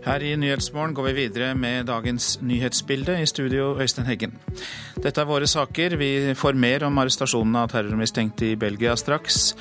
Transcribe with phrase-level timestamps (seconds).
[0.00, 3.18] Her i Nyhetsmorgen går vi videre med dagens nyhetsbilde.
[3.20, 4.32] I studio Øystein Heggen.
[4.96, 5.98] Dette er våre saker.
[6.00, 9.52] Vi får mer om arrestasjonen av terrormistenkte i Belgia straks.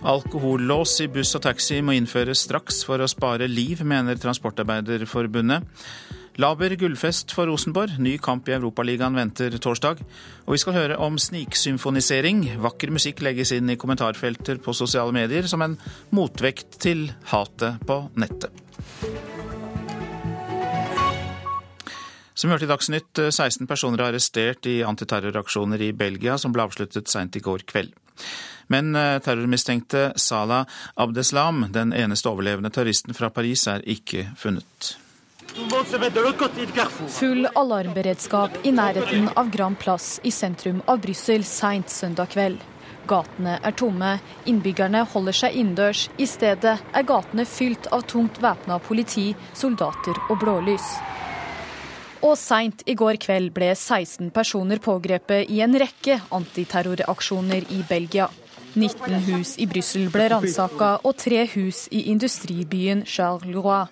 [0.00, 5.68] Alkohollås i buss og taxi må innføres straks for å spare liv, mener Transportarbeiderforbundet.
[6.40, 7.98] Laber gullfest for Rosenborg.
[8.00, 10.00] Ny kamp i Europaligaen venter torsdag.
[10.46, 12.46] Og vi skal høre om sniksymfonisering.
[12.64, 15.76] Vakker musikk legges inn i kommentarfelter på sosiale medier som en
[16.16, 19.31] motvekt til hatet på nettet.
[22.34, 27.10] Som hørte i Dagsnytt, 16 personer er arrestert i antiterroraksjoner i Belgia som ble avsluttet
[27.12, 27.92] seint i går kveld.
[28.72, 34.94] Men eh, terrormistenkte Salah Abdeslam, den eneste overlevende terroristen fra Paris, er ikke funnet.
[37.18, 42.62] Full alarmberedskap i nærheten av Grand Place i sentrum av Brussel seint søndag kveld.
[43.10, 44.14] Gatene er tomme,
[44.48, 46.06] innbyggerne holder seg innendørs.
[46.16, 50.94] I stedet er gatene fylt av tungt væpna politi, soldater og blålys.
[52.22, 58.28] Og seint i går kveld ble 16 personer pågrepet i en rekke antiterroraksjoner i Belgia.
[58.74, 63.84] 19 hus i Brussel ble ransaka, og tre hus i industribyen Charleroi.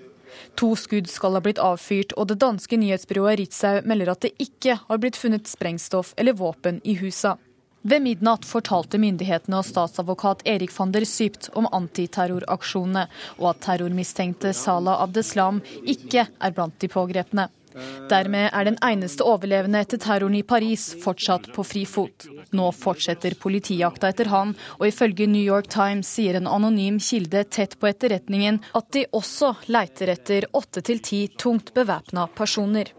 [0.63, 4.79] To skudd skal ha blitt avfyrt, og det danske nyhetsbyrået Ritzau melder at det ikke
[4.87, 7.37] har blitt funnet sprengstoff eller våpen i husa.
[7.83, 13.07] Ved midnatt fortalte myndighetene og statsadvokat Erik van der Sypt om antiterroraksjonene,
[13.41, 17.49] og at terrormistenkte Salah Abdeslam ikke er blant de pågrepne.
[18.11, 22.29] Dermed er den eneste overlevende etter terroren i Paris fortsatt på frifot.
[22.57, 27.79] Nå fortsetter politijakta etter han, og ifølge New York Times sier en anonym kilde tett
[27.81, 32.95] på etterretningen at de også leiter etter åtte til ti tungt bevæpna personer.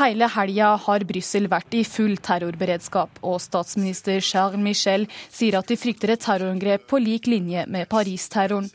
[0.00, 5.76] Hele helga har Brussel vært i full terrorberedskap, og statsminister Charles Michel sier at de
[5.76, 8.70] frykter et terrorangrep på lik linje med Paris-terroren.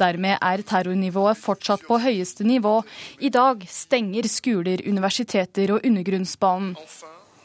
[0.00, 2.78] Dermed er terrornivået fortsatt på høyeste nivå.
[3.20, 6.72] I dag stenger skoler, universiteter og undergrunnsbanen.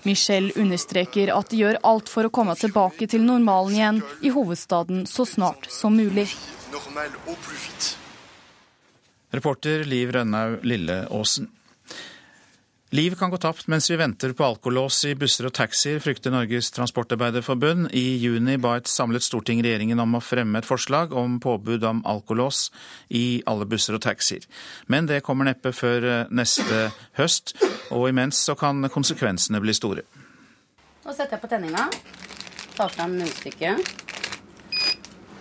[0.07, 5.03] Michel understreker at de gjør alt for å komme tilbake til normalen igjen i hovedstaden
[5.11, 6.29] så snart som mulig.
[9.35, 11.51] Reporter Liv Rønnaug Lilleåsen.
[12.95, 16.69] Liv kan gå tapt mens vi venter på alkolås i busser og taxier, frykter Norges
[16.71, 17.89] Transportarbeiderforbund.
[17.91, 21.99] I juni ba et samlet storting regjeringen om å fremme et forslag om påbud om
[22.07, 22.69] alkolås
[23.09, 24.45] i alle busser og taxier.
[24.87, 26.85] Men det kommer neppe før eh, neste
[27.19, 27.57] høst,
[27.89, 30.05] og imens så kan konsekvensene bli store.
[31.03, 31.89] Nå setter jeg på tenninga.
[32.77, 33.91] Tar fram munnstykket.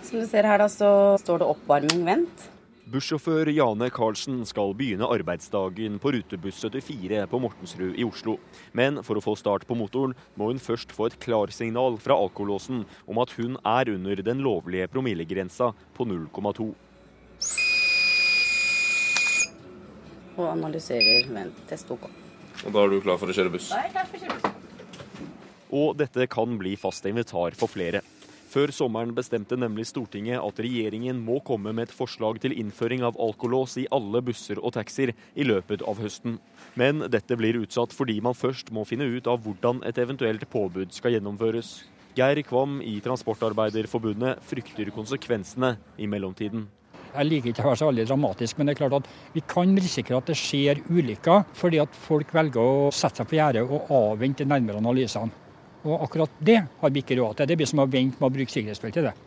[0.09, 0.91] Som du ser her, da, så
[1.23, 2.49] står det 'oppvarming vent'.
[2.85, 8.35] Bussjåfør Jane Karlsen skal begynne arbeidsdagen på rutebuss 74 på Mortensrud i Oslo.
[8.77, 12.83] Men for å få start på motoren, må hun først få et klarsignal fra alkolåsen
[13.09, 16.69] om at hun er under den lovlige promillegrensa på 0,2.
[20.35, 22.05] Og analyserer vent, test OK.
[22.67, 23.71] Og da er du klar for å kjøre buss?
[23.73, 24.51] Da er jeg klar for å kjøre buss.
[25.73, 28.05] Og dette kan bli fast invitar for flere.
[28.55, 33.17] Før sommeren bestemte nemlig Stortinget at regjeringen må komme med et forslag til innføring av
[33.19, 36.37] alkolås i alle busser og taxier i løpet av høsten.
[36.79, 40.95] Men dette blir utsatt fordi man først må finne ut av hvordan et eventuelt påbud
[40.95, 41.81] skal gjennomføres.
[42.15, 46.69] Geir Kvam i Transportarbeiderforbundet frykter konsekvensene i mellomtiden.
[47.11, 49.75] Jeg liker ikke å være så veldig dramatisk, men det er klart at vi kan
[49.75, 53.91] risikere at det skjer ulykker fordi at folk velger å sette seg på gjerdet og
[53.99, 55.43] avvente nærmere analysene.
[55.85, 57.49] Og akkurat det har vi ikke råd til.
[57.49, 59.24] Det blir som å vente med å bruke sikkerhetsbeltet.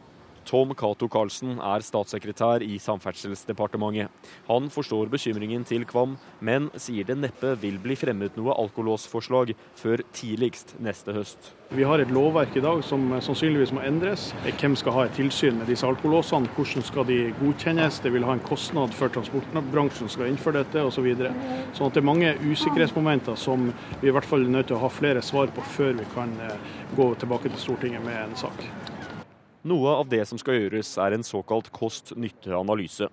[0.48, 4.08] Tom Cato Karlsen er statssekretær i Samferdselsdepartementet.
[4.46, 10.00] Han forstår bekymringen til Kvam, men sier det neppe vil bli fremmet noe alkolåsforslag før
[10.16, 11.50] tidligst neste høst.
[11.76, 14.30] Vi har et lovverk i dag som sannsynligvis må endres.
[14.46, 16.48] Hvem skal ha et tilsyn med disse alkolåsene?
[16.56, 18.00] Hvordan skal de godkjennes?
[18.00, 20.96] Det vil ha en kostnad for transportbransjen skal innføre dette osv.
[20.98, 21.30] Så videre.
[21.76, 23.68] sånn det er mange usikkerhetsmomenter som
[24.00, 26.32] vi i hvert fall er nødt til å ha flere svar på før vi kan
[26.42, 28.97] eh, gå tilbake til Stortinget med en sak.
[29.68, 33.08] Noe av det som skal gjøres, er en såkalt kost-nytte-analyse.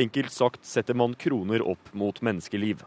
[0.00, 2.82] Enkelt sagt setter man kroner opp mot menneskeliv.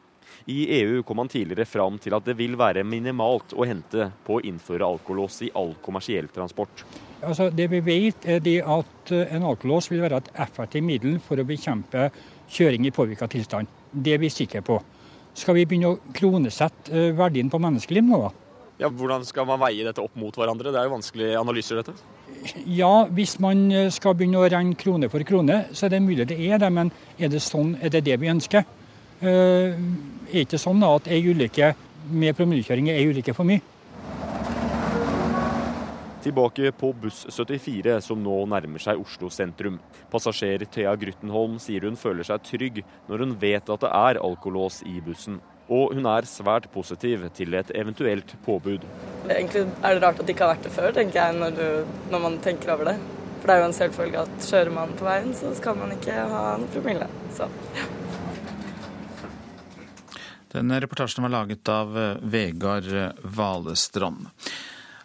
[0.52, 4.38] I EU kom man tidligere fram til at det vil være minimalt å hente på
[4.38, 6.84] å innføre alkolås i all kommersiell transport.
[7.22, 11.20] Altså, det vi vet er det at eh, En alkolås vil være et effektivt middel
[11.24, 12.10] for å bekjempe
[12.52, 13.72] kjøring i påvirka tilstand.
[13.92, 14.82] Det er vi sikre på.
[15.36, 18.34] Skal vi begynne å kronesette eh, verdien på menneskeliv nå, da?
[18.84, 20.74] Ja, Hvordan skal man veie dette opp mot hverandre?
[20.74, 21.96] Det er jo vanskelige analyser, dette.
[22.66, 26.28] Ja, hvis man eh, skal begynne å regne krone for krone, så er det mulig
[26.30, 26.72] det er det.
[26.74, 28.66] Men er det sånn, er det det vi ønsker?
[29.26, 29.74] Er
[30.36, 31.72] er ikke sånn at ei ulykke
[32.16, 33.64] med promillekjøring er ei ulykke for mye?
[36.26, 39.78] Tilbake på buss 74, som nå nærmer seg Oslo sentrum.
[40.10, 44.82] Passasjer Thea Gruttenholm sier hun føler seg trygg når hun vet at det er alkolås
[44.90, 45.38] i bussen.
[45.66, 48.86] Og hun er svært positiv til et eventuelt påbud.
[49.26, 51.96] Egentlig er det rart at det ikke har vært det før, tenker jeg, når, du,
[52.14, 52.96] når man tenker over det.
[53.40, 56.14] For det er jo en selvfølge at kjører man på veien, så skal man ikke
[56.14, 57.10] ha noe promille.
[57.38, 57.90] Så, ja.
[60.56, 62.88] Den reportasjen var laget av eh, Vegard
[63.36, 64.30] Valestrand.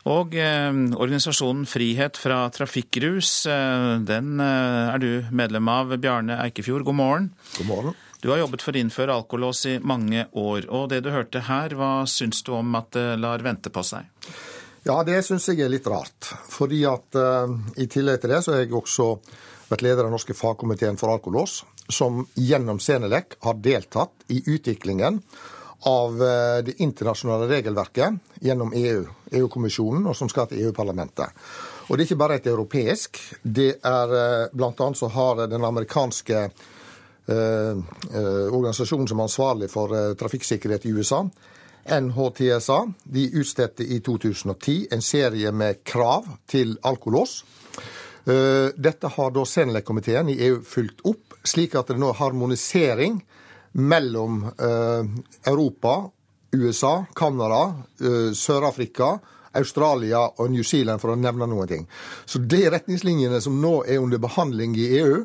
[0.08, 5.96] Og eh, organisasjonen Frihet fra trafikkrus, eh, den eh, er du medlem av.
[6.00, 7.28] Bjarne Eikefjord, god morgen.
[7.58, 7.98] God morgen.
[8.20, 10.66] Du har jobbet for å innføre alkolås i mange år.
[10.68, 14.08] Og det du hørte her, hva syns du om at det lar vente på seg?
[14.84, 16.28] Ja, det syns jeg er litt rart.
[16.52, 17.48] Fordi at uh,
[17.80, 19.14] i tillegg til det, så har jeg også
[19.70, 25.20] vært leder av norske fagkomiteen for alkolås, som gjennom Senelec har deltatt i utviklingen
[25.88, 31.32] av uh, det internasjonale regelverket gjennom EU, EU-kommisjonen, og som skal til EU-parlamentet.
[31.88, 33.16] Og det er ikke bare et europeisk.
[33.40, 36.44] Det er uh, blant annet så har den amerikanske
[37.30, 41.22] organisasjonen som er ansvarlig for trafikksikkerhet i USA,
[41.90, 47.44] NHTSA de utstedte i 2010 en serie med krav til alkolås.
[48.76, 53.20] Dette har da Senelek-komiteen i EU fulgt opp, slik at det nå er harmonisering
[53.80, 54.42] mellom
[55.46, 56.10] Europa,
[56.52, 57.74] USA, Canada,
[58.34, 59.18] Sør-Afrika,
[59.56, 61.88] Australia og New Zealand, for å nevne noen ting.
[62.26, 65.24] Så de retningslinjene som nå er under behandling i EU,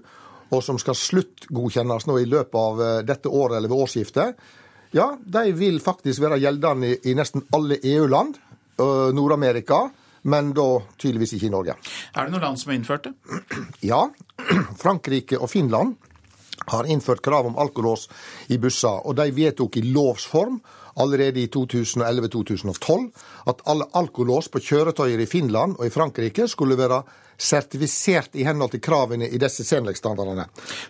[0.53, 4.41] og som skal sluttgodkjennes nå i løpet av dette året eller ved årsskiftet,
[4.95, 8.37] ja, de vil faktisk være gjeldende i, i nesten alle EU-land,
[9.15, 9.87] Nord-Amerika,
[10.31, 11.75] men da tydeligvis ikke i Norge.
[12.15, 13.13] Er det noen land som har innført det?
[13.91, 14.01] Ja.
[14.83, 15.95] Frankrike og Finland
[16.71, 18.07] har innført krav om alkolås
[18.49, 20.57] i busser, og de vedtok i lovs form
[21.01, 23.09] allerede i 2011-2012
[23.51, 27.03] at alle alkolås på kjøretøyer i Finland og i Frankrike skulle være
[27.37, 30.45] sertifisert i henhold til kravene i disse Senelek-standardene.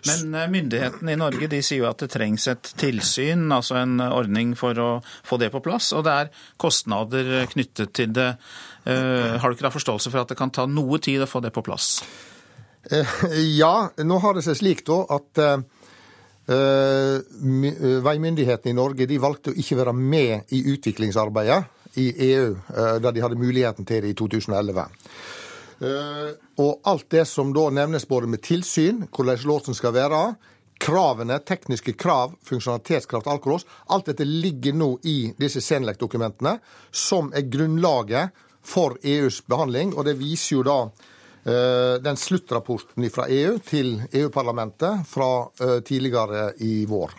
[0.08, 4.54] Men myndighetene i Norge de sier jo at det trengs et tilsyn, altså en ordning
[4.58, 4.90] for å
[5.26, 5.92] få det på plass.
[5.96, 8.30] Og det er kostnader knyttet til det.
[8.86, 11.52] Har du ikke da forståelse for at det kan ta noe tid å få det
[11.54, 11.98] på plass?
[12.86, 15.42] Ja, nå har det seg slik da at
[16.46, 17.18] Uh,
[18.06, 23.10] veimyndighetene i Norge de valgte å ikke være med i utviklingsarbeidet i EU uh, da
[23.10, 24.84] de hadde muligheten til det i 2011.
[25.82, 26.32] Uh,
[26.62, 30.20] og alt det som da nevnes både med tilsyn, hvordan låsen skal være,
[30.80, 36.58] kravene, tekniske krav, funksjonalitetskrav til alkolås, alt dette ligger nå i disse Senelec-dokumentene,
[36.92, 38.36] som er grunnlaget
[38.66, 39.94] for EUs behandling.
[39.96, 40.80] Og det viser jo da
[42.02, 45.46] den sluttrapporten fra EU til EU-parlamentet fra
[45.86, 47.14] tidligere i vår.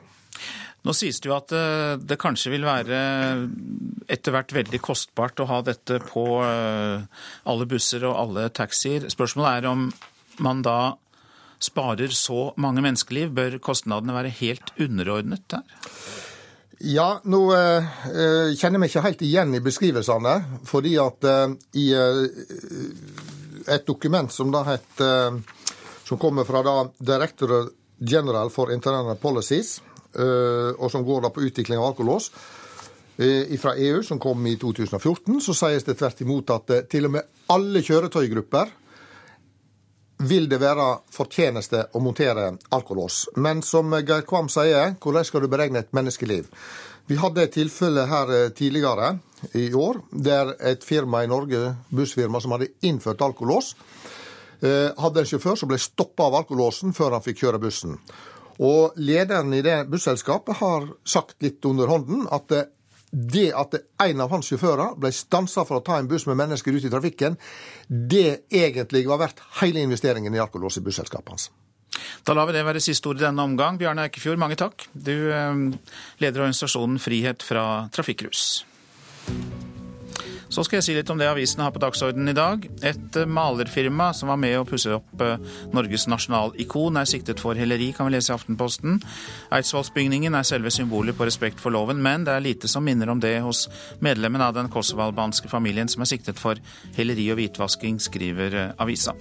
[0.86, 1.52] Nå sies det jo at
[2.00, 3.00] det kanskje vil være
[4.08, 9.10] etter hvert veldig kostbart å ha dette på alle busser og alle taxier.
[9.12, 9.90] Spørsmålet er om
[10.46, 10.78] man da
[11.60, 13.34] sparer så mange menneskeliv.
[13.36, 15.66] Bør kostnadene være helt underordnet der?
[16.78, 20.36] Ja, nå eh, kjenner vi ikke helt igjen i beskrivelsene.
[20.70, 22.22] Fordi at eh, i eh,
[23.74, 25.42] et dokument som da heter
[26.08, 27.68] Som kommer fra da Director
[28.00, 29.82] General for Internal Policies,
[30.18, 32.32] og som går da på utvikling av alkolås
[33.62, 37.48] fra EU, som kom i 2014, så sies det tvert imot at til og med
[37.54, 38.74] alle kjøretøygrupper
[40.30, 43.28] vil det være fortjeneste å montere alkolås.
[43.38, 46.50] Men som Geir Kvam sier, hvordan skal du beregne et menneskeliv?
[47.08, 49.14] Vi hadde et tilfelle her tidligere
[49.56, 53.76] i år, der et firma i Norge, bussfirma, som hadde innført alkolås,
[54.62, 58.00] hadde en sjåfør som ble stoppa av alkolåsen før han fikk kjøre bussen.
[58.64, 62.50] Og lederen i det busselskapet har sagt litt under hånden at
[63.12, 66.76] det at en av hans sjåfører ble stansa for å ta en buss med mennesker
[66.76, 67.38] ut i trafikken,
[67.88, 71.50] det egentlig var verdt hele investeringen i alkolås i busselskapet hans.
[72.28, 73.80] Da lar vi det være siste ord i denne omgang.
[73.80, 74.90] Bjarne Eikefjord, mange takk.
[74.92, 75.16] Du
[76.20, 78.66] leder organisasjonen Frihet fra trafikkrus.
[80.50, 82.64] Så skal jeg si litt om det avisene har på dagsordenen i dag.
[82.88, 85.24] Et malerfirma som var med å pusse opp
[85.76, 89.02] Norges nasjonalikon, er siktet for heleri, kan vi lese i Aftenposten.
[89.58, 93.22] Eidsvollsbygningen er selve symbolet på respekt for loven, men det er lite som minner om
[93.24, 93.66] det hos
[94.04, 96.60] medlemmen av den kosovo-albanske familien som er siktet for
[96.98, 99.18] heleri og hvitvasking, skriver avisa.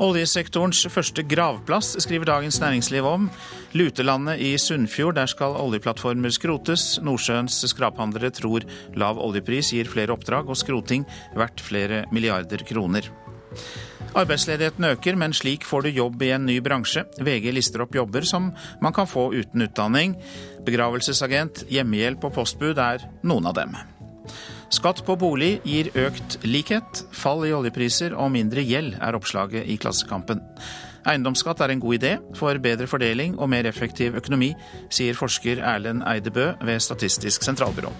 [0.00, 3.28] Oljesektorens første gravplass skriver Dagens Næringsliv om.
[3.76, 6.96] Lutelandet i Sunnfjord, der skal oljeplattformer skrotes.
[7.04, 8.64] Nordsjøens skraphandlere tror
[8.96, 11.04] lav oljepris gir flere oppdrag og skroting
[11.36, 13.10] verdt flere milliarder kroner.
[14.12, 17.04] Arbeidsledigheten øker, men slik får du jobb i en ny bransje.
[17.20, 20.18] VG lister opp jobber som man kan få uten utdanning.
[20.66, 23.76] Begravelsesagent, hjemmehjelp og postbud er noen av dem.
[24.72, 27.02] Skatt på bolig gir økt likhet.
[27.12, 30.40] Fall i oljepriser og mindre gjeld er oppslaget i Klassekampen.
[31.04, 34.52] Eiendomsskatt er en god idé for bedre fordeling og mer effektiv økonomi,
[34.88, 37.92] sier forsker Erlend Eidebø ved Statistisk sentralbyrå.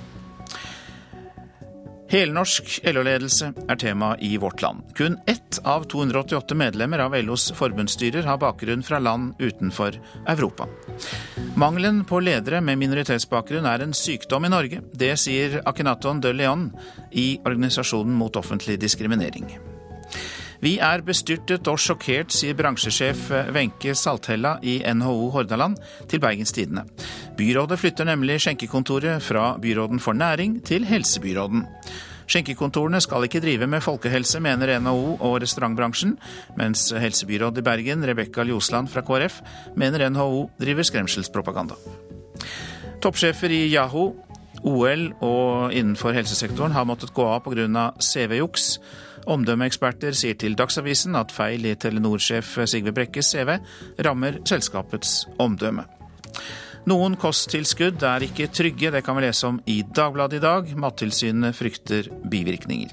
[2.12, 4.82] Helnorsk LO-ledelse er tema i Vårt Land.
[4.94, 9.96] Kun ett av 288 medlemmer av LOs forbundsstyrer har bakgrunn fra land utenfor
[10.28, 10.68] Europa.
[11.56, 14.84] Mangelen på ledere med minoritetsbakgrunn er en sykdom i Norge.
[14.92, 16.68] Det sier Akinaton de Leon
[17.16, 19.48] i Organisasjonen mot offentlig diskriminering.
[20.62, 26.84] Vi er bestyrtet og sjokkert, sier bransjesjef Wenche Salthella i NHO Hordaland til Bergens Tidende.
[27.34, 31.66] Byrådet flytter nemlig skjenkekontoret fra byråden for næring til helsebyråden.
[32.30, 36.14] Skjenkekontorene skal ikke drive med folkehelse, mener NHO og restaurantbransjen,
[36.56, 39.42] mens helsebyråd i Bergen, Rebekka Ljosland fra KrF,
[39.74, 41.74] mener NHO driver skremselspropaganda.
[43.02, 44.12] Toppsjefer i Yahoo,
[44.62, 47.88] OL og innenfor helsesektoren har måttet gå av pga.
[47.98, 48.76] CV-juks.
[49.30, 53.56] Omdømmeeksperter sier til Dagsavisen at feil i Telenor-sjef Sigve Brekkes CV
[54.02, 55.86] rammer selskapets omdømme.
[56.90, 60.72] Noen kosttilskudd er ikke trygge, det kan vi lese om i Dagbladet i dag.
[60.74, 62.90] Mattilsynet frykter bivirkninger.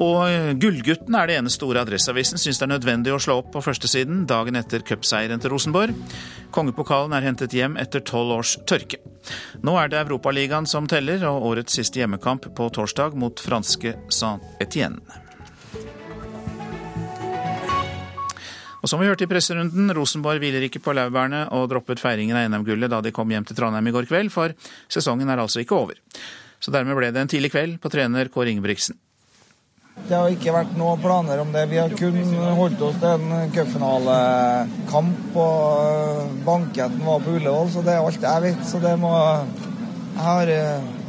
[0.00, 3.60] Og Gullgutten er det ene store Adresseavisen syns det er nødvendig å slå opp på
[3.60, 5.92] førstesiden dagen etter cupseieren til Rosenborg.
[6.56, 8.96] Kongepokalen er hentet hjem etter tolv års tørke.
[9.60, 15.04] Nå er det Europaligaen som teller, og årets siste hjemmekamp på torsdag mot franske Saint-Étienne.
[18.80, 22.48] Og som vi hørte i presserunden, Rosenborg hviler ikke på laurbærene og droppet feiringen av
[22.48, 24.56] NM-gullet da de kom hjem til Trondheim i går kveld, for
[24.88, 26.00] sesongen er altså ikke over.
[26.56, 28.96] Så dermed ble det en tidlig kveld på trener Kåre Ingebrigtsen.
[29.98, 31.64] Det har ikke vært noen planer om det.
[31.70, 32.16] Vi har kun
[32.58, 38.44] holdt oss til en cupfinalekamp, og banketten var på Ullevål, så det er alt jeg
[38.46, 38.64] vet.
[38.66, 39.12] Så det må
[40.10, 40.50] Jeg har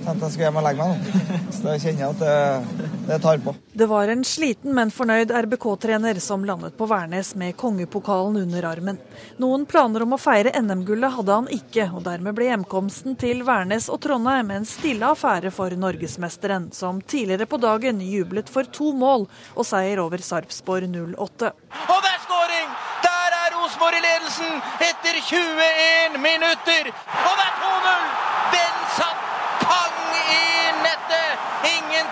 [0.05, 1.24] tenkte jeg skulle hjem og legge meg nå.
[1.51, 3.53] Så da kjenner jeg at det, det tar på.
[3.81, 9.00] Det var en sliten, men fornøyd RBK-trener som landet på Værnes med kongepokalen under armen.
[9.41, 13.89] Noen planer om å feire NM-gullet hadde han ikke, og dermed ble hjemkomsten til Værnes
[13.91, 19.27] og Trondheim en stille affære for norgesmesteren, som tidligere på dagen jublet for to mål
[19.55, 21.53] og seier over Sarpsborg 08.
[21.88, 22.70] Og det er skåring!
[23.05, 26.91] Der er Rosenborg i ledelsen etter 21 minutter!
[26.91, 28.40] Og det er 2-0!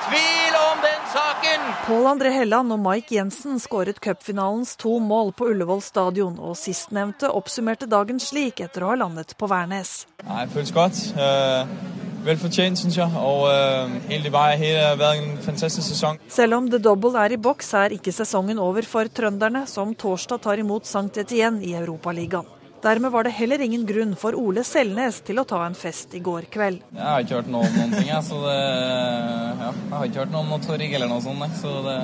[0.10, 1.70] Tvil om den saken!
[1.86, 7.32] Pål André Helland og Mike Jensen skåret cupfinalens to mål på Ullevål stadion, og sistnevnte
[7.32, 10.04] oppsummerte dagen slik etter å ha landet på Værnes.
[10.26, 11.08] Nei, det føles godt.
[11.16, 11.98] Uh...
[12.20, 13.08] Velfortjent, syns jeg.
[13.16, 16.20] Og uh, egentlig bare har vært en fantastisk sesong.
[16.28, 20.44] Selv om The Double er i boks, er ikke sesongen over for trønderne, som torsdag
[20.44, 22.59] tar imot Sankt Etienne i Europaligaen.
[22.84, 26.22] Dermed var det heller ingen grunn for Ole Selnes til å ta en fest i
[26.24, 26.80] går kveld.
[26.96, 28.24] Jeg har ikke hørt noe om noen ting, jeg.
[28.24, 31.58] Så det, ja, jeg har ikke hørt noe om noe torg eller noe sånt.
[31.60, 31.98] Så det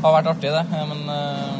[0.00, 0.64] har vært artig, det.
[0.72, 1.58] Men uh,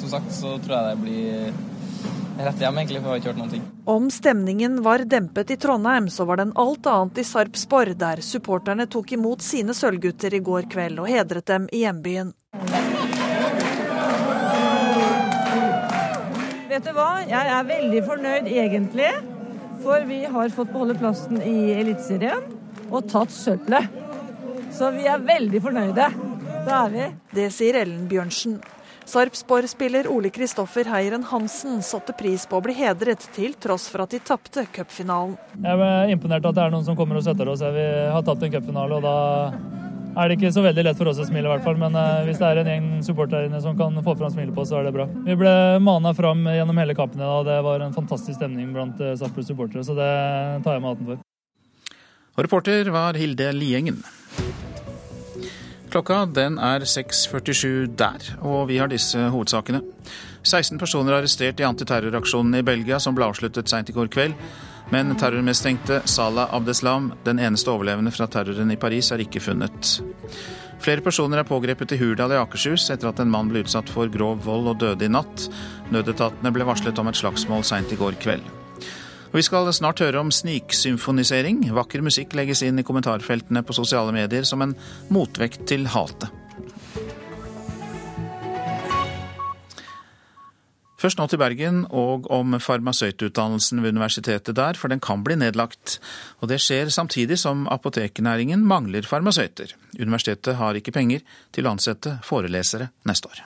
[0.00, 3.42] som sagt så tror jeg det blir rett hjem, egentlig, for jeg har ikke hørt
[3.42, 3.68] noen ting.
[3.84, 8.88] Om stemningen var dempet i Trondheim, så var den alt annet i Sarpsborg, der supporterne
[8.88, 12.32] tok imot sine sølvgutter i går kveld og hedret dem i hjembyen.
[16.76, 19.08] Vet du hva, jeg er veldig fornøyd egentlig.
[19.80, 22.42] For vi har fått beholde plassen i Eliteserien
[22.90, 23.88] og tatt sølvet.
[24.76, 26.10] Så vi er veldig fornøyde.
[26.66, 27.06] Det er vi.
[27.38, 28.58] Det sier Ellen Bjørnsen.
[29.08, 34.12] Sarpsborg-spiller Ole Kristoffer Heiren Hansen satte pris på å bli hedret, til tross for at
[34.12, 35.38] de tapte cupfinalen.
[35.56, 37.64] Jeg er imponert at det er noen som kommer og støtter oss.
[37.64, 39.85] Vi har tatt en cupfinale, og da
[40.16, 41.78] er det ikke så veldig lett for oss å smile, i hvert fall.
[41.80, 41.96] Men
[42.26, 44.94] hvis det er en gjeng supportere som kan få fram smilet på så er det
[44.96, 45.06] bra.
[45.28, 45.54] Vi ble
[45.84, 49.96] mana fram gjennom hele kampen og det var en fantastisk stemning blant Sarpsborg supportere, så
[49.98, 50.12] det
[50.64, 51.24] tar jeg med hatten for.
[52.36, 54.02] Og reporter var Hilde Liengen.
[55.92, 59.80] Klokka den er 6.47 der, og vi har disse hovedsakene.
[60.46, 64.34] 16 personer er arrestert i antiterroraksjonen i Belgia som ble avsluttet seint i går kveld.
[64.94, 69.96] Men terrormistenkte Salah Abdeslam, den eneste overlevende fra terroren i Paris, er ikke funnet.
[70.82, 74.10] Flere personer er pågrepet i Hurdal i Akershus etter at en mann ble utsatt for
[74.12, 75.48] grov vold og døde i natt.
[75.90, 78.46] Nødetatene ble varslet om et slagsmål seint i går kveld.
[79.32, 81.64] Og vi skal snart høre om sniksymfonisering.
[81.76, 84.76] Vakker musikk legges inn i kommentarfeltene på sosiale medier som en
[85.12, 86.30] motvekt til hatet.
[91.06, 96.00] Først nå til Bergen og om farmasøytutdannelsen ved universitetet der, for den kan bli nedlagt.
[96.42, 99.76] Og det skjer samtidig som apoteknæringen mangler farmasøyter.
[100.00, 101.22] Universitetet har ikke penger
[101.54, 103.44] til å ansette forelesere neste år.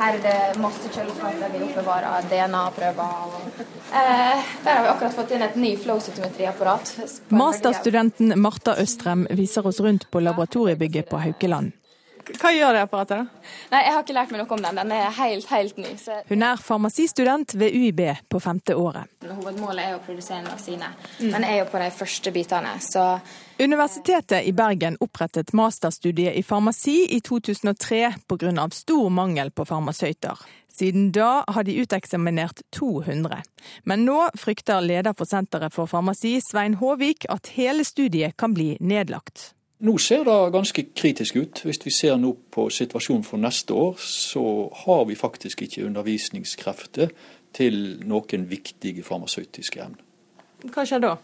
[0.00, 3.36] Her er det masse kjøleskap der vi oppbevarer DNA-prøver.
[3.92, 6.96] Eh, der har vi akkurat fått inn et ny flow-cytometriapparat.
[7.30, 11.70] Masterstudenten Marta Østrem viser oss rundt på laboratoriebygget på Haukeland.
[12.38, 13.18] Hva gjør det apparatet?
[13.18, 13.50] da?
[13.72, 14.80] Nei, Jeg har ikke lært meg noe om den.
[14.82, 15.96] Den er helt, helt ny.
[15.98, 19.08] Så Hun er farmasistudent ved UiB på femte året.
[19.22, 22.78] hovedmålet er å produsere en vaksine, men er jo på de første bitene.
[22.80, 23.20] Så
[23.62, 28.68] Universitetet i Bergen opprettet masterstudiet i farmasi i 2003 pga.
[28.70, 30.38] stor mangel på farmasøyter.
[30.72, 33.42] Siden da har de uteksaminert 200.
[33.84, 38.76] Men nå frykter leder for Senteret for farmasi, Svein Håvik, at hele studiet kan bli
[38.80, 39.52] nedlagt.
[39.82, 41.60] Nå ser det ganske kritisk ut.
[41.66, 44.44] Hvis vi ser nå på situasjonen for neste år, så
[44.84, 47.10] har vi faktisk ikke undervisningskrefter
[47.52, 50.04] til noen viktige farmasøytiske emner.
[50.70, 51.16] Hva skjer da?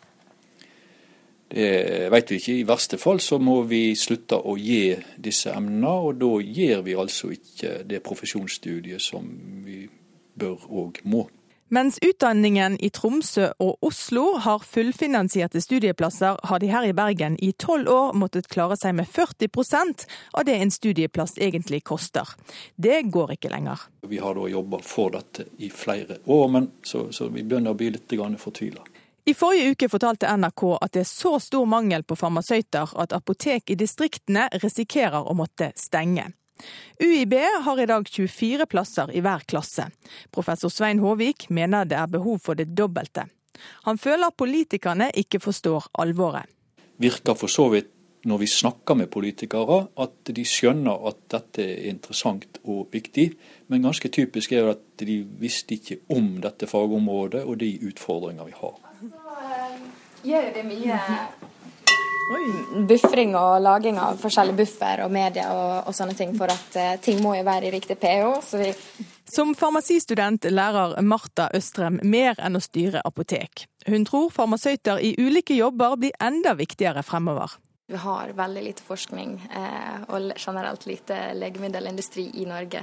[1.49, 2.57] Det vet vi ikke.
[2.59, 6.99] I verste fall så må vi slutte å gi disse emnene, og da gir vi
[6.99, 9.31] altså ikke det profesjonsstudiet som
[9.65, 9.85] vi
[10.39, 11.25] bør og må.
[11.69, 17.51] Mens utdanningen i Tromsø og Oslo har fullfinansierte studieplasser, har de her i Bergen i
[17.53, 22.25] tolv år måttet klare seg med 40% av det en studieplass egentlig koster.
[22.77, 23.85] Det går ikke lenger.
[24.09, 27.79] Vi har da jobba for dette i flere år, men så, så vi begynner å
[27.79, 28.89] bli litt fortvila.
[29.29, 33.69] I forrige uke fortalte NRK at det er så stor mangel på farmasøyter at apotek
[33.69, 36.31] i distriktene risikerer å måtte stenge.
[37.01, 37.35] UiB
[37.65, 39.89] har i dag 24 plasser i hver klasse.
[40.35, 43.29] Professor Svein Håvik mener det er behov for det dobbelte.
[43.87, 46.47] Han føler politikerne ikke forstår alvoret.
[46.99, 47.95] Virker for så vidt
[48.29, 53.31] når vi snakker med politikere at de skjønner at dette er interessant og viktig,
[53.71, 58.51] men ganske typisk er det at de visste ikke om dette fagområdet og de utfordringer
[58.51, 58.75] vi har.
[58.91, 59.93] Altså,
[60.27, 60.99] gjør det mye
[62.89, 66.97] buffring og laging av forskjellige buffer og medier og, og sånne ting, for at uh,
[67.05, 68.27] ting må jo være i riktig pH.
[68.45, 68.73] Så vi
[69.29, 73.67] Som farmasistudent lærer Marta Østrem mer enn å styre apotek.
[73.89, 77.57] Hun tror farmasøyter i ulike jobber blir enda viktigere fremover.
[77.89, 82.83] Vi har veldig lite forskning eh, og generelt lite legemiddelindustri i Norge,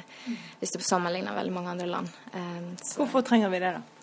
[0.57, 2.10] hvis du sammenligner veldig mange andre land.
[2.34, 3.94] Eh, Hvorfor trenger vi det, da?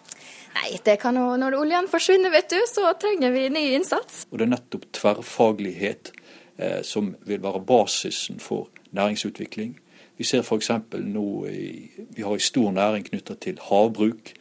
[0.55, 4.27] Nei, det kan jo, Når oljen forsvinner, vet du, så trenger vi ny innsats.
[4.31, 6.13] Og det er nettopp tverrfaglighet
[6.57, 9.79] eh, som vil være basisen for næringsutvikling.
[10.17, 10.71] Vi ser f.eks.
[10.93, 11.71] nå i,
[12.17, 14.35] vi har en stor næring knytta til havbruk.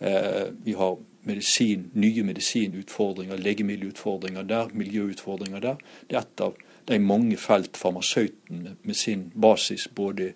[0.00, 0.96] Eh, vi har
[1.28, 5.76] medisin, nye medisinutfordringer, legemiddelutfordringer der, miljøutfordringer der.
[6.10, 6.56] Det er et av
[6.88, 10.32] de mange felt farmasøyten med sin basis både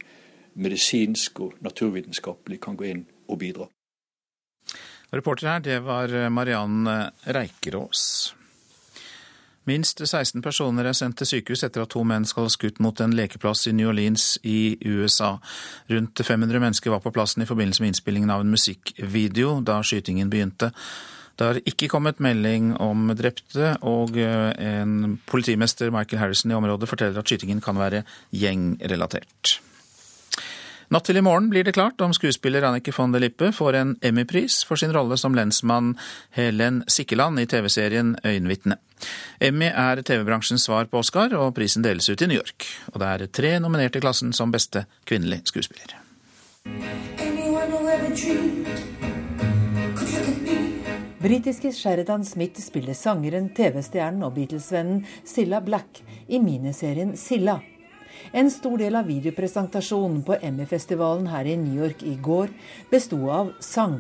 [0.55, 3.69] medisinsk og naturvitenskapelig kan gå inn og bidra.
[5.13, 6.89] Reporter her, det var Mariann
[7.25, 8.35] Reikerås.
[9.65, 12.99] Minst 16 personer er sendt til sykehus etter at to menn skal ha skutt mot
[13.05, 15.37] en lekeplass i New Orleans i USA.
[15.93, 20.33] Rundt 500 mennesker var på plassen i forbindelse med innspillingen av en musikkvideo da skytingen
[20.33, 20.73] begynte.
[21.39, 27.23] Det har ikke kommet melding om drepte, og en politimester, Michael Harrison, i området forteller
[27.23, 28.03] at skytingen kan være
[28.35, 29.57] gjengrelatert.
[30.93, 33.93] Natt til i morgen blir det klart om skuespiller Annike von der Lippe får en
[34.05, 35.95] Emmy-pris for sin rolle som lensmann
[36.37, 38.77] Helen Sikkeland i TV-serien Øyenvitne.
[39.41, 42.69] Emmy er TV-bransjens svar på Oscar, og prisen deles ut i New York.
[42.93, 45.97] Og det er tre nominerte i klassen som beste kvinnelig skuespiller.
[51.23, 57.63] Britiske Sheridan Smith spiller sangeren, TV-stjernen og Beatles-vennen Silla Black i miniserien Silla.
[58.33, 62.49] En stor del av videopresentasjonen på Emmy-festivalen her i New York i går
[62.89, 63.99] besto av sang.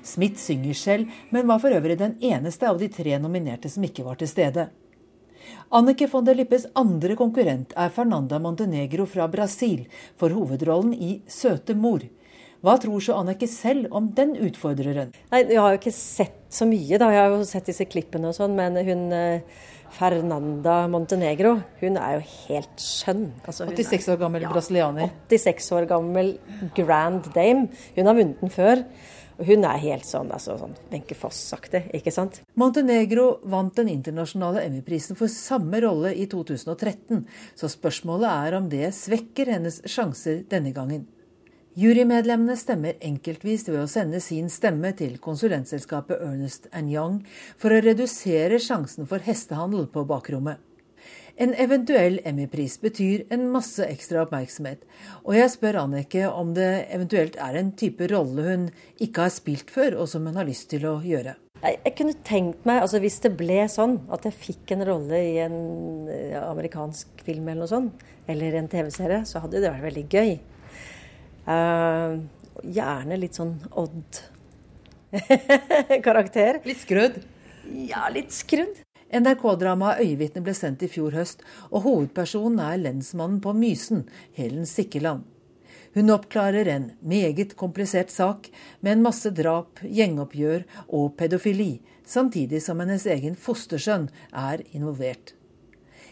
[0.00, 4.06] Smith synger selv, men var for øvrig den eneste av de tre nominerte som ikke
[4.06, 4.70] var til stede.
[5.76, 9.84] Annike von der Lippes andre konkurrent er Fernanda Montenegro fra Brasil
[10.16, 12.08] for hovedrollen i 'Søte mor'.
[12.64, 15.12] Hva tror så Annike selv om den utfordreren?
[15.30, 17.10] Nei, Jeg har jo ikke sett så mye, da.
[17.12, 19.40] Jeg har jo sett disse klippene og sånn, men hun eh,
[19.94, 23.28] Fernanda Montenegro, hun er jo helt skjønn.
[23.46, 25.12] Altså, 86 år gammel ja, brasilianer.
[25.30, 26.32] 86 år gammel
[26.76, 27.70] grand dame.
[27.96, 28.82] Hun har vunnet den før.
[29.36, 32.40] Hun er helt sånn altså, sånn Wenche Foss-aktig, ikke sant?
[32.56, 37.26] Montenegro vant den internasjonale Emmy-prisen for samme rolle i 2013,
[37.58, 41.04] så spørsmålet er om det svekker hennes sjanser denne gangen.
[41.76, 47.18] Jurymedlemmene stemmer enkeltvis ved å sende sin stemme til konsulentselskapet Ernest Young
[47.60, 50.56] for å redusere sjansen for hestehandel på bakrommet.
[51.36, 54.88] En eventuell Emmy-pris betyr en masse ekstra oppmerksomhet,
[55.20, 59.68] og jeg spør Annike om det eventuelt er en type rolle hun ikke har spilt
[59.68, 61.36] før, og som hun har lyst til å gjøre.
[61.60, 65.38] Jeg, kunne tenkt meg, altså hvis det ble sånn at jeg fikk en rolle i
[65.44, 66.08] en
[66.40, 70.38] amerikansk film eller noe sånt, eller en TV-serie, så hadde det vært veldig gøy.
[71.46, 72.18] Uh,
[72.66, 74.22] gjerne litt sånn odd
[76.02, 76.58] karakter.
[76.68, 77.20] Litt skrudd?
[77.86, 78.82] Ja, litt skrudd.
[79.14, 84.02] NRK-dramaet 'Øyevitne' ble sendt i fjor høst, og hovedpersonen er lensmannen på Mysen,
[84.34, 85.22] Helen Sikkeland.
[85.94, 88.50] Hun oppklarer en meget komplisert sak
[88.82, 95.35] med en masse drap, gjengoppgjør og pedofili, samtidig som hennes egen fostersønn er involvert.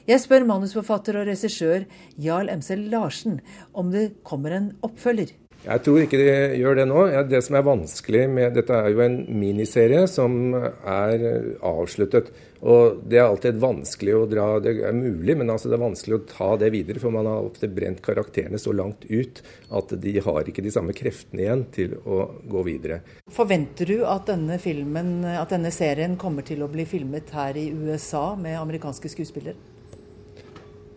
[0.05, 1.87] Jeg spør manusforfatter og regissør
[2.21, 3.39] Jarl Emsel Larsen
[3.73, 5.33] om det kommer en oppfølger.
[5.65, 7.03] Jeg tror ikke de gjør det nå.
[7.25, 11.25] Det som er vanskelig med Dette er jo en miniserie som er
[11.65, 12.29] avsluttet.
[12.61, 16.19] Og det er alltid vanskelig å dra Det er mulig, men altså det er vanskelig
[16.19, 17.01] å ta det videre.
[17.01, 19.41] For man har ofte brent karakterene så langt ut
[19.73, 23.01] at de har ikke de samme kreftene igjen til å gå videre.
[23.33, 27.71] Forventer du at denne filmen, at denne serien kommer til å bli filmet her i
[27.73, 29.73] USA med amerikanske skuespillere?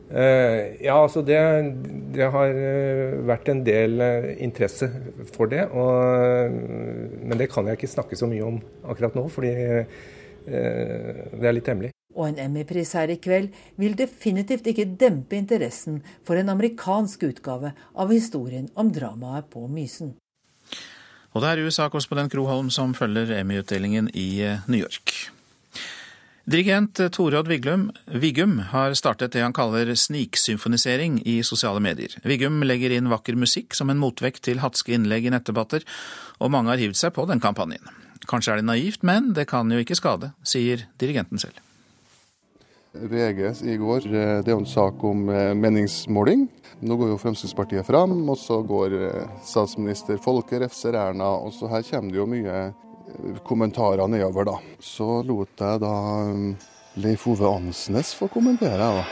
[0.07, 1.35] Uh, ja, altså det,
[2.15, 4.87] det, har eh, vært en del uh, interesse
[5.33, 5.65] for det.
[5.75, 6.55] Og,
[7.27, 9.53] men det kan jeg ikke snakke så mye om akkurat nå, fordi
[10.47, 11.89] det er litt hemmelig.
[12.15, 17.73] Og en Emmy-pris her i kveld vil definitivt ikke dempe interessen for en amerikansk utgave
[17.75, 20.15] av historien om dramaet på Mysen.
[21.35, 24.29] Og det er USA-korrespondent Gro Holm som følger Emmy-utdelingen i
[24.71, 25.35] New York.
[26.47, 27.49] Dirigent Torod
[28.05, 32.13] Vigum har startet det han kaller sniksymfonisering i sosiale medier.
[32.23, 35.83] Vigum legger inn vakker musikk som en motvekt til hatske innlegg i nettdebatter,
[36.39, 37.91] og mange har hivd seg på den kampanjen.
[38.31, 41.59] Kanskje er det naivt, men det kan jo ikke skade, sier dirigenten selv.
[42.95, 46.47] VG i går, eh, det er jo en sak om eh, meningsmåling.
[46.79, 51.27] Nå går jo Fremskrittspartiet fram, og så går eh, statsminister Folke refser Erna.
[51.43, 52.69] og så Her kommer det jo mye
[53.47, 54.57] kommentarer nedover, da.
[54.79, 55.93] Så lot jeg da
[56.27, 56.55] um,
[56.97, 59.05] Leif Ove Ansnes få kommentere, da.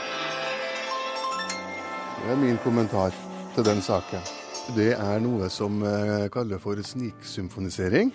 [2.20, 3.14] Det er min kommentar
[3.54, 4.24] til den saken.
[4.74, 8.10] Det er noe som jeg kaller for sniksymfonisering.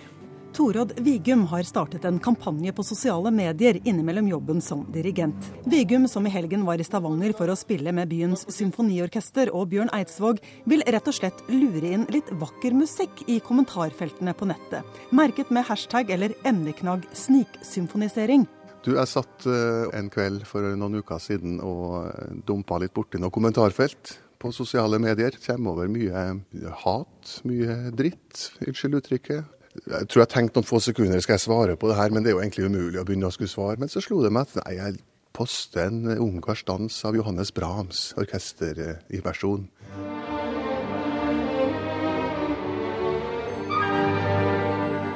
[0.52, 5.46] Torodd Vigum har startet en kampanje på sosiale medier innimellom jobben som dirigent.
[5.64, 9.88] Vigum, som i helgen var i Stavanger for å spille med byens symfoniorkester og Bjørn
[9.96, 14.98] Eidsvåg, vil rett og slett lure inn litt vakker musikk i kommentarfeltene på nettet.
[15.08, 18.44] Merket med hashtag eller emneknagg 'sniksymfonisering'.
[18.84, 23.16] Du, Jeg satt eh, en kveld for noen uker siden og eh, dumpa litt borti
[23.16, 25.32] noen kommentarfelt på sosiale medier.
[25.46, 26.42] Kommer over mye
[26.84, 29.61] hat, mye dritt, unnskyld uttrykket.
[29.72, 32.32] Jeg tror jeg tenkte noen få sekunder skal jeg svare på det her, men det
[32.32, 33.78] er jo egentlig umulig å begynne å skulle svare.
[33.80, 35.00] Men så slo det meg at nei, jeg
[35.32, 39.64] poster en ungarsk dans av Johannes Brahms, orkester i versjon.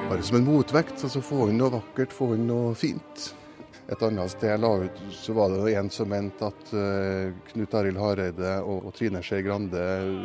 [0.09, 3.29] Bare som en motvekt, altså få inn noe vakkert, få inn noe fint.
[3.87, 7.75] Et annet sted jeg la ut, så var det en som mente at uh, Knut
[7.79, 9.83] Arild Hareide og, Trine Skei Grande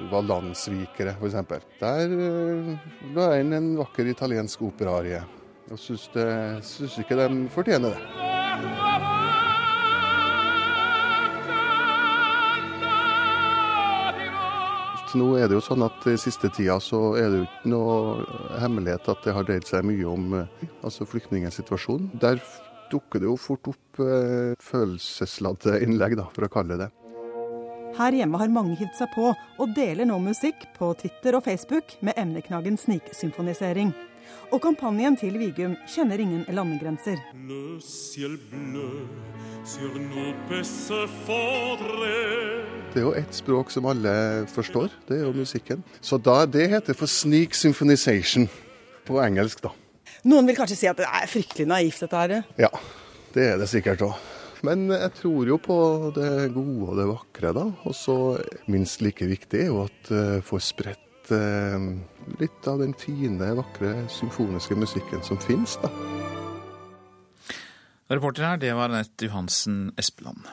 [0.10, 1.68] var landssvikere, f.eks.
[1.78, 2.72] Der uh,
[3.14, 5.22] la jeg inn en vakker italiensk operarie.
[5.70, 6.26] Og syns, det,
[6.66, 8.02] syns ikke de fortjener det.
[15.22, 18.58] Nå er det jo sånn at I siste tida så er det jo ikke noe
[18.64, 22.10] hemmelighet at det har dreid seg mye om uh, altså flyktningsituasjonen.
[22.26, 22.42] Der
[22.92, 26.92] dukker det jo fort opp eh, følelsesladde innlegg, da, for å kalle det
[27.98, 31.98] Her hjemme har mange hivd seg på, og deler nå musikk på Twitter og Facebook
[32.06, 33.92] med emneknaggen sniksymfonisering.
[34.52, 37.20] Og kampanjen til Vigum kjenner ingen landegrenser.
[42.92, 44.16] Det er jo ett språk som alle
[44.52, 45.84] forstår, det er jo musikken.
[46.02, 48.50] Så da, det heter for sneak symphonization
[49.08, 49.76] på engelsk, da.
[50.30, 52.34] Noen vil kanskje si at det er fryktelig naivt, dette her?
[52.62, 52.70] Ja,
[53.34, 54.14] det er det sikkert òg.
[54.62, 55.78] Men jeg tror jo på
[56.14, 57.64] det gode og det vakre, da.
[57.90, 58.16] Og så
[58.70, 61.88] minst like viktig er jo at uh, får spredt uh,
[62.38, 65.90] litt av den fine, vakre symfoniske musikken som finnes, da.
[68.12, 70.46] Reporter her, det var Anette Johansen Espeland.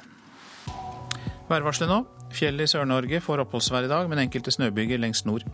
[1.50, 2.04] Værvarselet nå.
[2.34, 5.46] Fjellet i Sør-Norge får oppholdsvær i dag, men enkelte snøbyger lengst nord.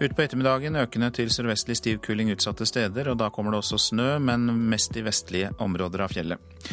[0.00, 4.08] Utpå ettermiddagen økende til sørvestlig stiv kuling utsatte steder, og da kommer det også snø,
[4.22, 6.72] men mest i vestlige områder av fjellet.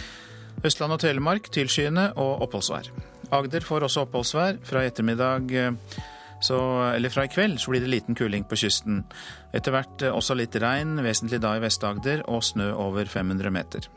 [0.65, 2.89] Østland og Telemark tilskyende og oppholdsvær.
[3.35, 4.59] Agder får også oppholdsvær.
[4.65, 5.53] Fra ettermiddag
[6.41, 6.57] så,
[6.95, 9.03] eller fra i kveld så blir det liten kuling på kysten.
[9.55, 13.89] Etter hvert også litt regn, vesentlig da i Vest-Agder, og snø over 500 meter.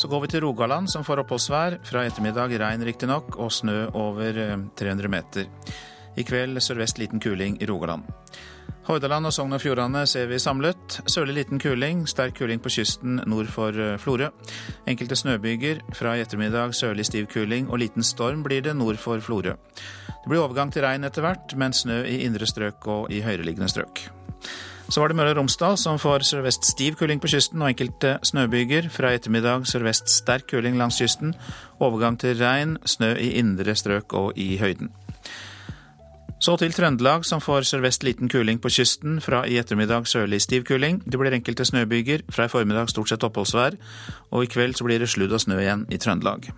[0.00, 1.74] Så går vi til Rogaland, som får oppholdsvær.
[1.84, 4.32] Fra ettermiddag regn riktignok, og snø over
[4.80, 5.50] 300 eh, meter.
[6.16, 8.06] I kveld sørvest liten kuling i Rogaland.
[8.88, 11.02] Hordaland og Sogn og Fjordane ser vi samlet.
[11.04, 14.30] Sørlig liten kuling, sterk kuling på kysten nord for eh, Florø.
[14.88, 15.84] Enkelte snøbyger.
[15.92, 19.52] Fra i ettermiddag sørlig stiv kuling og liten storm blir det nord for Florø.
[19.52, 23.68] Det blir overgang til regn etter hvert, men snø i indre strøk og i høyereliggende
[23.68, 24.06] strøk.
[24.90, 28.16] Så var det Møre og Romsdal som får sørvest stiv kuling på kysten og enkelte
[28.26, 28.88] snøbyger.
[28.90, 31.36] Fra i ettermiddag sørvest sterk kuling langs kysten.
[31.78, 34.90] Overgang til regn, snø i indre strøk og i høyden.
[36.42, 39.20] Så til Trøndelag, som får sørvest liten kuling på kysten.
[39.22, 40.98] Fra i ettermiddag sørlig stiv kuling.
[41.06, 42.26] Det blir enkelte snøbyger.
[42.32, 43.78] Fra i formiddag stort sett oppholdsvær.
[44.34, 46.50] Og i kveld så blir det sludd og snø igjen i Trøndelag.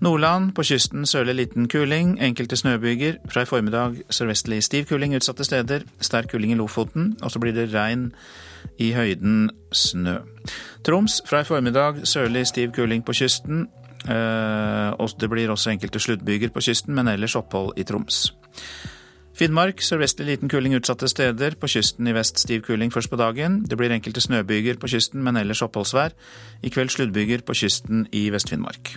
[0.00, 3.16] Nordland på kysten sørlig liten kuling, enkelte snøbyger.
[3.32, 5.86] Fra i formiddag sørvestlig stiv kuling utsatte steder.
[6.00, 8.10] Sterk kuling i Lofoten, og så blir det regn
[8.78, 10.18] i høyden snø.
[10.84, 13.68] Troms fra i formiddag sørlig stiv kuling på kysten.
[14.04, 18.34] Eh, det blir også enkelte sluddbyger på kysten, men ellers opphold i Troms.
[19.36, 21.56] Finnmark sørvestlig liten kuling utsatte steder.
[21.60, 23.62] På kysten i vest stiv kuling først på dagen.
[23.64, 26.12] Det blir enkelte snøbyger på kysten, men ellers oppholdsvær.
[26.62, 28.96] I kveld sluddbyger på kysten i Vest-Finnmark.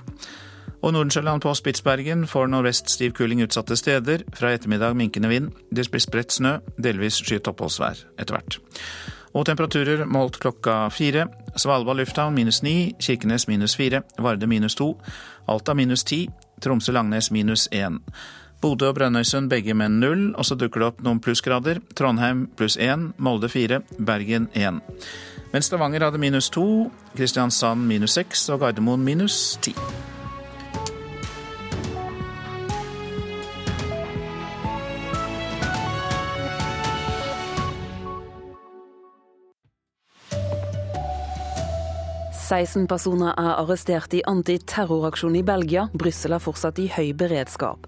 [0.81, 4.23] Og Nordensjøland på Spitsbergen får nordvest stiv kuling utsatte steder.
[4.35, 5.51] Fra i ettermiddag minkende vind.
[5.71, 8.59] Det blir spredt snø, delvis skyet oppholdsvær etter hvert.
[9.35, 11.27] Og temperaturer målt klokka fire.
[11.59, 14.93] Svalbard lufthavn minus ni, Kirkenes minus fire, Varde minus to,
[15.47, 16.27] Alta minus ti,
[16.63, 17.99] Tromsø-Langnes minus én.
[18.61, 21.79] Bodø og Brønnøysund begge med null, og så dukker det opp noen plussgrader.
[21.95, 24.81] Trondheim pluss én, Molde fire, Bergen én.
[25.53, 29.75] Men Stavanger hadde minus to, Kristiansand minus seks og Gardermoen minus ti.
[42.49, 45.83] Seksten personer er arrestert i antiterroraksjon i Belgia.
[45.93, 47.83] Brussel er fortsatt i høy beredskap.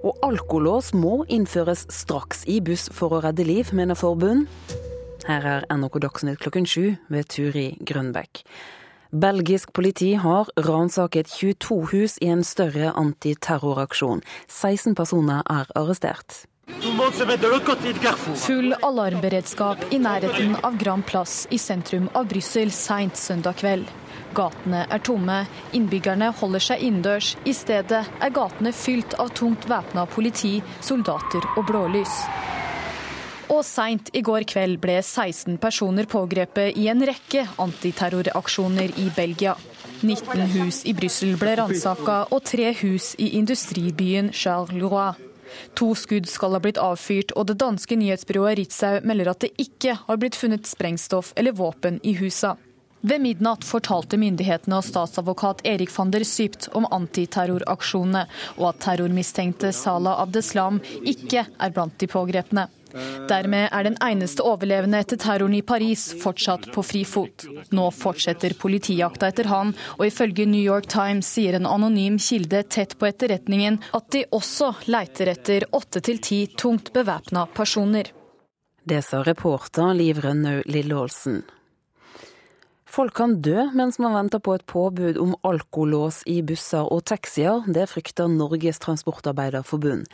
[0.00, 4.46] Og alkolås må innføres straks i buss for å redde liv, mener forbund.
[5.28, 8.46] Her er NRK Dagsnytt klokken sju ved Turi Grønbekk.
[9.12, 14.24] Belgisk politi har ransaket 22 hus i en større antiterroraksjon.
[14.48, 16.46] 16 personer er arrestert.
[18.36, 23.88] Full alarmberedskap i nærheten av Grand Plass i sentrum av Brussel seint søndag kveld.
[24.36, 25.38] Gatene er tomme,
[25.72, 27.30] innbyggerne holder seg innendørs.
[27.48, 32.18] I stedet er gatene fylt av tungt væpna politi, soldater og blålys.
[33.48, 39.56] Og seint i går kveld ble 16 personer pågrepet i en rekke antiterroraksjoner i Belgia.
[40.02, 45.27] 19 hus i Brussel ble ransaka, og tre hus i industribyen Charleroi.
[45.80, 49.98] To skudd skal ha blitt avfyrt, og det danske nyhetsbyrået Ritzau melder at det ikke
[50.06, 52.56] har blitt funnet sprengstoff eller våpen i husa.
[53.00, 58.24] Ved midnatt fortalte myndighetene og statsadvokat Erik van der Sypt om antiterroraksjonene,
[58.58, 62.66] og at terrormistenkte Salah Abdeslam ikke er blant de pågrepne.
[63.28, 67.46] Dermed er den eneste overlevende etter terroren i Paris fortsatt på frifot.
[67.74, 72.96] Nå fortsetter politijakta etter han, og ifølge New York Times sier en anonym kilde tett
[72.98, 78.12] på etterretningen at de også leiter etter åtte til ti tungt bevæpna personer.
[78.88, 81.42] Det sa reporter Liv Rønnaug Lilleålsen.
[82.88, 87.66] Folk kan dø mens man venter på et påbud om alkolås i busser og taxier.
[87.68, 90.06] Det frykter Norges Transportarbeiderforbund.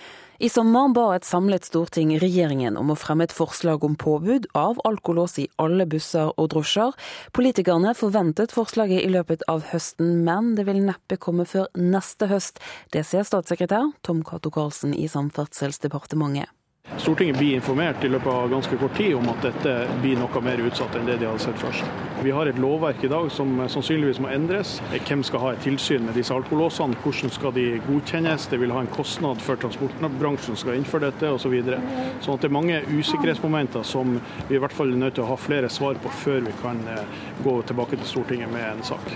[0.43, 4.83] I sommer ba et samlet storting regjeringen om å fremme et forslag om påbud av
[4.91, 6.91] alkolås i alle busser og drosjer.
[7.37, 12.59] Politikerne forventet forslaget i løpet av høsten, men det vil neppe komme før neste høst.
[12.91, 16.51] Det ser statssekretær Tom Cato Karlsen i Samferdselsdepartementet.
[17.05, 20.61] Stortinget blir informert i løpet av ganske kort tid om at dette blir noe mer
[20.65, 21.99] utsatt enn det de hadde sett for seg.
[22.25, 24.79] Vi har et lovverk i dag som sannsynligvis må endres.
[24.95, 26.97] Hvem skal ha et tilsyn med disse alkolåsene?
[27.05, 28.47] Hvordan skal de godkjennes?
[28.49, 31.59] Det vil ha en kostnad for transportbransjen skal innføre dette osv.
[31.61, 34.17] Så sånn at det er mange usikkerhetsmomenter som
[34.49, 36.81] vi i hvert fall er nødt til å ha flere svar på før vi kan
[37.45, 39.13] gå tilbake til Stortinget med en sak.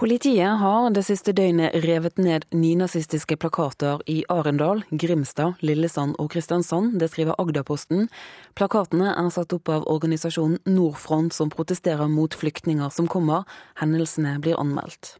[0.00, 6.94] Politiet har det siste døgnet revet ned nynazistiske plakater i Arendal, Grimstad, Lillesand og Kristiansand.
[6.96, 8.08] Det skriver Agderposten.
[8.56, 13.44] Plakatene er satt opp av organisasjonen Nordfront, som protesterer mot flyktninger som kommer.
[13.76, 15.18] Hendelsene blir anmeldt.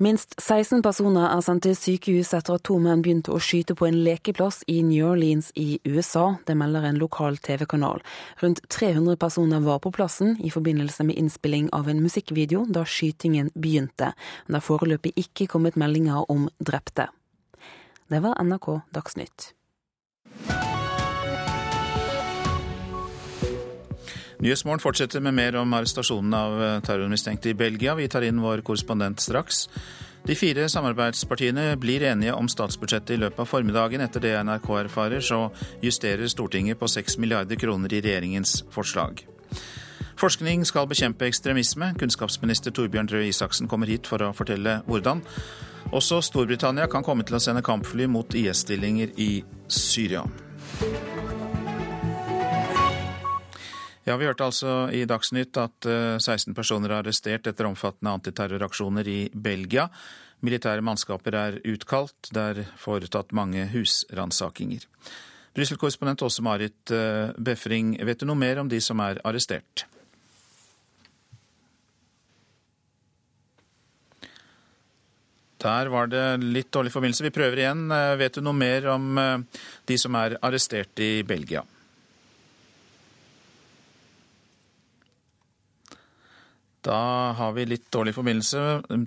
[0.00, 3.84] Minst 16 personer er sendt til sykehus etter at to menn begynte å skyte på
[3.84, 6.38] en lekeplass i New Orleans i USA.
[6.48, 8.00] Det melder en lokal TV-kanal.
[8.40, 13.52] Rundt 300 personer var på plassen i forbindelse med innspilling av en musikkvideo da skytingen
[13.52, 14.14] begynte.
[14.48, 17.10] Det er foreløpig ikke kommet meldinger om drepte.
[18.08, 19.52] Det var NRK Dagsnytt.
[24.40, 27.94] Nyhetsmorgen fortsetter med mer om arrestasjonen av terrormistenkte i Belgia.
[27.94, 29.66] Vi tar inn vår korrespondent straks.
[30.24, 34.00] De fire samarbeidspartiene blir enige om statsbudsjettet i løpet av formiddagen.
[34.00, 35.50] Etter det NRK erfarer, så
[35.84, 39.26] justerer Stortinget på 6 milliarder kroner i regjeringens forslag.
[40.20, 41.94] Forskning skal bekjempe ekstremisme.
[42.00, 45.20] Kunnskapsminister Torbjørn Røe Isaksen kommer hit for å fortelle hvordan.
[45.92, 49.32] Også Storbritannia kan komme til å sende kampfly mot IS-stillinger i
[49.68, 50.24] Syria.
[54.04, 59.08] Ja, Vi hørte altså i Dagsnytt at 16 eh, personer er arrestert etter omfattende antiterroraksjoner
[59.08, 59.90] i Belgia.
[60.40, 62.30] Militære mannskaper er utkalt.
[62.32, 64.86] Det er foretatt mange husransakinger.
[65.52, 69.84] Brussel-korrespondent Åse Marit eh, Befring, vet du noe mer om de som er arrestert?
[75.60, 77.26] Der var det litt dårlig forbindelse.
[77.28, 77.84] Vi prøver igjen.
[77.92, 79.20] Eh, vet du noe mer om
[79.84, 81.66] de som er arrestert i Belgia?
[86.80, 88.60] Da har vi litt dårlig forbindelse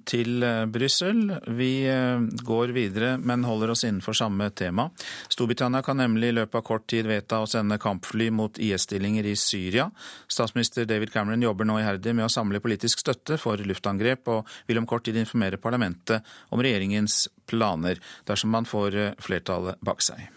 [0.06, 1.24] til eh, Brussel.
[1.58, 4.86] Vi eh, går videre, men holder oss innenfor samme tema.
[5.34, 9.34] Storbritannia kan nemlig i løpet av kort tid vedta å sende kampfly mot IS-stillinger i
[9.40, 9.88] Syria.
[10.30, 14.84] Statsminister David Cameron jobber nå iherdig med å samle politisk støtte for luftangrep, og vil
[14.84, 16.22] om kort tid informere parlamentet
[16.54, 17.98] om regjeringens planer,
[18.30, 20.30] dersom man får eh, flertallet bak seg.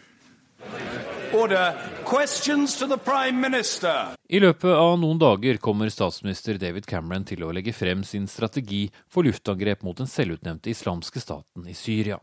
[4.28, 8.86] I løpet av noen dager kommer statsminister David Cameron til å legge frem sin strategi
[9.10, 12.20] for luftangrep mot den selvutnevnte islamske staten i Syria.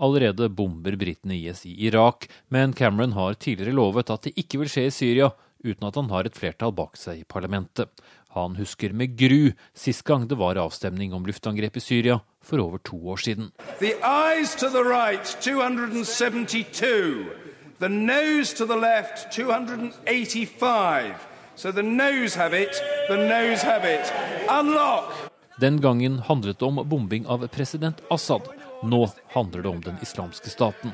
[0.00, 4.72] Allerede bomber britene IS i Irak, men Cameron har tidligere lovet at det ikke vil
[4.72, 7.90] skje i Syria uten at han har et flertall bak seg i parlamentet.
[8.34, 12.78] Han husker med gru sist gang det var avstemning om luftangrep i Syria for over
[12.78, 13.52] to år siden.
[13.78, 17.39] The eyes to the right, 272.
[17.80, 21.14] The nose to the left, 285.
[21.54, 24.12] So the nose have it, the nose have it.
[24.50, 25.12] Unlock!
[25.60, 28.42] Den gangen handlet det om bombing av president Assad.
[28.82, 30.92] Nå handler det om den islamske staten.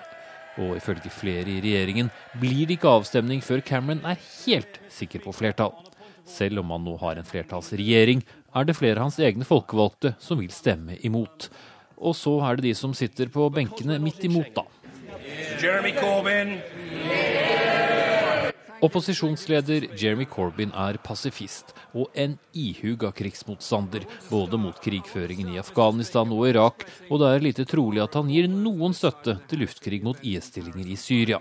[0.58, 5.34] Og ifølge flere i regjeringen blir det ikke avstemning før Cameron er helt sikker på
[5.34, 5.74] flertall.
[6.22, 8.22] Selv om han nå har en flertallsregjering,
[8.54, 11.50] er det flere av hans egne folkevalgte som vil stemme imot.
[11.98, 14.68] Og så er det de som sitter på benkene midt imot, da.
[15.60, 16.58] Jeremy Corbyn.
[18.84, 26.44] Opposisjonsleder Jeremy Corbyn er pasifist og en ihuga krigsmotstander, både mot krigføringen i Afghanistan og
[26.50, 30.92] Irak, og det er lite trolig at han gir noen støtte til luftkrig mot IS-stillinger
[30.92, 31.40] i Syria.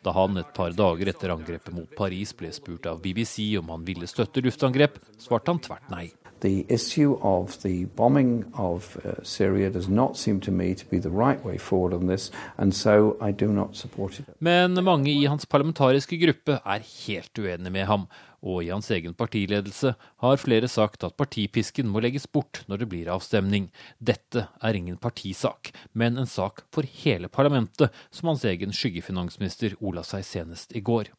[0.00, 3.84] Da han et par dager etter angrepet mot Paris ble spurt av BBC om han
[3.84, 6.06] ville støtte luftangrep, svarte han tvert nei.
[6.40, 10.98] The issue of the bombing of uh, Syria does not seem to me to be
[10.98, 14.26] the right way forward on this, and so I do not support it.
[14.38, 18.06] Men mange i hans parlamentariske gruppe er helt uenige med ham,
[18.40, 22.88] og i hans egen partiledelse har flere sagt at partipisken må legges bort når det
[22.92, 23.68] blir avstemning.
[23.98, 30.04] Dette er ingen partisak, men en sak for hele parlamentet, som hans egen skyggefinansminister ola
[30.06, 31.12] seg senest i går.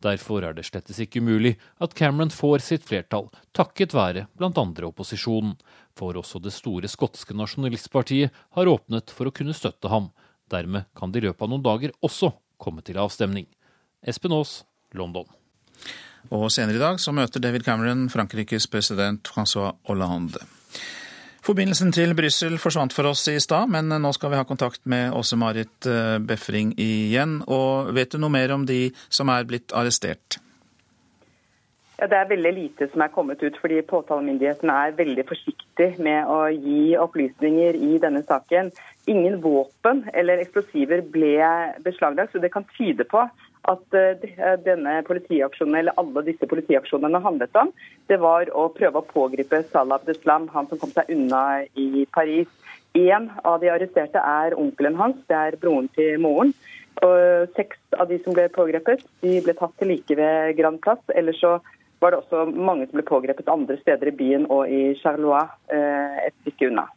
[0.00, 4.50] Derfor er det slettes ikke umulig at Cameron får sitt flertall, takket være bl.a.
[4.88, 5.58] opposisjonen.
[5.98, 10.08] For også det store skotske nasjonalistpartiet har åpnet for å kunne støtte ham.
[10.50, 13.44] Dermed kan det i løpet av noen dager også komme til avstemning.
[14.00, 14.62] Espen Aas,
[14.96, 15.28] London.
[16.32, 20.40] Og senere i dag så møter David Cameron Frankrikes president Francois Hollande.
[21.50, 25.10] Forbindelsen til Brussel forsvant for oss i stad, men nå skal vi ha kontakt med
[25.18, 27.40] Åse Marit eh, Befring igjen.
[27.50, 30.36] Og vet du noe mer om de som er blitt arrestert?
[31.98, 36.30] Ja, Det er veldig lite som er kommet ut, fordi påtalemyndigheten er veldig forsiktig med
[36.30, 38.70] å gi opplysninger i denne saken.
[39.10, 41.34] Ingen våpen eller eksplosiver ble
[41.82, 43.26] beslaglagt, så det kan tyde på
[43.68, 47.72] at eh, denne politiaksjonen, eller alle disse politiaksjonene handlet om,
[48.08, 52.48] det var å prøve å pågripe Salah Abdeslam, han som kom seg unna i Paris.
[52.96, 56.54] En av de arresterte er onkelen hans, det er broren til moren.
[57.06, 61.00] Og seks av de som ble pågrepet, de ble tatt til like ved Grand Plass.
[61.14, 61.58] Ellers så
[62.00, 66.26] var det også mange som ble pågrepet andre steder i byen og i Charlois, eh,
[66.26, 66.88] et stykke unna.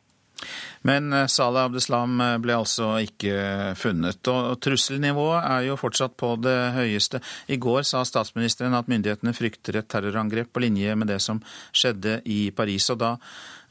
[0.83, 4.19] Men Saleh Salah Abdeslam eh, ble altså ikke funnet.
[4.27, 7.21] Og trusselnivået er jo fortsatt på det høyeste.
[7.47, 11.39] I går sa statsministeren at myndighetene frykter et terrorangrep på linje med det som
[11.71, 12.89] skjedde i Paris.
[12.91, 13.13] Og da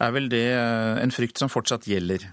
[0.00, 2.30] er vel det eh, en frykt som fortsatt gjelder?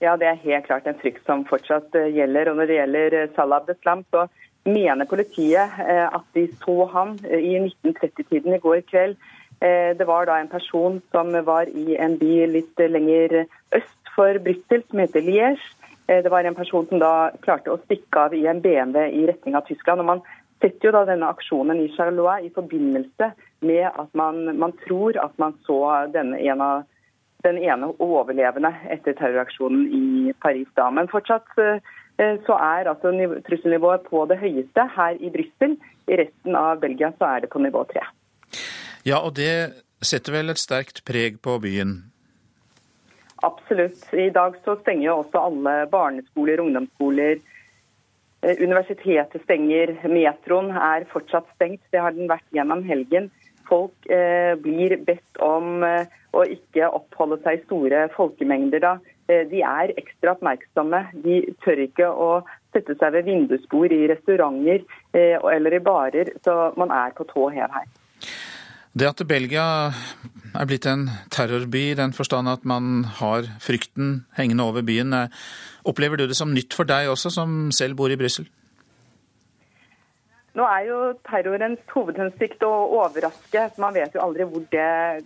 [0.00, 2.52] Ja, det er helt klart en frykt som fortsatt gjelder.
[2.52, 4.28] Og når det gjelder Salah Abdeslam, så
[4.68, 10.38] mener politiet at de så han i 1930-tiden i går kveld Eh, det var da
[10.40, 13.42] en person som var i en by litt lenger
[13.76, 15.60] øst for Brussel, som heter Liège.
[16.10, 19.26] Eh, det var en person som da klarte å stikke av i en BMW i
[19.30, 20.00] retning av Tyskland.
[20.00, 20.22] og Man
[20.60, 25.36] setter jo da denne aksjonen i Charlois i forbindelse med at man, man tror at
[25.38, 25.80] man så
[26.12, 26.82] denne, en av
[27.44, 30.68] den ene overlevende etter terroraksjonen i Paris.
[30.76, 30.90] da.
[30.90, 33.14] Men fortsatt så er altså
[33.46, 35.78] trusselnivået på det høyeste her i Brussel.
[36.04, 38.04] I resten av Belgia så er det på nivå tre.
[39.06, 41.98] Ja, og det setter vel et sterkt preg på byen?
[43.42, 44.02] Absolutt.
[44.12, 47.40] I dag så stenger jo også alle barneskoler, ungdomsskoler.
[48.40, 49.94] Universitetet stenger.
[50.08, 51.82] Metroen er fortsatt stengt.
[51.92, 53.30] Det har den vært gjennom helgen.
[53.68, 58.94] Folk eh, blir bedt om eh, å ikke oppholde seg i store folkemengder da.
[59.30, 61.04] Eh, de er ekstra oppmerksomme.
[61.24, 62.30] De tør ikke å
[62.74, 64.82] sette seg ved vindusbord i restauranter
[65.16, 66.32] eh, eller i barer.
[66.44, 67.88] Så man er på tå hev her.
[68.90, 69.64] Det at Belgia
[70.50, 75.14] er blitt en terrorby i den forstand at man har frykten hengende over byen,
[75.86, 78.48] opplever du det som nytt for deg også, som selv bor i Brussel?
[80.58, 80.96] Nå er jo
[81.28, 83.68] terrorens hovedhensikt å overraske.
[83.78, 84.66] Man vet jo aldri hvor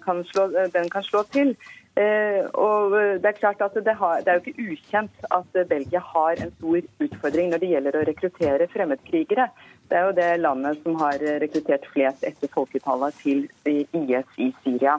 [0.05, 1.55] kan slå, den kan slå til.
[1.95, 2.91] Eh, og
[3.23, 6.51] Det er klart at det, har, det, er jo ikke ukjent at Belgia har en
[6.57, 9.47] stor utfordring når det gjelder å rekruttere fremmedkrigere.
[9.91, 14.99] Det er jo det landet som har rekruttert flest etter folketallet til IS i Syria.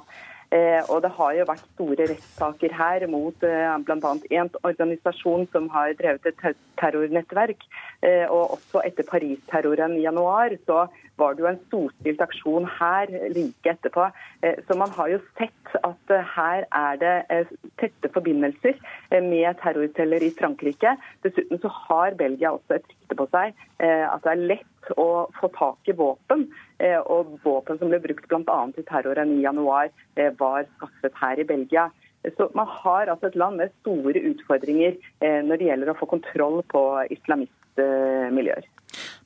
[0.55, 4.11] Eh, og Det har jo vært store rettssaker her mot eh, bl.a.
[4.39, 7.65] en organisasjon som har drevet et terrornettverk.
[8.05, 10.85] Eh, og også etter Paris-terroren i januar så
[11.19, 14.09] var det jo en storstilt aksjon her like etterpå.
[14.67, 17.13] Så man har jo sett at her er det
[17.79, 18.75] tette forbindelser
[19.23, 20.97] med terrorceller i Frankrike.
[21.23, 25.49] Dessuten så har Belgia også et rykte på seg at det er lett å få
[25.55, 26.47] tak i våpen.
[26.77, 28.57] Eh, og våpen som ble brukt bl.a.
[28.77, 31.89] i terroren i januar, eh, var skaffet her i Belgia.
[32.37, 36.09] Så Man har altså et land med store utfordringer eh, når det gjelder å få
[36.09, 36.83] kontroll på
[37.13, 38.65] islamistmiljøer.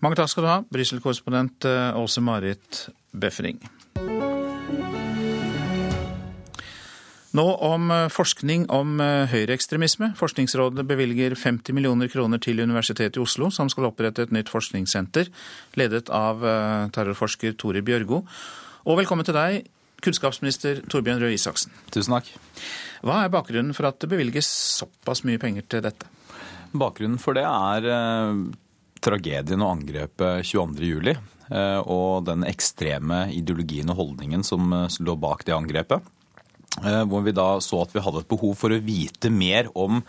[0.03, 1.67] Mange takk skal du ha, Brussel-korrespondent
[1.99, 3.59] Åse Marit Befring.
[7.37, 10.13] Nå om eh, forskning om eh, høyreekstremisme.
[10.17, 15.29] Forskningsrådet bevilger 50 millioner kroner til Universitetet i Oslo, som skal opprette et nytt forskningssenter,
[15.77, 18.23] ledet av eh, terrorforsker Tore Bjørgo.
[18.89, 19.69] Og velkommen til deg,
[20.01, 21.75] kunnskapsminister Torbjørn Røe Isaksen.
[21.93, 22.33] Tusen takk.
[23.05, 24.49] Hva er bakgrunnen for at det bevilges
[24.79, 26.09] såpass mye penger til dette?
[26.73, 27.85] Bakgrunnen for det er
[29.05, 31.13] tragedien og angrepet 22.07.
[31.49, 36.15] Eh, og den ekstreme ideologien og holdningen som lå bak det angrepet.
[36.77, 40.03] Eh, hvor vi da så at vi hadde et behov for å vite mer om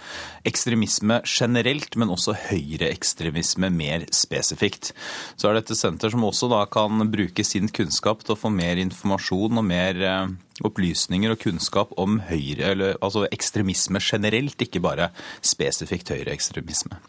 [0.46, 4.92] ekstremisme generelt, men også høyreekstremisme mer spesifikt.
[5.40, 8.78] Så er dette senter som også da kan bruke sin kunnskap til å få mer
[8.82, 10.36] informasjon og mer eh,
[10.68, 17.00] opplysninger og kunnskap om høyre, eller, altså ekstremisme generelt, ikke bare spesifikt høyreekstremisme.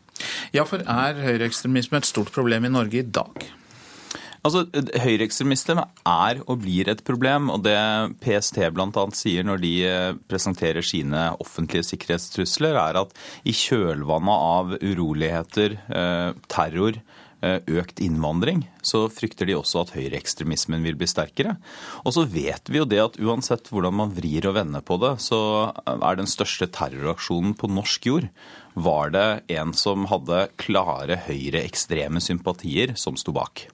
[0.55, 3.51] Ja, for er høyreekstremisme et stort problem i Norge i dag?
[4.41, 7.51] Altså, Høyreekstremisme er og blir et problem.
[7.53, 7.77] og Det
[8.23, 9.05] PST bl.a.
[9.17, 13.13] sier når de eh, presenterer sine offentlige sikkerhetstrusler, er at
[13.45, 16.97] i kjølvannet av uroligheter, eh, terror,
[17.45, 21.59] eh, økt innvandring, så frykter de også at høyreekstremismen vil bli sterkere.
[22.01, 25.19] Og så vet vi jo det at uansett hvordan man vrir og vender på det,
[25.21, 28.31] så er den største terroraksjonen på norsk jord
[28.73, 33.67] var det en som hadde klare høyreekstreme sympatier som sto bak.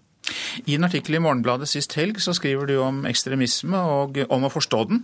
[0.65, 4.51] I en artikkel i Morgenbladet sist helg så skriver du om ekstremisme og om å
[4.53, 5.03] forstå den.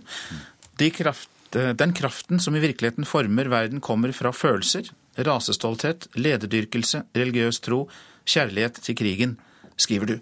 [0.80, 7.62] De kraft, den kraften som i virkeligheten former verden, kommer fra følelser, rasestolthet, lederdyrkelse, religiøs
[7.62, 7.84] tro,
[8.26, 9.38] kjærlighet til krigen,
[9.78, 10.18] skriver du.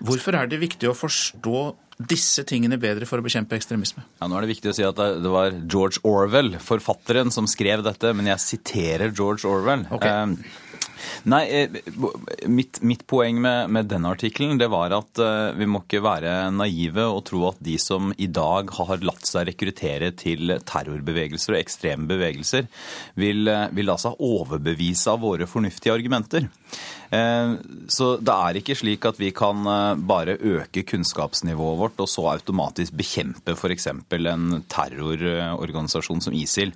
[0.00, 1.60] Hvorfor er det viktig å forstå
[2.08, 4.06] disse tingene bedre for å bekjempe ekstremisme?
[4.20, 7.84] Ja, nå er det viktig å si at det var George Orwell, forfatteren, som skrev
[7.84, 9.84] dette, men jeg siterer George Orwell.
[9.92, 10.08] Okay.
[10.08, 10.69] Eh,
[11.28, 11.68] Nei, eh,
[12.48, 17.04] mitt, mitt poeng med, med denne artikkelen var at uh, vi må ikke være naive
[17.08, 22.08] og tro at de som i dag har latt seg rekruttere til terrorbevegelser og ekstreme
[22.10, 22.70] bevegelser,
[23.20, 26.48] vil, uh, vil la seg overbevise av våre fornuftige argumenter.
[27.10, 27.58] Uh,
[27.90, 29.66] så det er ikke slik at vi kan
[30.06, 33.88] bare øke kunnskapsnivået vårt og så automatisk bekjempe f.eks.
[33.90, 36.74] en terrororganisasjon som ISIL.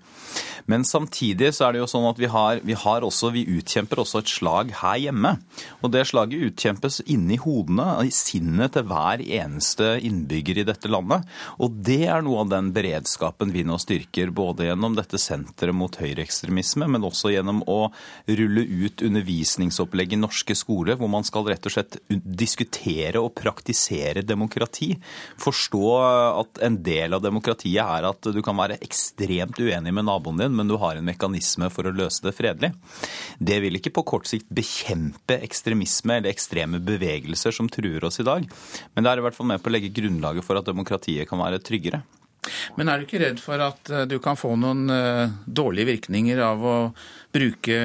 [0.70, 4.00] Men samtidig så er det jo sånn at vi, har, vi, har også, vi utkjemper
[4.00, 5.34] også et slag her hjemme.
[5.84, 11.28] Og det slaget utkjempes inni hodene, i sinnet til hver eneste innbygger i dette landet.
[11.62, 16.00] Og det er noe av den beredskapen vi nå styrker, både gjennom dette senteret mot
[16.00, 17.80] høyreekstremisme, men også gjennom å
[18.30, 24.90] rulle ut undervisningsopplegg norske skole, hvor man skal rett og slett diskutere og praktisere demokrati.
[25.42, 25.84] Forstå
[26.40, 30.56] at en del av demokratiet er at du kan være ekstremt uenig med naboen din,
[30.56, 32.72] men du har en mekanisme for å løse det fredelig.
[33.38, 38.26] Det vil ikke på kort sikt bekjempe ekstremisme eller ekstreme bevegelser som truer oss i
[38.26, 38.48] dag,
[38.94, 41.42] men det er i hvert fall med på å legge grunnlaget for at demokratiet kan
[41.42, 42.04] være tryggere.
[42.76, 46.42] Men er du ikke redd for at eh, du kan få noen uh, dårlige virkninger
[46.44, 46.76] av å
[47.34, 47.78] bruke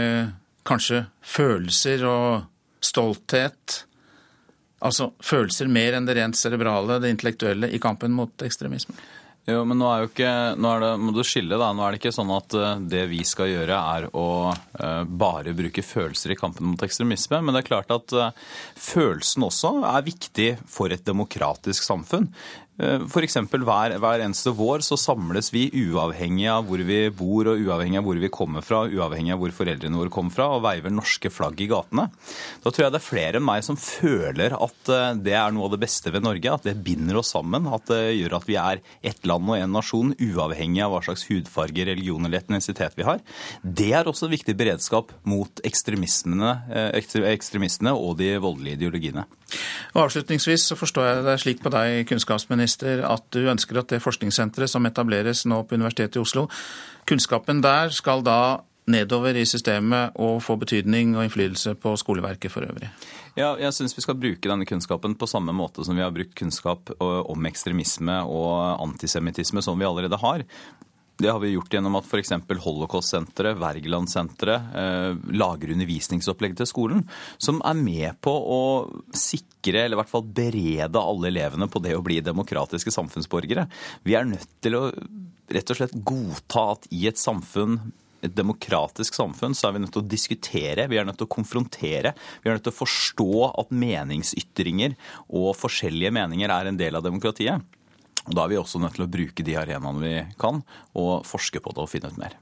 [0.68, 3.84] kanskje følelser og stolthet,
[4.80, 8.96] altså følelser mer enn det rent cerebrale, det intellektuelle, i kampen mot ekstremisme?
[9.50, 10.32] Jo, men nå er jo ikke,
[10.62, 13.06] nå er det, må du skille da, nå er det ikke sånn at eh, det
[13.10, 17.40] vi skal gjøre er å uh, bare bruke følelser i kampen mot ekstremisme.
[17.42, 18.30] Men det er klart at uh,
[18.78, 22.30] følelsen også er viktig for et demokratisk samfunn.
[22.80, 23.36] Eh, F.eks.
[23.52, 28.06] Hver, hver eneste vår så samles vi uavhengig av hvor vi bor og uavhengig av
[28.08, 31.60] hvor vi kommer fra, uavhengig av hvor foreldrene våre kommer fra, og veiver norske flagg
[31.60, 32.08] i gatene.
[32.64, 35.68] Da tror jeg det er flere enn meg som føler at eh, det er noe
[35.68, 36.56] av det beste ved Norge.
[36.56, 37.68] At det binder oss sammen.
[37.68, 41.28] At det gjør at vi er ett land og én nasjon, uavhengig av hva slags
[41.30, 43.20] hudfarge, religion eller etnisitet vi har.
[43.64, 49.28] Det er også en viktig beredskap mot eh, ekstremistene og de voldelige ideologiene.
[49.96, 54.02] Og Avslutningsvis så forstår jeg det slik på deg, kunnskapsminister, at du ønsker at det
[54.04, 56.48] forskningssenteret som etableres nå på Universitetet i Oslo,
[57.10, 58.60] kunnskapen der skal da
[58.90, 62.90] nedover i systemet og få betydning og innflytelse på skoleverket for øvrig?
[63.38, 66.34] Ja, jeg syns vi skal bruke denne kunnskapen på samme måte som vi har brukt
[66.38, 70.46] kunnskap om ekstremisme og antisemittisme som vi allerede har.
[71.20, 72.32] Det har vi gjort gjennom at f.eks.
[72.64, 77.04] Holocaust-senteret, Wergeland-senteret eh, lager undervisningsopplegg til skolen
[77.36, 78.62] som er med på å
[79.12, 83.68] sikre, eller i hvert fall berede alle elevene på det å bli demokratiske samfunnsborgere.
[84.08, 84.86] Vi er nødt til å
[85.50, 87.82] rett og slett godta at i et samfunn
[88.20, 91.32] et demokratisk samfunn så er vi nødt til å diskutere, vi er nødt til å
[91.32, 92.12] konfrontere.
[92.44, 94.98] Vi er nødt til å forstå at meningsytringer
[95.40, 97.64] og forskjellige meninger er en del av demokratiet.
[98.28, 100.64] Og Da er vi også nødt til å bruke de arenaene vi kan,
[100.96, 102.36] og forske på det og finne ut mer.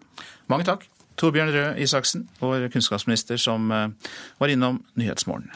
[0.49, 0.87] Mange takk.
[1.17, 5.49] Torbjørn Røe Isaksen, vår kunnskapsminister som eh, var innom Nyhetsmorgen.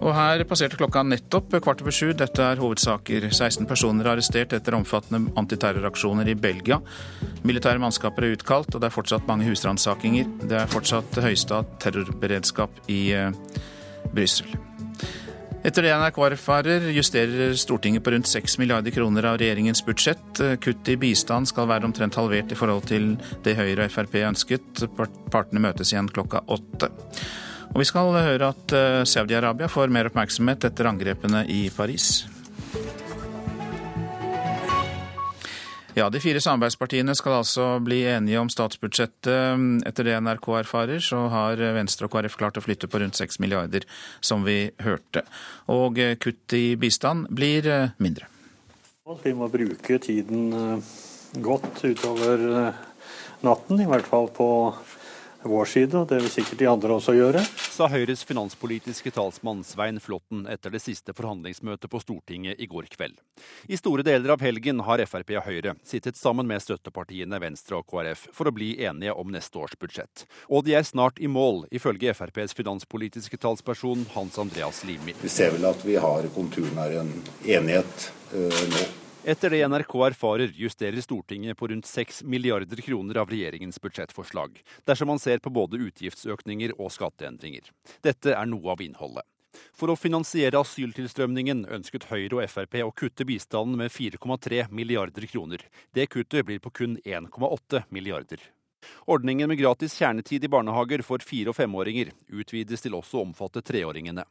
[0.00, 2.14] Og her passerte klokka nettopp kvart over sju.
[2.16, 3.26] Dette er hovedsaker.
[3.28, 6.80] 16 personer er arrestert etter omfattende antiterroraksjoner i Belgia.
[7.44, 10.30] Militære mannskaper er utkalt, og det er fortsatt mange husransakinger.
[10.48, 13.28] Det er fortsatt høyeste terrorberedskap i uh,
[14.14, 14.56] Brussel.
[15.60, 20.40] Etter det NRK erfarer, justerer Stortinget på rundt 6 milliarder kroner av regjeringens budsjett.
[20.64, 23.10] Kutt i bistand skal være omtrent halvert i forhold til
[23.44, 24.86] det Høyre og Frp ønsket.
[25.28, 26.88] Partene møtes igjen klokka åtte.
[27.74, 32.24] Og vi skal høre at eh, Saudi-Arabia får mer oppmerksomhet etter angrepene i Paris.
[36.00, 39.84] Ja, De fire samarbeidspartiene skal altså bli enige om statsbudsjettet.
[39.84, 43.36] Etter det NRK erfarer, så har Venstre og KrF klart å flytte på rundt 6
[43.44, 43.84] milliarder,
[44.24, 45.26] som vi hørte.
[45.68, 48.30] Og kutt i bistand blir eh, mindre.
[49.26, 50.88] Vi må bruke tiden eh,
[51.44, 52.80] godt utover eh,
[53.44, 54.48] natten, i hvert fall på
[55.42, 57.42] vår side, og det vil sikkert de andre også gjøre.
[57.70, 63.16] Sa Høyres finanspolitiske talsmann Svein Flåtten etter det siste forhandlingsmøtet på Stortinget i går kveld.
[63.68, 67.88] I store deler av helgen har Frp og Høyre sittet sammen med støttepartiene Venstre og
[67.88, 70.26] KrF for å bli enige om neste års budsjett.
[70.48, 75.16] Og de er snart i mål, ifølge FrPs finanspolitiske talsperson Hans Andreas Limi.
[75.22, 77.14] Vi ser vel at vi har konturene av en
[77.44, 78.88] enighet uh, nå.
[79.24, 85.10] Etter det NRK erfarer, justerer Stortinget på rundt 6 milliarder kroner av regjeringens budsjettforslag, dersom
[85.12, 87.68] man ser på både utgiftsøkninger og skatteendringer.
[88.00, 89.26] Dette er noe av innholdet.
[89.76, 95.68] For å finansiere asyltilstrømningen ønsket Høyre og Frp å kutte bistanden med 4,3 milliarder kroner.
[95.92, 98.40] Det kuttet blir på kun 1,8 milliarder.
[99.04, 103.60] Ordningen med gratis kjernetid i barnehager for fire- og femåringer utvides til også å omfatte
[103.60, 104.24] treåringene.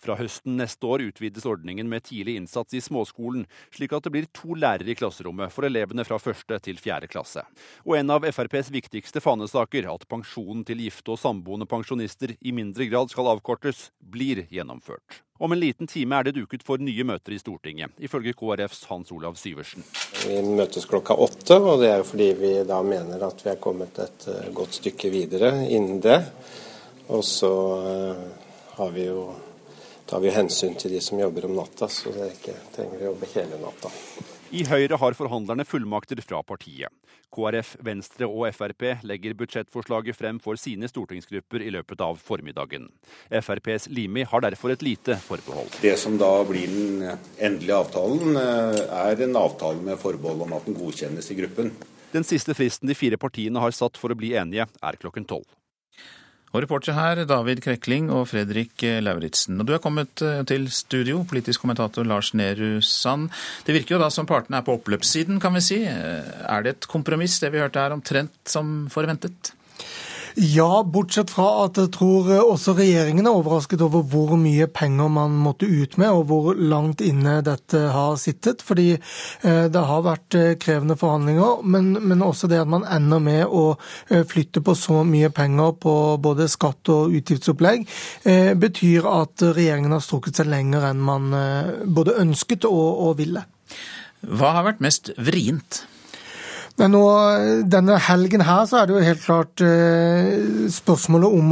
[0.00, 3.44] Fra høsten neste år utvides ordningen med tidlig innsats i småskolen,
[3.74, 7.44] slik at det blir to lærere i klasserommet for elevene fra første til fjerde klasse.
[7.84, 12.88] Og en av FrPs viktigste fanesaker, at pensjonen til gifte og samboende pensjonister i mindre
[12.88, 15.20] grad skal avkortes, blir gjennomført.
[15.40, 19.12] Om en liten time er det duket for nye møter i Stortinget, ifølge KrFs Hans
[19.12, 19.84] Olav Syversen.
[20.24, 23.60] Vi møtes klokka åtte, og det er jo fordi vi da mener at vi er
[23.60, 26.18] kommet et eh, godt stykke videre innen det.
[27.08, 27.54] Og så
[27.92, 28.26] eh,
[28.76, 29.30] har vi jo
[30.10, 33.30] tar vi hensyn til de som jobber om natta, så det ikke trenger å jobbe
[33.36, 33.92] hele natta.
[34.50, 36.90] I Høyre har forhandlerne fullmakter fra partiet.
[37.30, 42.88] KrF, Venstre og Frp legger budsjettforslaget frem for sine stortingsgrupper i løpet av formiddagen.
[43.30, 45.70] FrPs Limi har derfor et lite forbehold.
[45.84, 47.06] Det som da blir den
[47.38, 51.70] endelige avtalen, eh, er en avtale med forbehold om at den godkjennes i gruppen.
[52.10, 55.46] Den siste fristen de fire partiene har satt for å bli enige, er klokken tolv.
[56.50, 59.60] Og reporter her, David Krekling og Fredrik Lauritzen.
[59.62, 63.28] Og du er kommet eh, til studio, politisk kommentator Lars Nehru Sand.
[63.66, 65.78] Det virker jo da som partene er på oppløpssiden, kan vi si.
[65.86, 69.52] Eh, er det et kompromiss, det vi hørte her, omtrent som forventet?
[70.34, 75.34] Ja, bortsett fra at jeg tror også regjeringen er overrasket over hvor mye penger man
[75.42, 78.62] måtte ut med, og hvor langt inne dette har sittet.
[78.66, 83.22] Fordi eh, det har vært eh, krevende forhandlinger, men, men også det at man ender
[83.22, 83.64] med å
[84.08, 87.86] eh, flytte på så mye penger på både skatt og utgiftsopplegg,
[88.60, 91.30] betyr at regjeringen har strukket seg lenger enn man
[91.94, 93.42] både ønsket og, og ville.
[94.20, 95.84] Hva har vært mest vrient?
[96.78, 97.02] Men nå,
[97.68, 101.50] denne helgen her så er det jo helt klart eh, spørsmålet om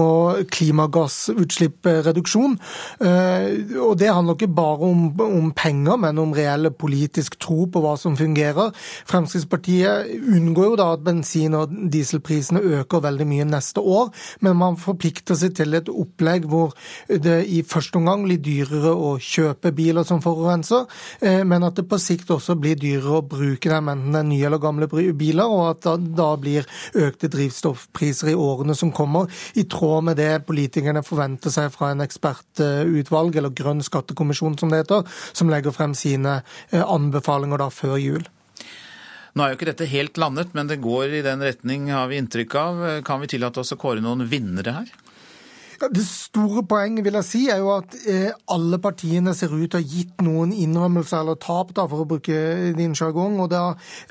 [0.54, 2.56] klimagassutslippsreduksjon.
[3.04, 3.46] Eh,
[3.82, 7.96] og det handler ikke bare om, om, penger, men om reell politisk tro på hva
[8.00, 8.72] som fungerer.
[9.08, 14.10] Fremskrittspartiet unngår jo da at bensin- og dieselprisene øker veldig mye neste år,
[14.44, 16.72] men man forplikter seg til et opplegg hvor
[17.08, 20.82] det i første omgang blir dyrere å kjøpe biler som forurenser,
[21.20, 24.30] eh, men at det på sikt også blir dyrere å bruke dem, enten det er
[24.32, 28.92] nye eller gamle biler biler, og at det da blir økte drivstoffpriser i årene som
[28.94, 34.72] kommer, i tråd med det politikerne forventer seg fra en ekspertutvalg, eller Grønn skattekommisjon som
[34.72, 36.40] det heter, som legger frem sine
[36.70, 38.26] eh, anbefalinger da før jul.
[39.34, 42.18] Nå er jo ikke dette helt landet, men det går i den retning, har vi
[42.18, 42.80] inntrykk av.
[43.06, 44.96] Kan vi tillate oss å kåre noen vinnere her?
[45.78, 49.78] Det store poenget vil jeg si, er jo at eh, alle partiene ser ut til
[49.78, 52.34] å ha gitt noen innrømmelser eller tap, da, for å bruke
[52.74, 53.36] din sjargong.
[53.44, 53.60] Og det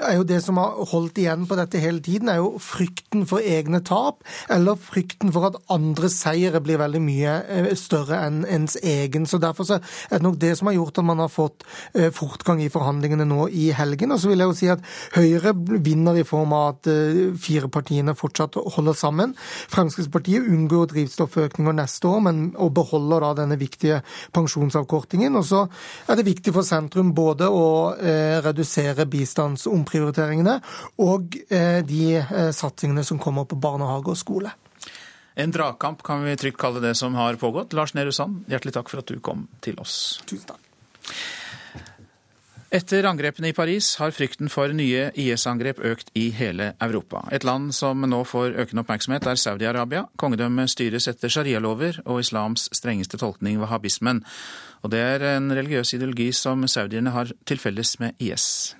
[0.08, 3.44] er jo det som har holdt igjen på dette hele tiden, er jo frykten for
[3.44, 8.80] egne tap, eller frykten for at andres seire blir veldig mye eh, større enn ens
[8.80, 9.28] egen.
[9.28, 12.08] Så Derfor så er det nok det som har gjort at man har fått eh,
[12.16, 14.16] fortgang i forhandlingene nå i helgen.
[14.16, 14.88] Og så vil jeg jo si at
[15.18, 15.52] Høyre
[15.84, 16.88] vinner i form av at
[17.42, 19.36] fire partiene fortsatt holder sammen.
[19.72, 24.02] Fremskrittspartiet unngår drivstofføkning økninger neste år, men og beholder da denne viktige
[24.34, 25.36] pensjonsavkortingen.
[25.36, 25.66] Og så
[26.08, 30.60] er det viktig for sentrum både å eh, redusere bistandsomprioriteringene
[31.00, 34.54] og eh, de eh, satsingene som kommer på barnehage og skole.
[35.38, 37.74] En dragkamp kan vi trygt kalle det som har pågått.
[37.78, 40.20] Lars Nehru Sand, hjertelig takk for at du kom til oss.
[40.26, 40.64] Tusen takk.
[42.68, 47.22] Etter angrepene i Paris har frykten for nye IS-angrep økt i hele Europa.
[47.32, 50.02] Et land som nå får økende oppmerksomhet, er Saudi-Arabia.
[50.20, 54.20] Kongedømmet styres etter sharialover og islams strengeste tolkning, wahhabismen.
[54.84, 58.76] Og det er en religiøs ideologi som saudierne har til felles med IS.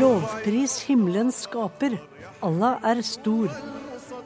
[0.00, 1.98] Lovpris himmelens skaper
[2.40, 3.52] Allah er stor.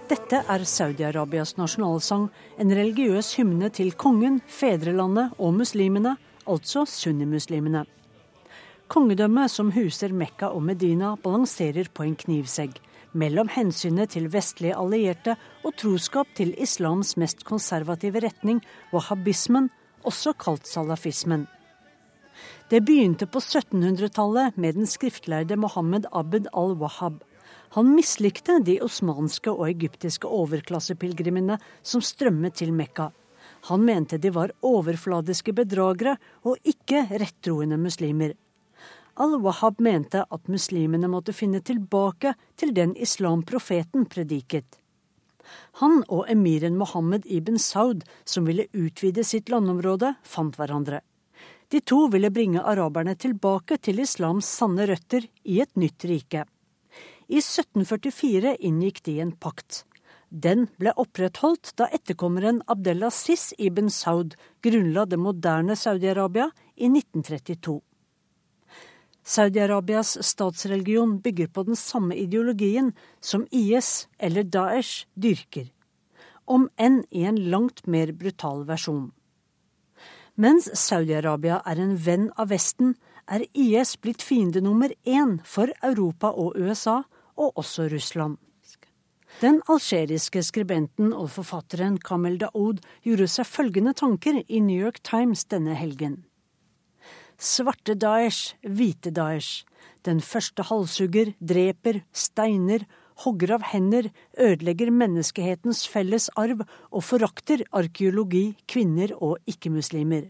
[0.06, 2.28] Dette er Saudi-Arabias nasjonalsang,
[2.62, 6.12] en religiøs hymne til kongen, fedrelandet og muslimene,
[6.46, 7.82] altså sunnimuslimene.
[8.92, 12.78] Kongedømmet som huser Mekka og Medina, balanserer på en knivsegg
[13.18, 15.34] mellom hensynet til vestlige allierte
[15.64, 18.62] og troskap til islams mest konservative retning,
[18.92, 19.70] wahhabismen,
[20.06, 21.48] også kalt salafismen.
[22.70, 27.22] Det begynte på 1700-tallet med den skriftlærde Mohammed Abed al-Wahhab.
[27.74, 33.08] Han mislikte de osmanske og egyptiske overklassepilegrimene som strømmet til Mekka.
[33.66, 36.14] Han mente de var overfladiske bedragere
[36.46, 38.36] og ikke rettroende muslimer.
[39.18, 44.78] Al-Wahhab mente at muslimene måtte finne tilbake til den islamprofeten prediket.
[45.82, 51.02] Han og emiren Mohammed ibn Saud, som ville utvide sitt landområde, fant hverandre.
[51.74, 56.46] De to ville bringe araberne tilbake til islams sanne røtter i et nytt rike.
[57.28, 59.84] I 1744 inngikk de en pakt.
[60.28, 64.34] Den ble opprettholdt da etterkommeren Abdel Aziz ibn Saud
[64.66, 67.80] grunnla det moderne Saudi-Arabia i 1932.
[69.24, 75.70] Saudi-Arabias statsreligion bygger på den samme ideologien som IS eller Daesh dyrker,
[76.44, 79.12] om enn i en langt mer brutal versjon.
[80.36, 82.96] Mens Saudi-Arabia er en venn av Vesten,
[83.30, 87.02] er IS blitt fiende nummer én for Europa og USA,
[87.36, 88.36] og også Russland.
[89.40, 95.42] Den algeriske skribenten og forfatteren Kamel Daoud gjorde seg følgende tanker i New York Times
[95.50, 96.20] denne helgen.
[97.38, 99.64] Svarte Daesh, hvite Daesh.
[100.06, 102.84] Den første halshugger, dreper, steiner,
[103.24, 110.28] hogger av hender, ødelegger menneskehetens felles arv og forakter arkeologi, kvinner og ikke-muslimer.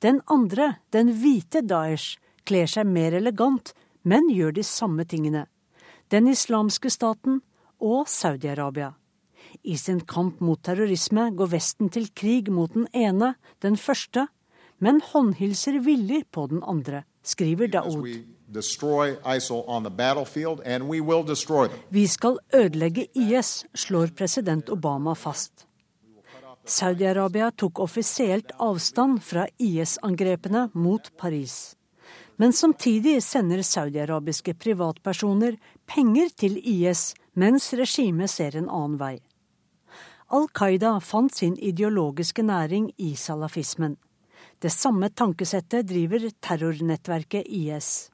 [0.00, 5.46] Den andre, den hvite Daesh, kler seg mer elegant, men gjør de samme tingene
[6.10, 7.40] den islamske staten
[7.80, 8.92] og Saudi-Arabia.
[9.62, 14.26] I sin kamp mot terrorisme går Vesten til krig mot den ene, den første,
[14.78, 18.06] men håndhilser villig på den andre, skriver Daoud.
[21.90, 25.66] Vi skal ødelegge IS, slår president Obama fast.
[26.70, 31.76] Saudi-Arabia tok offisielt avstand fra IS-angrepene mot Paris.
[32.36, 35.56] Men samtidig sender saudiarabiske privatpersoner
[35.90, 39.16] penger til IS, mens regimet ser en annen vei.
[40.30, 43.96] Al Qaida fant sin ideologiske næring i salafismen.
[44.62, 48.10] Det samme tankesettet driver terrornettverket IS.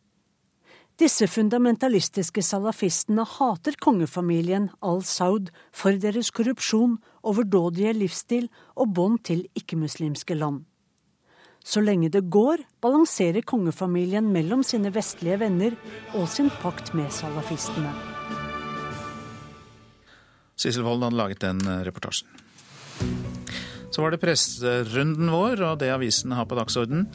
[0.97, 8.47] Disse fundamentalistiske salafistene hater kongefamilien al-Saud for deres korrupsjon, overdådige livsstil
[8.81, 10.63] og bånd til ikke-muslimske land.
[11.61, 15.77] Så lenge det går, balanserer kongefamilien mellom sine vestlige venner
[16.17, 17.93] og sin pakt med salafistene.
[20.57, 22.31] Sissel Wold hadde laget den eh, reportasjen.
[23.97, 27.07] Så var det presserunden vår og det avisene har på dagsorden.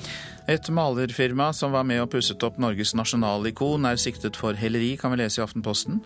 [0.49, 5.13] Et malerfirma som var med og pusset opp Norges nasjonalikon, er siktet for helleri, kan
[5.13, 5.99] vi lese i Aftenposten.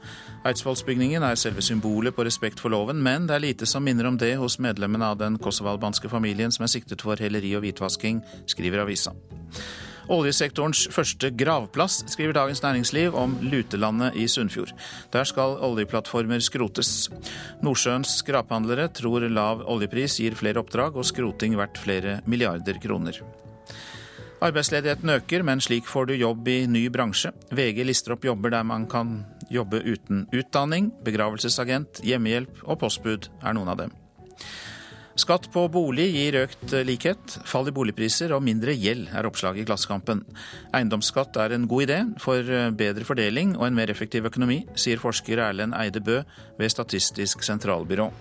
[0.43, 4.19] Eidsvollsbygningen er selve symbolet på respekt for loven, men det er lite som minner om
[4.19, 8.19] det hos medlemmene av den kosovalbanske familien som er siktet for helleri og hvitvasking,
[8.51, 9.15] skriver avisa.
[10.11, 14.73] Oljesektorens første gravplass, skriver Dagens Næringsliv om lutelandet i Sunnfjord.
[15.13, 17.09] Der skal oljeplattformer skrotes.
[17.65, 23.17] Nordsjøens skraphandlere tror lav oljepris gir flere oppdrag og skroting verdt flere milliarder kroner.
[24.45, 27.33] Arbeidsledigheten øker, men slik får du jobb i ny bransje.
[27.49, 30.91] VG lister opp jobber der man kan jobbe uten utdanning.
[31.05, 34.04] Begravelsesagent, hjemmehjelp og postbud er noen av dem.
[35.15, 39.67] Skatt på bolig gir økt likhet, fall i boligpriser og mindre gjeld, er oppslaget i
[39.69, 40.25] Klassekampen.
[40.75, 45.39] Eiendomsskatt er en god idé for bedre fordeling og en mer effektiv økonomi, sier forsker
[45.47, 46.19] Erlend Eide Bø
[46.59, 48.11] ved Statistisk sentralbyrå.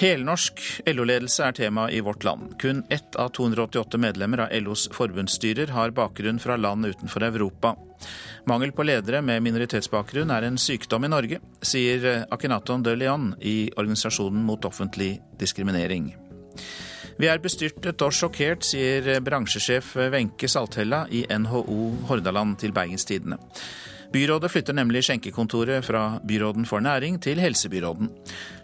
[0.00, 2.54] Helnorsk LO-ledelse er tema i Vårt Land.
[2.60, 7.74] Kun ett av 288 medlemmer av LOs forbundsstyrer har bakgrunn fra land utenfor Europa.
[8.48, 13.70] Mangel på ledere med minoritetsbakgrunn er en sykdom i Norge, sier Akhenaton de Leon i
[13.76, 16.14] Organisasjonen mot offentlig diskriminering.
[17.20, 23.38] Vi er bestyrtet og sjokkert, sier bransjesjef Wenche Salthella i NHO Hordaland til Bergens Tidende.
[24.12, 28.10] Byrådet flytter nemlig skjenkekontoret fra byråden for næring til helsebyråden.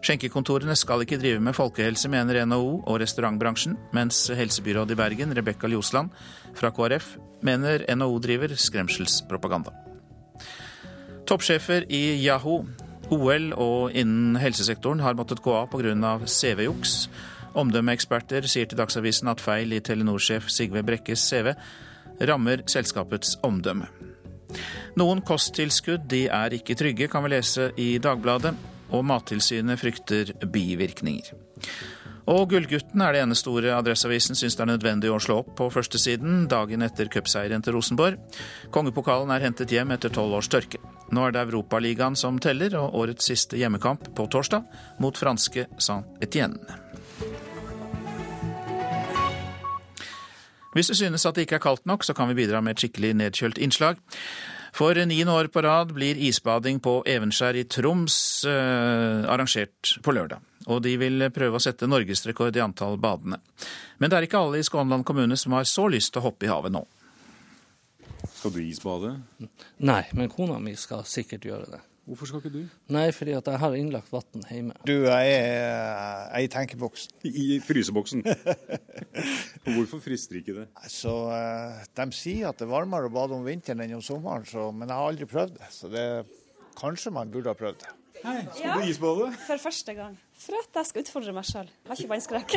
[0.05, 5.70] Skjenkekontorene skal ikke drive med folkehelse, mener NHO og restaurantbransjen, mens helsebyrådet i Bergen, Rebekka
[5.72, 6.11] Ljosland
[6.55, 9.72] fra KrF, mener NHO driver skremselspropaganda.
[11.26, 12.66] Toppsjefer i Yahoo,
[13.11, 16.18] OL og innen helsesektoren har måttet gå av pga.
[16.26, 17.09] CV-juks.
[17.57, 21.55] Omdømmeeksperter sier til Dagsavisen at feil i Telenor-sjef Sigve Brekkes CV
[22.20, 23.88] rammer selskapets omdømme.
[24.99, 28.55] Noen kosttilskudd de er ikke trygge, kan vi lese i Dagbladet,
[28.90, 31.36] og Mattilsynet frykter bivirkninger.
[32.28, 35.68] Og Gullgutten er det ene store Adresseavisen syns det er nødvendig å slå opp på
[35.72, 38.18] førstesiden dagen etter cupseieren til Rosenborg.
[38.74, 40.80] Kongepokalen er hentet hjem etter tolv års tørke.
[41.14, 44.66] Nå er det Europaligaen som teller, og årets siste hjemmekamp på torsdag
[45.01, 46.76] mot franske Saint-Étienne.
[50.74, 52.84] Hvis du synes at det ikke er kaldt nok, så kan vi bidra med et
[52.84, 54.03] skikkelig nedkjølt innslag.
[54.79, 58.14] For niende år på rad blir isbading på Evenskjær i Troms
[58.47, 60.45] eh, arrangert på lørdag.
[60.70, 63.41] Og de vil prøve å sette norgesrekord i antall badende.
[63.99, 66.47] Men det er ikke alle i Skånland kommune som har så lyst til å hoppe
[66.47, 66.85] i havet nå.
[68.37, 69.16] Skal du isbade?
[69.83, 71.83] Nei, men kona mi skal sikkert gjøre det.
[72.09, 72.63] Hvorfor skal ikke du?
[72.95, 74.77] Nei, fordi at jeg har innlagt vann hjemme.
[74.89, 77.19] Du jeg er i tenkeboksen.
[77.45, 78.25] I fryseboksen?
[79.67, 80.67] Hvorfor frister ikke det?
[80.81, 81.13] Altså,
[81.99, 84.89] De sier at det er varmere å bade om vinteren enn om sommeren, så, men
[84.89, 85.71] jeg har aldri prøvd det.
[85.75, 86.07] Så det,
[86.81, 87.93] kanskje man burde ha prøvd det.
[88.25, 89.29] Hei, skal ja, du isbade?
[89.45, 90.17] For første gang.
[90.41, 91.69] For at jeg skal utfordre meg sjøl.
[91.87, 92.57] Har ikke vannskrekk.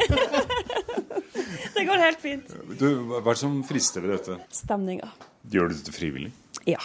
[1.75, 2.55] det går helt fint.
[2.79, 4.39] Du, hva er det som frister ved dette?
[4.63, 5.11] Stemninga.
[5.53, 6.33] Gjør du dette frivillig?
[6.65, 6.81] Ja,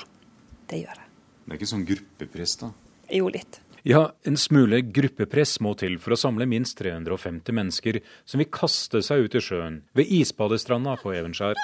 [0.69, 1.06] det gjør jeg.
[1.47, 2.73] Det er ikke sånn gruppepress, da?
[3.15, 3.61] Jo, litt.
[3.87, 8.99] Ja, en smule gruppepress må til for å samle minst 350 mennesker som vil kaste
[9.07, 11.55] seg ut i sjøen ved isbadestranda på Evenskjær.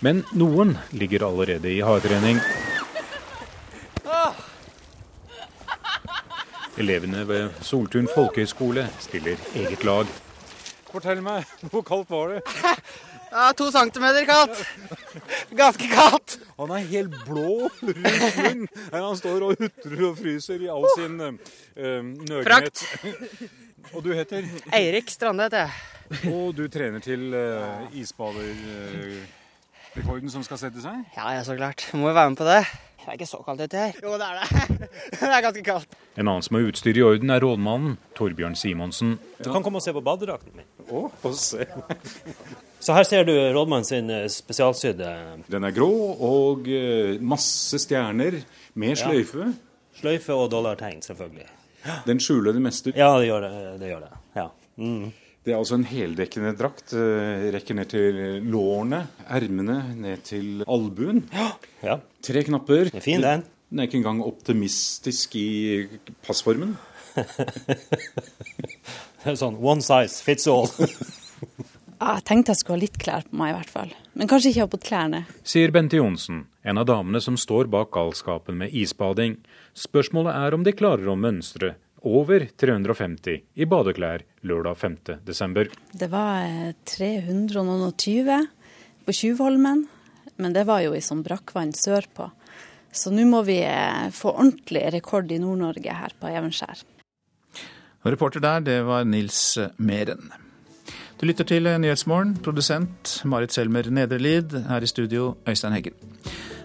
[0.00, 2.40] Men noen ligger allerede i hardtrening.
[6.80, 10.08] Elevene ved Soltun folkehøgskole stiller eget lag.
[10.88, 12.40] Fortell meg, hvor kaldt var det?
[13.32, 14.60] Ja, to centimeter kaldt.
[15.56, 16.34] Ganske kaldt.
[16.58, 18.68] Han er helt blå rundt munnen.
[18.92, 21.32] Han står og hutrer og fryser i all sin uh,
[22.28, 22.76] nøgenhet.
[23.92, 24.44] Og du heter?
[24.76, 25.72] Eirik Strande heter jeg.
[26.28, 30.92] Og du trener til uh, isbaderrekorden uh, som skal sette seg?
[31.16, 31.88] Ja, ja, så klart.
[31.96, 32.62] Må jo være med på det.
[33.02, 33.96] Det er ikke så kaldt ute her.
[34.02, 34.90] Jo, det er det.
[35.20, 35.96] det er ganske kaldt.
[36.14, 39.16] En annen som har utstyr i orden, er rådmannen Torbjørn Simonsen.
[39.42, 40.68] Du kan komme og se på badedrakten min.
[40.86, 41.66] Å, få se.
[42.82, 45.10] Så her ser du rådmannen sin eh, spesialsydde
[45.50, 46.70] Den er grå og
[47.22, 48.40] masse stjerner
[48.78, 49.50] med sløyfe.
[49.50, 49.98] Ja.
[50.02, 51.48] Sløyfe og dollartegn, selvfølgelig.
[52.06, 52.94] Den skjuler det meste?
[52.96, 53.52] Ja, det gjør det.
[53.80, 54.12] det, gjør det.
[54.38, 54.46] Ja.
[54.78, 55.10] Mm.
[55.42, 56.92] Det er altså en heldekkende drakt.
[56.94, 61.24] Eh, rekker ned til lårene, ermene ned til albuen.
[61.82, 61.96] Ja.
[62.22, 62.92] Tre knapper.
[62.92, 63.42] Det er fin, den.
[63.72, 65.88] Den er ikke engang optimistisk i
[66.22, 66.76] passformen.
[69.22, 70.70] det er sånn one size fits all.
[70.78, 73.94] jeg tenkte jeg skulle ha litt klær på meg, i hvert fall.
[74.14, 75.24] Men kanskje ikke ha på klærne.
[75.42, 79.40] Sier Bente Johnsen, en av damene som står bak galskapen med isbading.
[79.74, 85.72] Spørsmålet er om de klarer å mønstre over 350 i badeklær lørdag 5.12.
[85.92, 88.46] Det var 320 eh,
[89.06, 89.86] på Tjuvholmen,
[90.36, 92.30] men det var jo i sånn brakkvann sørpå.
[92.92, 96.84] Så nå må vi eh, få ordentlig rekord i Nord-Norge her på Evenskjær.
[98.02, 100.32] Reporter der, det var Nils Meren.
[101.22, 102.34] Du lytter til Nyhetsmorgen.
[102.42, 104.56] Produsent Marit Selmer Nedrelid.
[104.66, 105.94] Her i studio, Øystein Heggen.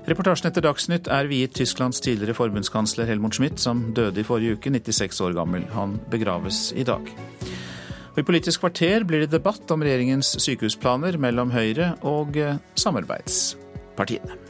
[0.07, 4.71] Reportasjen etter Dagsnytt er viet Tysklands tidligere forbundskansler Helmut Schmidt, som døde i forrige uke,
[4.71, 5.67] 96 år gammel.
[5.75, 7.11] Han begraves i dag.
[8.13, 14.46] Og I Politisk kvarter blir det debatt om regjeringens sykehusplaner mellom Høyre og eh, samarbeidspartiene.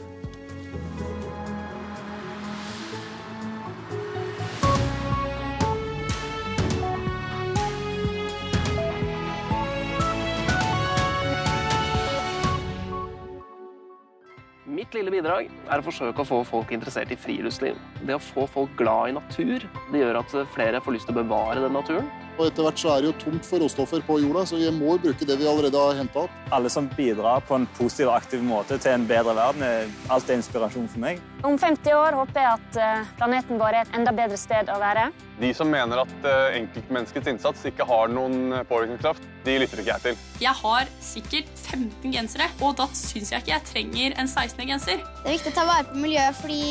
[14.88, 17.76] Mitt lille bidrag er å forsøke å få folk interessert i friluftsliv.
[18.08, 21.18] Det å få folk glad i natur, det gjør at flere får lyst til å
[21.18, 22.08] bevare den naturen.
[22.38, 24.94] Og Etter hvert så er det jo tomt for råstoffer på jorda, så vi må
[25.02, 26.36] bruke det vi allerede har henta opp.
[26.54, 30.38] Alle som bidrar på en positiv og aktiv måte til en bedre verden, er alltid
[30.38, 31.18] inspirasjon for meg.
[31.42, 34.78] Om 50 år håper jeg at eh, planeten vår er et enda bedre sted å
[34.78, 35.08] være.
[35.42, 39.96] De som mener at eh, enkeltmenneskets innsats ikke har noen eh, påvirkningskraft, de lytter ikke
[39.96, 40.24] jeg til.
[40.44, 44.66] Jeg har sikkert 15 gensere, og da syns jeg ikke jeg trenger en 16.
[44.70, 45.02] genser.
[45.02, 46.62] Det er viktig å ta vare på miljøet fordi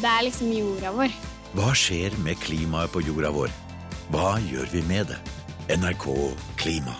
[0.00, 1.18] det er liksom jorda vår.
[1.50, 3.52] Hva skjer med klimaet på jorda vår?
[4.10, 5.16] Hva gjør vi med det?
[5.70, 6.04] NRK
[6.58, 6.96] Klima.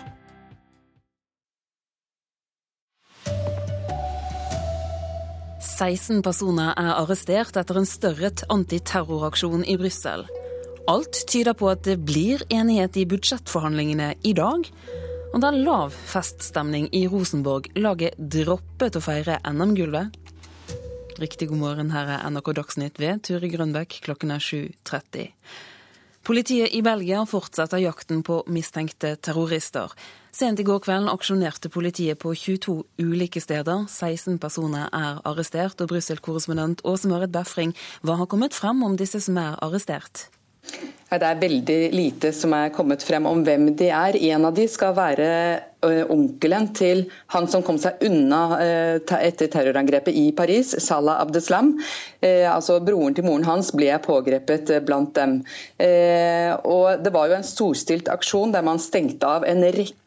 [5.59, 10.23] «16 personer er arrestert etter en større antiterroraksjon i Brussel.
[10.87, 14.71] Alt tyder på at det blir enighet i budsjettforhandlingene i dag.
[15.33, 17.67] Og det er lav feststemning i Rosenborg.
[17.75, 20.15] Laget droppet å feire NM-gulvet.
[21.19, 25.27] Riktig god morgen, her er NRK Dagsnytt ved Ture Grønbekk klokken er 7.30.
[26.21, 29.89] Politiet i Belgia fortsetter jakten på mistenkte terrorister.
[30.31, 33.87] Sent i går kveld aksjonerte politiet på 22 ulike steder.
[33.89, 37.73] 16 personer er arrestert, og Brussel-korrespondent Åse Marit Befring,
[38.05, 40.27] hva har kommet frem om disse som er arrestert?
[41.11, 44.15] Det er veldig lite som er kommet frem om hvem de er.
[44.31, 45.27] En av de skal være
[46.13, 47.01] onkelen til
[47.33, 48.41] han som kom seg unna
[49.01, 51.73] etter terrorangrepet i Paris, Salah Abdeslam.
[52.21, 55.41] Altså Broren til moren hans ble pågrepet blant dem.
[55.81, 59.97] Og Det var jo en storstilt aksjon der man stengte av en rekke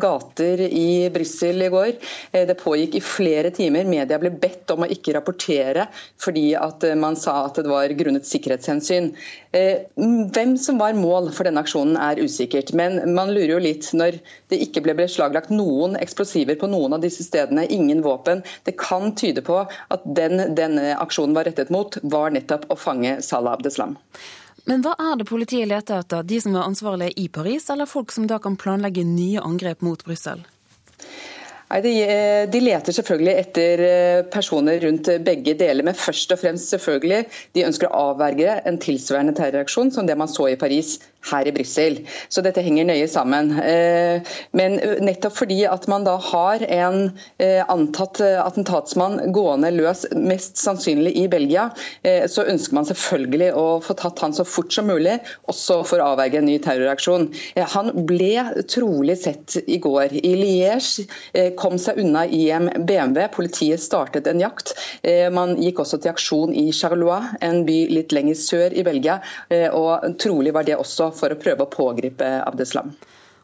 [0.00, 1.92] gater i Brussel i går.
[2.32, 3.88] Det pågikk i flere timer.
[3.88, 5.86] Media ble bedt om å ikke rapportere
[6.20, 9.10] fordi at man sa at det var grunnet sikkerhetshensyn.
[9.52, 14.20] Hvem som var mål for denne aksjonen er usikkert, men man lurer jo litt når
[14.52, 18.44] det ikke ble beslaglagt noen eksplosiver på noen av disse stedene, ingen våpen.
[18.66, 23.18] Det kan tyde på at den denne aksjonen var rettet mot, var nettopp å fange
[23.24, 23.96] Salah Abdeslam.
[24.68, 26.22] Men hva er det politiet leter etter?
[26.26, 30.04] De som er ansvarlige i Paris, eller folk som da kan planlegge nye angrep mot
[30.04, 30.44] Brussel?
[31.70, 31.92] Nei, de,
[32.50, 33.82] de, leter selvfølgelig etter
[34.32, 37.20] personer rundt begge deler, men først og fremst selvfølgelig
[37.54, 40.96] de ønsker å avverge en tilsvarende terroraksjon som det man så i Paris
[41.28, 41.98] her i Brussel.
[42.32, 43.52] Så dette henger nøye sammen.
[44.56, 47.12] Men nettopp fordi at man da har en
[47.70, 51.68] antatt attentatsmann gående løs, mest sannsynlig i Belgia,
[52.02, 55.18] så ønsker man selvfølgelig å få tatt han så fort som mulig,
[55.52, 57.28] også for å avverge en ny terroraksjon.
[57.76, 60.16] Han ble trolig sett i går.
[60.24, 61.06] I Liège
[61.60, 63.26] kom seg unna i en BMW.
[63.34, 64.74] Politiet startet en jakt.
[65.32, 69.20] Man gikk også til aksjon i Charlois, en by litt lenger sør i Belgia.
[69.76, 72.94] og Trolig var det også for å prøve å pågripe Abdeslam.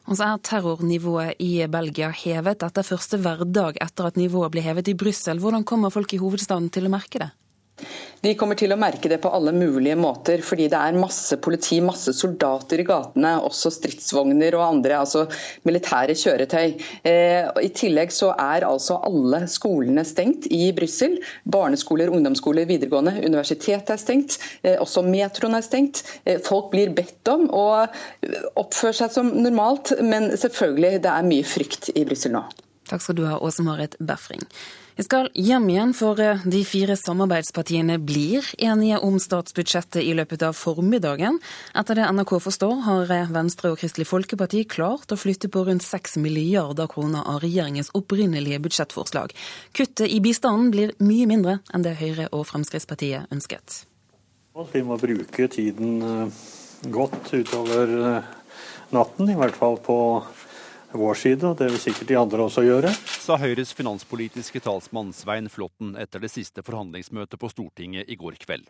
[0.07, 4.93] Og så er terrornivået i Belgia hevet etter første hverdag etter at nivået ble hevet
[4.93, 5.41] i Brussel.
[5.43, 7.33] Hvordan kommer folk i hovedstaden til å merke det?
[8.25, 11.79] De kommer til å merke det på alle mulige måter, fordi det er masse politi,
[11.85, 15.27] masse soldater i gatene, også stridsvogner og andre, altså
[15.69, 16.77] militære kjøretøy.
[17.07, 21.19] Eh, I tillegg så er altså alle skolene stengt i Brussel.
[21.53, 23.19] Barneskoler, ungdomsskoler, videregående.
[23.27, 24.39] Universitetet er stengt.
[24.63, 26.03] Eh, også metroen er stengt.
[26.25, 27.67] Eh, folk blir bedt om å
[28.57, 32.47] oppføre seg som normalt, men selvfølgelig, det er mye frykt i Brussel nå.
[32.87, 34.45] Takk skal du ha, Åse Marit Befring.
[34.97, 40.41] Vi skal hjem igjen, for eh, de fire samarbeidspartiene blir enige om statsbudsjettet i løpet
[40.47, 41.37] av formiddagen.
[41.77, 45.85] Etter det NRK forstår, har eh, Venstre og Kristelig Folkeparti klart å flytte på rundt
[45.85, 49.37] 6 milliarder kroner av regjeringens opprinnelige budsjettforslag.
[49.77, 53.83] Kuttet i bistanden blir mye mindre enn det Høyre og Fremskrittspartiet ønsket.
[54.73, 56.43] Vi må bruke tiden eh,
[56.89, 57.93] godt utover
[58.97, 60.01] natten, i hvert fall på
[60.93, 62.93] vår side, og det vil sikkert de andre også gjøre.
[63.23, 68.67] Sa Høyres finanspolitiske talsmann Svein Flåtten etter det siste forhandlingsmøtet på Stortinget i går kveld.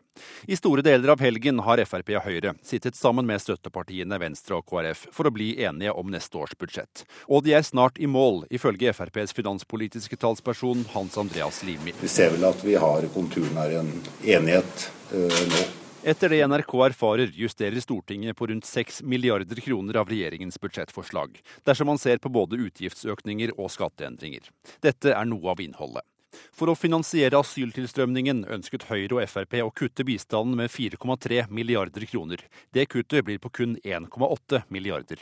[0.48, 4.66] I store deler av helgen har Frp og Høyre sittet sammen med støttepartiene Venstre og
[4.70, 7.06] KrF for å bli enige om neste års budsjett.
[7.28, 11.94] Og de er snart i mål, ifølge FrPs finanspolitiske talsperson Hans Andreas Limi.
[12.00, 13.92] Vi ser vel at vi har konturene av en
[14.24, 15.66] enighet eh, nå.
[16.02, 21.86] Etter det NRK erfarer, justerer Stortinget på rundt 6 milliarder kroner av regjeringens budsjettforslag, dersom
[21.86, 24.50] man ser på både utgiftsøkninger og skatteendringer.
[24.84, 26.04] Dette er noe av innholdet.
[26.52, 32.44] For å finansiere asyltilstrømningen ønsket Høyre og Frp å kutte bistanden med 4,3 milliarder kroner.
[32.70, 35.18] Det kuttet blir på kun 1,8 milliarder.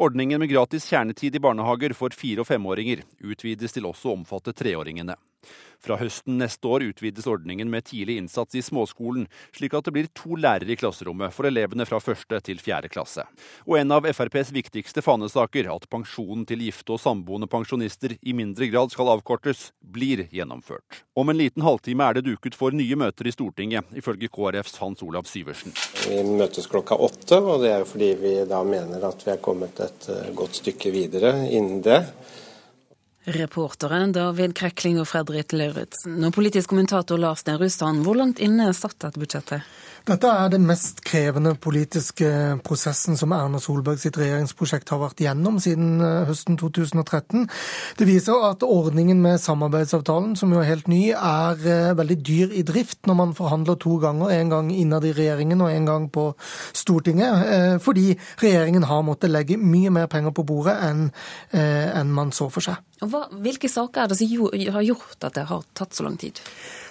[0.00, 4.56] Ordningen med gratis kjernetid i barnehager for fire- og femåringer utvides til også å omfatte
[4.56, 5.18] treåringene.
[5.78, 10.08] Fra høsten neste år utvides ordningen med tidlig innsats i småskolen, slik at det blir
[10.16, 13.22] to lærere i klasserommet for elevene fra første til fjerde klasse.
[13.62, 18.66] Og en av FrPs viktigste fanesaker, at pensjonen til gifte og samboende pensjonister i mindre
[18.72, 21.04] grad skal avkortes, blir gjennomført.
[21.18, 25.06] Om en liten halvtime er det duket for nye møter i Stortinget, ifølge KrFs Hans
[25.06, 25.76] Olav Syversen.
[26.08, 29.42] Vi møtes klokka åtte, og det er jo fordi vi da mener at vi er
[29.42, 32.02] kommet et eh, godt stykke videre innen det.
[33.28, 36.16] Reportere David Krekling og Fredrik Lauritzen.
[36.24, 39.66] Og politisk kommentator Lars Nehru Sand, hvor langt inne satt dette budsjettet?
[40.08, 42.28] Dette er den mest krevende politiske
[42.64, 47.44] prosessen som Erna Solberg sitt regjeringsprosjekt har vært gjennom siden eh, høsten 2013.
[47.98, 52.56] Det viser at ordningen med samarbeidsavtalen, som jo er helt ny, er eh, veldig dyr
[52.56, 56.08] i drift når man forhandler to ganger, en gang innad i regjeringen og en gang
[56.14, 56.26] på
[56.72, 58.08] Stortinget, eh, fordi
[58.40, 61.08] regjeringen har måttet legge mye mer penger på bordet enn,
[62.08, 62.80] man så for seg.
[63.04, 66.40] Hva, hvilke saker er det som har gjort at det har tatt så lang tid?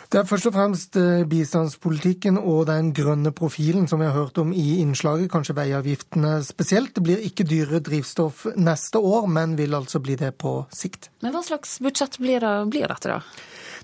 [0.07, 4.37] Det er først og fremst eh, bistandspolitikken og den grønne profilen som vi har hørt
[4.39, 6.93] om i innslaget, kanskje veiavgiftene spesielt.
[6.95, 11.09] Det blir ikke dyrere drivstoff neste år, men vil altså bli det på sikt.
[11.25, 13.19] Men hva slags budsjett blir, det, blir dette, da?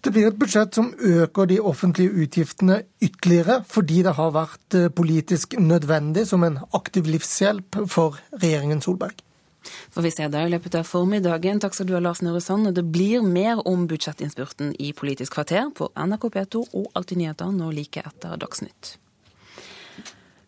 [0.03, 4.89] Det blir et budsjett som øker de offentlige utgiftene ytterligere, fordi det har vært eh,
[4.95, 9.19] politisk nødvendig som en aktiv livshjelp for regjeringen Solberg.
[9.93, 11.61] Får vi se deg i løpet av formiddagen.
[11.63, 12.71] Takk skal du ha, Lars Nøre Sand.
[12.75, 17.71] Det blir mer om budsjettinnspurten i Politisk kvarter på NRK P2 og Alltid nyheter nå
[17.75, 18.97] like etter Dagsnytt.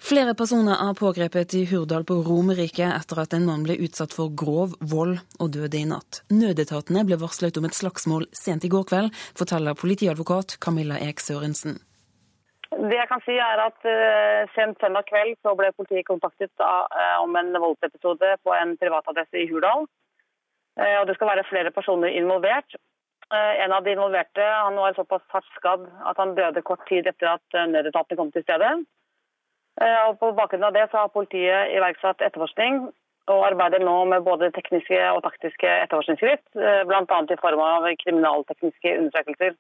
[0.06, 4.30] Flere personer er pågrepet i Hurdal på Romerike etter at en mann ble utsatt for
[4.38, 6.20] grov vold og døde i natt.
[6.30, 11.80] Nødetatene ble varslet om et slagsmål sent i går kveld, forteller politiadvokat Camilla Eek Sørensen.
[12.72, 17.22] Det jeg kan si er at uh, Sent søndag kveld så ble politiet kontaktet uh,
[17.22, 19.86] om en voldsepisode på en privatadresse i Hurdal.
[20.80, 22.78] Uh, og Det skal være flere personer involvert.
[23.34, 27.32] En av de involverte han var såpass hardt skadd at han døde kort tid etter
[27.32, 28.70] at nødetatene kom til stedet.
[29.82, 32.84] Og På bakgrunn av det så har politiet iverksatt etterforskning
[33.34, 37.20] og arbeider nå med både tekniske og taktiske etterforskningsskritt, bl.a.
[37.34, 39.58] i form av kriminaltekniske undersøkelser.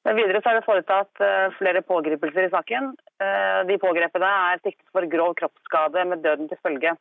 [0.00, 2.94] Videre er det foretatt eh, flere pågripelser i saken.
[3.20, 6.94] Eh, de pågrepede er siktet for grov kroppsskade med døden til følge.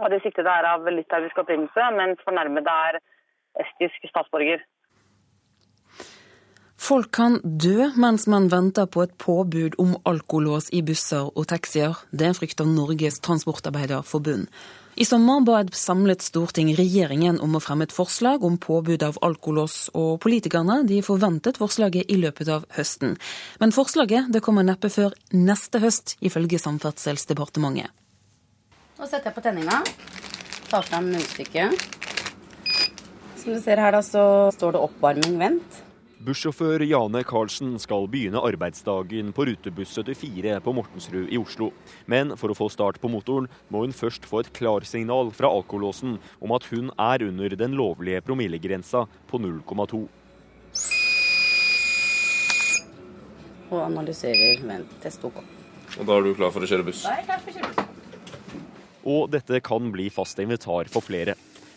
[0.00, 2.98] Og De siktede er av litauisk opprinnelse, mens fornærmede er
[3.60, 4.64] estisk statsborger.
[6.86, 11.96] Folk kan dø mens man venter på et påbud om alkolås i busser og taxier.
[12.12, 14.48] Det frykter Norges Transportarbeiderforbund.
[14.96, 19.18] I sommer ba et samlet storting regjeringen om å fremme et forslag om påbud av
[19.26, 23.12] alkolås, og politikerne de forventet forslaget i løpet av høsten.
[23.60, 27.92] Men forslaget det kommer neppe før neste høst, ifølge Samferdselsdepartementet.
[28.96, 29.82] Nå setter jeg på tenninga,
[30.70, 31.76] tar fram munnstykket.
[33.42, 35.85] Som du ser her, da, så står det 'oppvarming vent'.
[36.16, 41.68] Bussjåfør Jane Karlsen skal begynne arbeidsdagen på rutebuss 74 på Mortensrud i Oslo.
[42.08, 46.16] Men for å få start på motoren, må hun først få et klarsignal fra alkolåsen
[46.40, 50.00] om at hun er under den lovlige promillegrensa på 0,2.
[53.68, 55.42] Og analyserer med en OK.
[56.00, 57.04] Og da er du klar for å kjøre buss?
[57.04, 57.92] Da er jeg klar for å kjøre buss.
[59.06, 61.36] Og dette kan bli fast invitar for flere.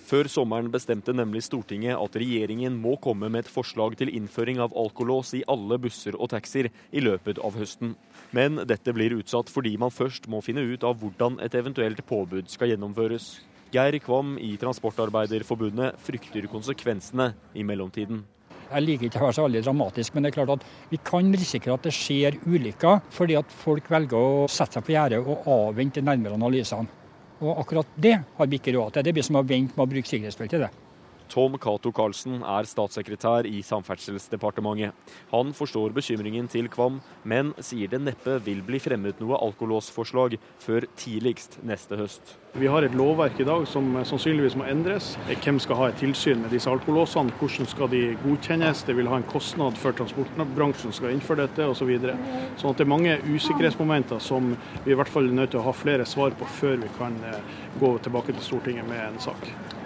[0.10, 4.74] Før sommeren bestemte nemlig Stortinget at regjeringen må komme med et forslag til innføring av
[4.74, 7.92] alkolås i alle busser og taxier i løpet av høsten.
[8.34, 12.50] Men dette blir utsatt fordi man først må finne ut av hvordan et eventuelt påbud
[12.50, 13.36] skal gjennomføres.
[13.70, 18.24] Geir Kvam i Transportarbeiderforbundet frykter konsekvensene i mellomtiden.
[18.70, 21.30] Jeg liker ikke å være så veldig dramatisk, men det er klart at vi kan
[21.38, 25.46] risikere at det skjer ulykker fordi at folk velger å sette seg på gjerdet og
[25.54, 26.98] avvente nærmere analysene.
[27.40, 29.08] Og akkurat det har vi ikke råd til.
[29.08, 30.68] Det blir som å vente med å bruke sikkerhetsbeltet.
[30.68, 30.89] det.
[31.30, 34.96] Tom Cato Karlsen er statssekretær i Samferdselsdepartementet.
[35.30, 40.88] Han forstår bekymringen til Kvam, men sier det neppe vil bli fremmet noe alkolåsforslag før
[40.98, 42.34] tidligst neste høst.
[42.58, 45.12] Vi har et lovverk i dag som sannsynligvis må endres.
[45.30, 47.36] Hvem skal ha et tilsyn med disse alkolåsene?
[47.38, 48.82] Hvordan skal de godkjennes?
[48.88, 51.78] Det vil ha en kostnad for transportbransjen skal innføre dette osv.
[51.80, 52.18] Så videre.
[52.60, 54.52] sånn det er mange usikkerhetsmomenter som
[54.84, 57.16] vi i hvert fall er nødt til å ha flere svar på før vi kan
[57.32, 59.79] eh, gå tilbake til Stortinget med en sak.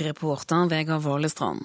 [0.00, 1.64] Reporter Vegard Valestrand.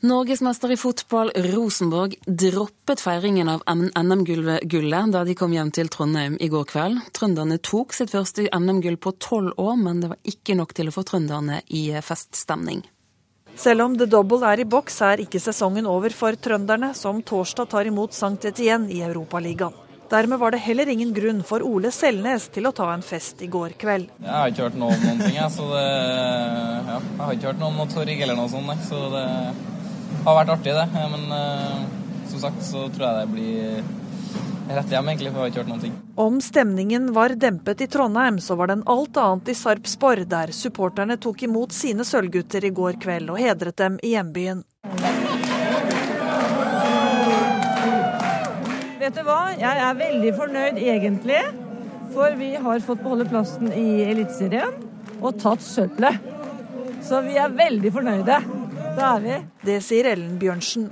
[0.00, 6.48] Norgesmester i fotball Rosenborg droppet feiringen av NM-gullet da de kom hjem til Trondheim i
[6.48, 7.02] går kveld.
[7.12, 10.94] Trønderne tok sitt første NM-gull på tolv år, men det var ikke nok til å
[10.96, 12.80] få trønderne i feststemning.
[13.60, 17.68] Selv om The Double er i boks, er ikke sesongen over for trønderne, som torsdag
[17.68, 19.89] tar imot Sankt Etienne i Europaligaen.
[20.10, 23.48] Dermed var det heller ingen grunn for Ole Selnes til å ta en fest i
[23.50, 24.08] går kveld.
[24.18, 25.52] Jeg har ikke hørt noe om noen ting, jeg.
[25.54, 28.82] Så det, ja, jeg har ikke hørt noe om noe torg eller noe sånt.
[28.88, 29.22] Så det
[30.26, 31.06] har vært artig, det.
[31.14, 31.84] Men uh,
[32.32, 35.72] som sagt så tror jeg det blir rett hjem, egentlig, for jeg har ikke hørt
[35.76, 35.94] noen ting.
[36.26, 41.20] Om stemningen var dempet i Trondheim, så var den alt annet i Sarpsborg, der supporterne
[41.22, 44.66] tok imot sine sølvgutter i går kveld og hedret dem i hjembyen.
[49.10, 51.38] Vet du hva, jeg er veldig fornøyd egentlig.
[52.14, 54.76] For vi har fått beholde plassen i Eliteserien
[55.18, 56.20] og tatt sølvet.
[57.02, 58.36] Så vi er veldig fornøyde.
[58.94, 59.40] Det er vi.
[59.66, 60.86] Det sier Ellen Bjørnsen.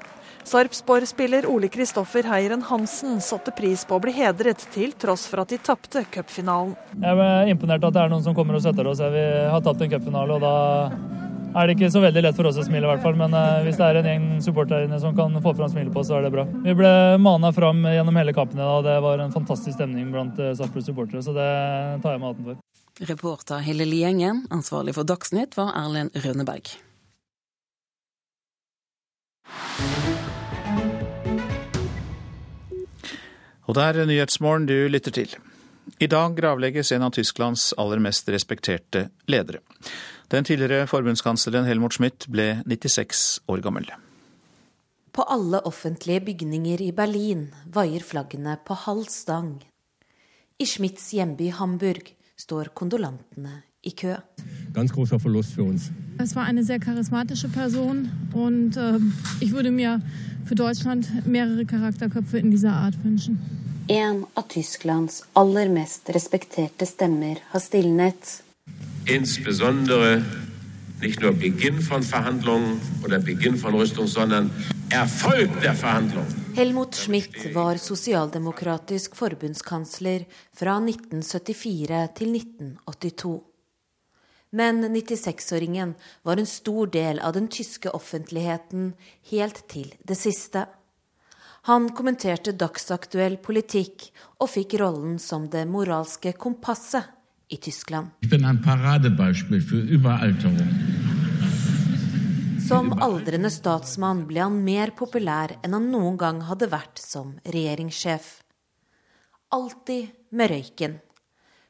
[0.51, 5.55] Sarpsborg-spiller Ole Kristoffer Heiren Hansen satte pris på å bli hedret, til tross for at
[5.55, 6.75] de tapte cupfinalen.
[6.99, 9.05] Jeg er imponert at det er noen som kommer og støtter oss.
[9.15, 12.59] Vi har tatt en cupfinale, og da er det ikke så veldig lett for oss
[12.61, 13.17] å smile, i hvert fall.
[13.19, 16.19] Men eh, hvis det er en gjeng supportere som kan få fram smilet på så
[16.19, 16.45] er det bra.
[16.65, 16.93] Vi ble
[17.23, 21.25] mana fram gjennom hele kampene, og det var en fantastisk stemning blant eh, Sarpsborg supportere.
[21.25, 21.49] Så det
[22.05, 22.61] tar jeg meg hatten for.
[23.09, 26.75] Reporter Hillelie Liengen, ansvarlig for Dagsnytt, var Erlend Rønneberg.
[33.69, 35.35] Og det er Nyhetsmorgen du lytter til.
[36.01, 39.61] I dag gravlegges en av Tysklands aller mest respekterte ledere.
[40.29, 43.87] Den tidligere forbundskansleren Helmut Schmidt ble 96 år gammel.
[45.13, 49.55] På alle offentlige bygninger i Berlin vaier flaggene på halv stang.
[50.61, 54.19] I Schmidts hjemby Hamburg står kondolantene i kø.
[54.75, 55.91] Ganz großer Verlust für uns.
[56.19, 58.99] Es war eine sehr charismatische Person und äh,
[59.41, 60.03] ich würde mir
[60.45, 63.39] für Deutschland mehrere Charakterköpfe in dieser Art wünschen.
[63.89, 68.43] En av Tysklands aller mest respekterte stemmer har stilnet
[69.07, 70.23] insbesondere
[71.01, 74.51] nicht nur Beginn von Verhandlungen oder Beginn von Rüstung, sondern
[74.91, 76.35] Erfolg der Verhandlungen.
[76.55, 83.43] Helmut Schmidt var sosialdemokratisk forbundskansler fra 1974 til 1982.
[84.51, 88.95] Men 96-åringen var en stor del av den tyske offentligheten
[89.31, 90.65] helt til det siste.
[91.69, 94.09] Han kommenterte dagsaktuell politikk
[94.41, 97.18] og fikk rollen som det moralske kompasset
[97.49, 98.09] i Tyskland.
[102.69, 108.27] Som aldrende statsmann ble han mer populær enn han noen gang hadde vært som regjeringssjef.
[109.57, 110.99] Alltid med røyken.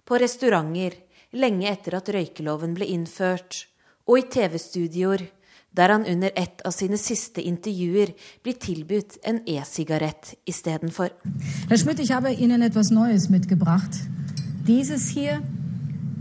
[0.02, 0.96] På restauranter
[1.38, 3.66] lenge etter at røykeloven ble innført,
[4.08, 5.28] og i TV-studioer
[5.76, 11.12] der han under et av sine siste intervjuer blir tilbudt en e-sigarett istedenfor.
[11.68, 14.00] Herr Schmidt, jeg har Ihnen etwas Neues mitgebracht.
[14.66, 15.42] Dieses hier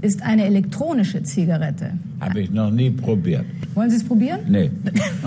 [0.02, 1.94] ist eine elektronische Zigarette.
[2.20, 3.46] Habe ich noch nie probiert.
[3.74, 4.42] Wollen Sie es probieren?
[4.48, 4.72] Nee.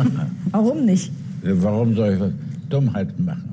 [0.51, 1.13] Warum nicht?
[1.43, 3.51] Warum soll ich Dummheiten machen?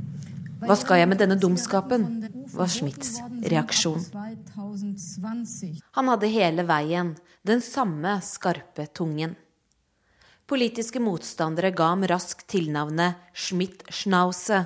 [0.59, 2.27] Hva skal jeg med denne dumskapen?
[2.53, 4.01] var Schmidts reaksjon.
[5.91, 7.11] Han hadde hele veien
[7.45, 9.35] den samme skarpe tungen.
[10.47, 14.63] Politiske motstandere ga ham raskt tilnavnet Schmidt-Schnause,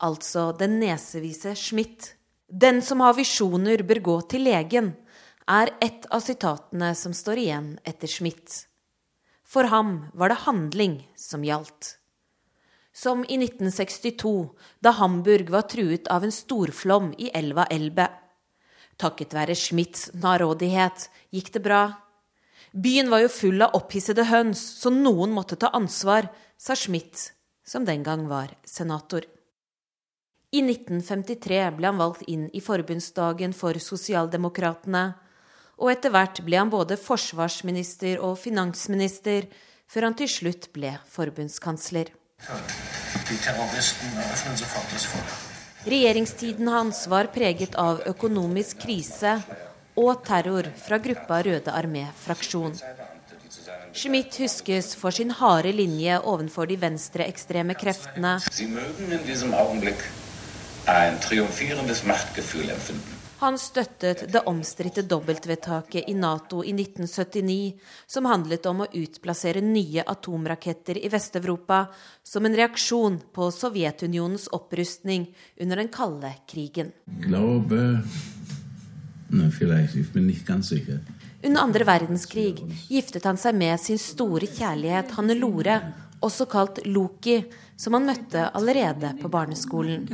[0.00, 2.14] altså den nesevise Schmidt.
[2.48, 4.94] Den som har visjoner, bør gå til legen,
[5.50, 8.66] er et av sitatene som står igjen etter Schmidt.
[9.42, 11.96] For ham var det handling som gjaldt.
[12.94, 14.50] Som i 1962,
[14.82, 18.06] da Hamburg var truet av en storflom i elva Elbe.
[19.00, 21.82] Takket være Schmidts narådighet gikk det bra.
[22.70, 26.28] Byen var jo full av opphissede høns, så noen måtte ta ansvar,
[26.58, 27.32] sa Schmidt,
[27.66, 29.26] som den gang var senator.
[30.50, 35.04] I 1953 ble han valgt inn i forbundsdagen for sosialdemokratene,
[35.80, 39.48] Og etter hvert ble han både forsvarsminister og finansminister,
[39.90, 42.12] før han til slutt ble forbundskansler.
[45.90, 49.38] Regjeringstiden hans var preget av økonomisk krise
[50.00, 52.76] og terror fra gruppa Røde armé-fraksjon.
[53.92, 58.36] Schmidt huskes for sin harde linje overfor de venstreekstreme kreftene.
[63.40, 67.72] Han støttet det omstridte dobbeltvedtaket i Nato i 1979,
[68.06, 71.86] som handlet om å utplassere nye atomraketter i Vest-Europa
[72.22, 75.24] som en reaksjon på Sovjetunionens opprustning
[75.56, 76.92] under den kalde krigen.
[77.24, 77.80] Glaube,
[79.32, 81.00] ne, vielleicht, ich bin nicht ganz sicher.
[81.42, 82.60] Under andre verdenskrig
[82.92, 85.80] giftet han seg med sin store kjærlighet Hanne Lore,
[86.20, 87.40] også kalt Loki,
[87.80, 90.10] som han møtte allerede på barneskolen.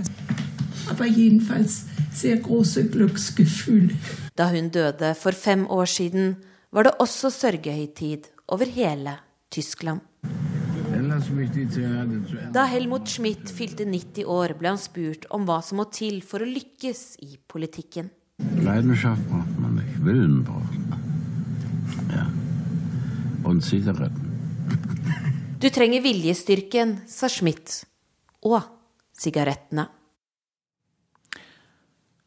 [4.37, 6.37] Da hun døde for fem år siden,
[6.73, 9.19] var det også sørgehøytid over hele
[9.51, 10.01] Tyskland.
[12.55, 16.41] Da Helmut Schmidt fylte 90 år, ble han spurt om hva som må til for
[16.41, 18.09] å lykkes i politikken.
[18.65, 21.05] Leidenschaft braucht man nicht, Willen braucht man.
[22.13, 22.25] Ja.
[23.45, 24.33] Und Zigaretten.
[25.61, 27.85] Du trenger viljestyrken, sa Schmidt.
[28.45, 28.61] Og
[29.17, 29.89] sigarettene.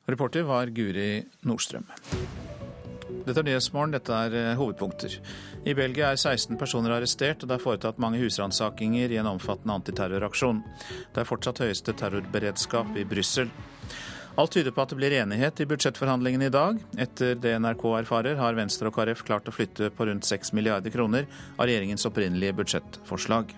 [0.09, 1.85] Reporter var Guri Nordstrøm.
[3.29, 5.19] Dette er Nyhetsmorgen, dette er eh, hovedpunkter.
[5.67, 9.75] I Belgia er 16 personer arrestert, og det er foretatt mange husransakinger i en omfattende
[9.77, 10.63] antiterroraksjon.
[11.13, 13.51] Det er fortsatt høyeste terrorberedskap i Brussel.
[14.39, 16.77] Alt tyder på at det blir enighet i budsjettforhandlingene i dag.
[16.97, 20.93] Etter det NRK erfarer, har Venstre og KrF klart å flytte på rundt 6 milliarder
[20.93, 21.27] kroner
[21.57, 23.51] av regjeringens opprinnelige budsjettforslag.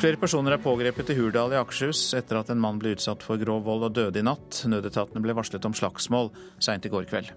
[0.00, 3.38] Flere personer er pågrepet i Hurdal i Akershus etter at en mann ble utsatt for
[3.38, 4.64] grov vold og døde i natt.
[4.66, 6.32] Nødetatene ble varslet om slagsmål
[6.62, 7.30] seint i går kveld.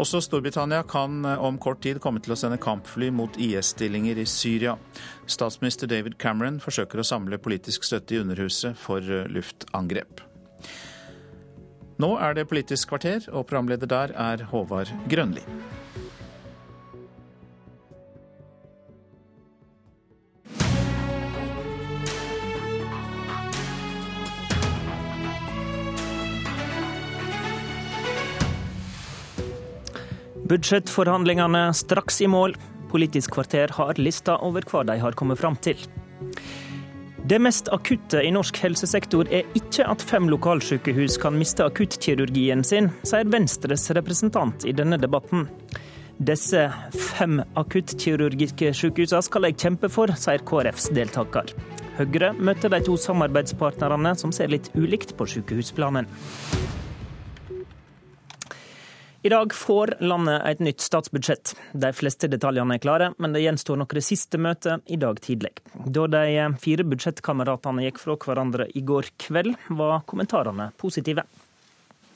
[0.00, 4.78] Også Storbritannia kan om kort tid komme til å sende kampfly mot IS-stillinger i Syria.
[5.28, 10.24] Statsminister David Cameron forsøker å samle politisk støtte i Underhuset for luftangrep.
[12.00, 15.44] Nå er det Politisk kvarter, og programleder der er Håvard Grønli.
[30.50, 32.56] Budsjettforhandlingene straks i mål.
[32.90, 35.78] Politisk kvarter har lista over hva de har kommet fram til.
[37.30, 42.90] Det mest akutte i norsk helsesektor er ikke at fem lokalsykehus kan miste akuttkirurgien sin,
[43.06, 45.46] sier Venstres representant i denne debatten.
[46.18, 46.66] Disse
[46.98, 51.54] fem akuttkirurgiske sykehusene skal jeg kjempe for, sier KrFs deltaker.
[52.00, 56.10] Høyre møter de to samarbeidspartnerne som ser litt ulikt på sykehusplanen.
[59.22, 61.52] I dag får landet et nytt statsbudsjett.
[61.72, 65.50] De fleste detaljene er klare, men det gjenstår noen siste møter i dag tidlig.
[65.76, 71.26] Da de fire budsjettkameratene gikk fra hverandre i går kveld, var kommentarene positive.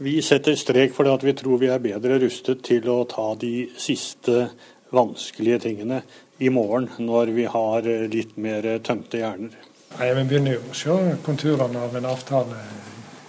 [0.00, 3.68] Vi setter strek for at vi tror vi er bedre rustet til å ta de
[3.76, 4.48] siste
[4.94, 6.00] vanskelige tingene
[6.40, 9.52] i morgen, når vi har litt mer tømte hjerner.
[9.98, 12.64] Nei, Vi begynner jo å se konturene av en avtale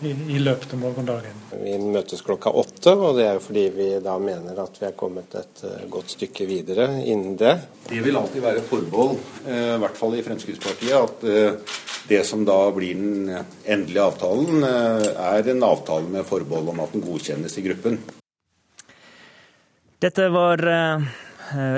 [0.01, 1.37] i, i, løpet av morgendagen.
[1.55, 4.95] Vi møtes klokka åtte, og det er jo fordi vi da mener at vi er
[4.97, 7.53] kommet et uh, godt stykke videre innen det.
[7.87, 11.77] Det vil alltid være forbehold, uh, i hvert fall i Fremskrittspartiet, at uh,
[12.09, 17.01] det som da blir den endelige avtalen, er en avtale med forbehold om at den
[17.01, 17.97] godkjennes i gruppen.
[20.05, 20.61] Dette var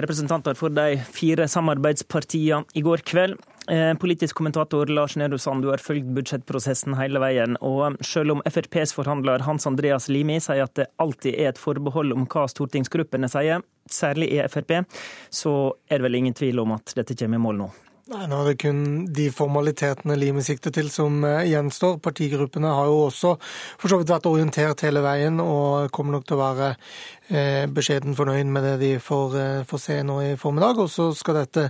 [0.03, 3.39] representanter for de fire samarbeidspartiene i går kveld.
[3.71, 7.57] Eh, politisk kommentator Lars Nehru Sand, du har fulgt budsjettprosessen hele veien.
[7.59, 12.15] og Selv om FrPs forhandler Hans Andreas Limi sier at det alltid er et forbehold
[12.15, 14.85] om hva stortingsgruppene sier, særlig i Frp,
[15.29, 17.69] så er det vel ingen tvil om at dette kommer i mål nå?
[18.07, 18.77] Nei, Nå er det kun
[19.11, 21.97] de formalitetene Limi sikter til som eh, gjenstår.
[21.99, 26.37] Partigruppene har jo også for så vidt vært orientert hele veien og kommer nok til
[26.37, 30.79] å være eh, beskjeden fornøyd med det de får, eh, får, se nå i formiddag.
[30.85, 31.65] Og så skal dette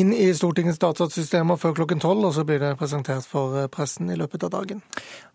[0.00, 4.16] inn i Stortingets datasystemer før klokken tolv, og så blir det presentert for pressen i
[4.16, 4.80] løpet av dagen.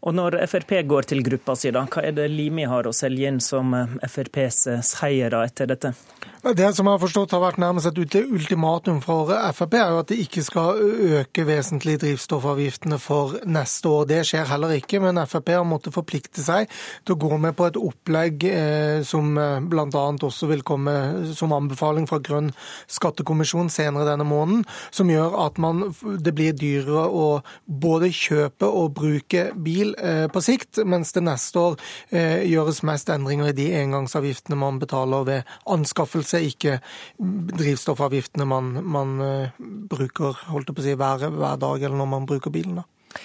[0.02, 3.30] Og når Frp går til gruppa si, da, hva er det Limi har å selge
[3.30, 5.94] inn som FrPs seier etter dette?
[6.42, 10.10] Det som jeg har forstått har vært nærmest et ultimatum for Frp, er jo at
[10.10, 10.80] det ikke ikke skal
[11.20, 14.06] øke vesentlig drivstoffavgiftene for neste år.
[14.08, 16.72] Det skjer heller ikke, men Frp har måttet forplikte seg
[17.06, 19.88] til å gå med på et opplegg eh, som eh, bl.a.
[19.92, 20.94] også vil komme
[21.36, 22.54] som anbefaling fra Grønn
[22.88, 24.64] skattekommisjon senere denne måneden,
[24.96, 27.28] som gjør at man, det blir dyrere å
[27.66, 31.80] både kjøpe og bruke bil eh, på sikt, mens det neste år
[32.12, 36.80] gjøres mest endringer i de engangsavgiftene man betaler ved anskaffelse, ikke
[37.20, 39.50] drivstoffavgiftene man, man eh,
[40.22, 42.82] bruker holdt på å si, hver, hver, dag eller når man bruker bilen.
[42.82, 43.22] Da.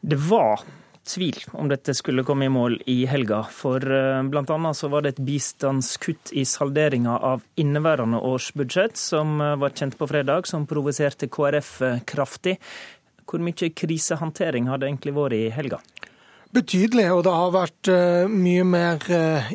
[0.00, 0.64] Det var
[1.10, 4.74] tvil om dette skulle komme i mål i helga, for eh, bl.a.
[4.76, 9.98] så var det et bistandskutt i salderinga av inneværende års budsjett som eh, var kjent
[9.98, 11.74] på fredag, som provoserte KrF
[12.08, 12.58] kraftig.
[13.30, 15.80] Hvor mye krisehåndtering hadde egentlig vært i helga?
[16.50, 19.50] Betydelig, og det har vært uh, mye mer uh,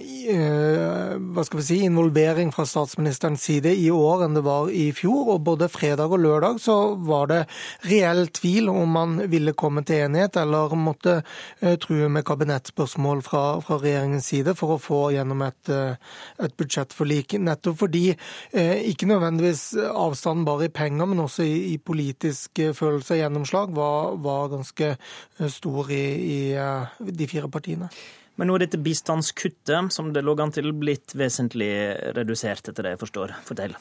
[1.35, 5.34] hva skal vi si, involvering fra statsministerens side i år enn det var i fjor.
[5.34, 7.41] Og både fredag og lørdag så var det
[7.89, 11.17] reell tvil om man ville komme til enighet eller måtte
[11.84, 15.73] true med kabinettspørsmål fra, fra, regjeringens side for å få gjennom et,
[16.47, 17.35] et budsjettforlik.
[17.43, 18.05] Nettopp fordi
[18.55, 24.15] ikke nødvendigvis avstanden bare i penger, men også i, i politisk følelse og gjennomslag var,
[24.26, 24.95] var ganske
[25.59, 26.05] stor i,
[26.39, 26.41] i
[26.99, 27.89] de fire partiene.
[28.35, 31.71] Men nå er dette bistandskuttet, som det lå an til, blitt vesentlig
[32.17, 33.35] redusert, etter det jeg forstår.
[33.47, 33.75] Fortell.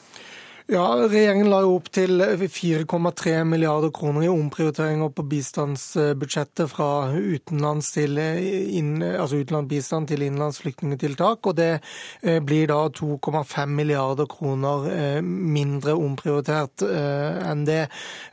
[0.65, 7.91] Ja, Regjeringen la jo opp til 4,3 milliarder kroner i omprioriteringer på bistandsbudsjettet fra utenlands
[7.93, 11.45] til inn, altså utenlandsbistand til innenlands flyktningtiltak.
[11.45, 11.67] Og det
[12.23, 17.83] eh, blir da 2,5 milliarder kroner eh, mindre omprioritert eh, enn det.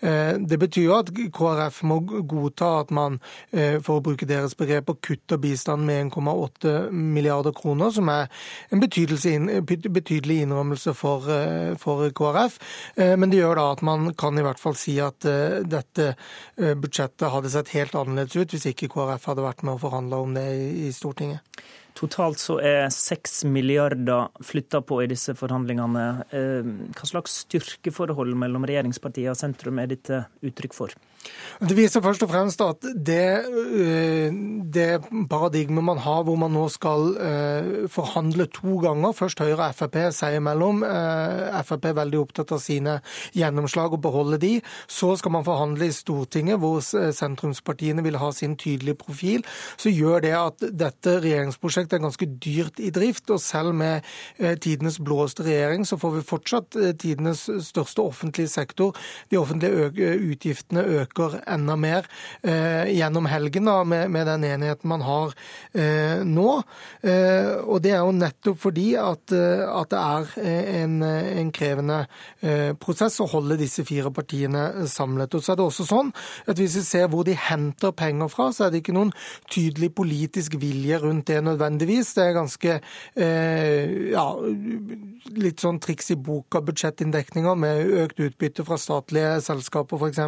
[0.01, 3.19] Det betyr jo at KrF må godta at man,
[3.53, 8.33] for å bruke deres begrep, kutter bistanden med 1,8 milliarder kroner, som er
[8.73, 12.22] en betydelig innrømmelse for KrF.
[12.23, 12.59] KrF.
[12.97, 16.13] Eh, men det gjør da at man kan i hvert fall si at eh, dette
[16.13, 20.23] eh, budsjettet hadde sett helt annerledes ut hvis ikke KrF hadde vært med og forhandla
[20.23, 20.49] om det
[20.87, 21.45] i Stortinget.
[21.99, 26.07] Totalt så er seks milliarder flytta på i disse forhandlingene.
[26.97, 30.97] Hva slags styrkeforhold mellom regjeringspartiene og sentrum er dette uttrykk for?
[31.63, 34.33] Det viser først og fremst at det, øh,
[34.75, 34.87] det,
[35.31, 39.99] paradigmet man har hvor man nå skal øh, forhandle to ganger, først Høyre og Frp
[40.11, 42.97] seg imellom, øh, Frp er veldig opptatt av sine
[43.37, 44.51] gjennomslag og beholde de,
[44.91, 49.47] så skal man forhandle i Stortinget hvor sentrumspartiene vil ha sin tydelige profil,
[49.79, 53.31] så gjør det at dette regjeringsprosjektet er ganske dyrt i drift.
[53.31, 54.03] Og selv med
[54.65, 58.97] tidenes blåeste regjering, så får vi fortsatt tidenes største offentlige sektor.
[59.31, 62.07] De offentlige utgiftene øker øker enda mer
[62.43, 65.33] eh, gjennom helgen da, med, med, den enigheten man har
[65.75, 66.63] eh, nå.
[67.03, 70.33] Eh, og det er jo nettopp fordi at, at det er
[70.83, 72.05] en, en krevende
[72.81, 75.35] prosess å holde disse fire partiene samlet.
[75.35, 76.13] Og så er det også sånn
[76.47, 79.13] at Hvis vi ser hvor de henter penger fra, så er det ikke noen
[79.51, 82.15] tydelig politisk vilje rundt det nødvendigvis.
[82.17, 84.27] Det er ganske eh, ja,
[85.39, 90.23] litt sånn triks i boka budsjettinndekninger med økt utbytte fra statlige selskaper f.eks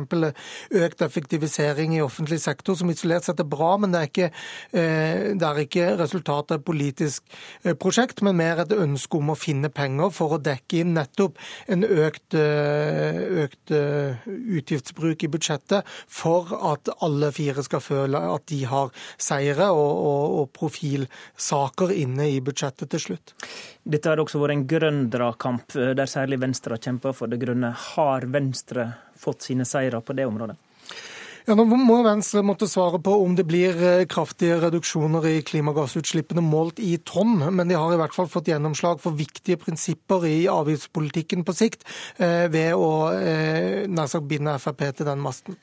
[0.75, 4.31] økt effektivisering i offentlig sektor, som isolert sett er bra, men det er ikke,
[4.73, 9.33] eh, det er ikke resultatet av et politisk eh, prosjekt, men mer et ønske om
[9.33, 11.39] å finne penger for å dekke inn nettopp
[11.69, 18.63] en økt, eh, økt utgiftsbruk i budsjettet for at alle fire skal føle at de
[18.69, 23.35] har seire og, og, og profilsaker inne i budsjettet til slutt.
[23.85, 27.75] Dette har også vært en grønn dragkamp, der særlig Venstre har kjempa for det grønne.
[27.95, 30.57] Har Venstre fått sine seire på det området?
[31.45, 36.41] Ja, Nå må Venstre måtte svare på om det blir eh, kraftige reduksjoner i klimagassutslippene
[36.41, 40.47] målt i tonn, men de har i hvert fall fått gjennomslag for viktige prinsipper i
[40.49, 41.85] avgiftspolitikken på sikt
[42.17, 45.59] eh, ved å eh, nær sagt binde Frp til den masten.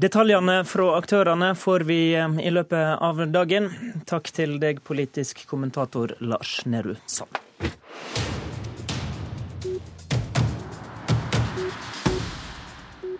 [0.00, 3.68] Detaljene fra aktørene får vi i løpet av dagen.
[4.08, 7.44] Takk til deg, politisk kommentator Lars Nehru Sand.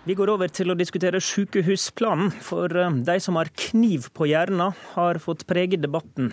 [0.05, 2.27] Vi går over til å diskutere sykehusplanen.
[2.45, 6.27] For eh, de som har kniv på hjernen, har fått prege debatten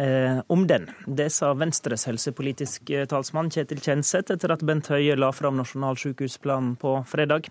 [0.00, 0.86] eh, om den.
[1.04, 6.72] Det sa Venstres helsepolitiske talsmann Kjetil Kjenseth etter at Bent Høie la fram Nasjonal sykehusplan
[6.80, 7.50] på fredag.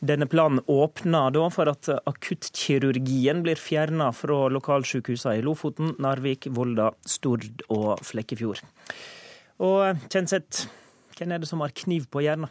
[0.00, 6.88] Denne planen åpner da for at akuttkirurgien blir fjerna fra lokalsykehusene i Lofoten, Narvik, Volda,
[7.04, 8.64] Stord og Flekkefjord.
[9.60, 10.64] Og eh, Kjenseth,
[11.20, 12.48] hvem er det som har kniv på hjernen?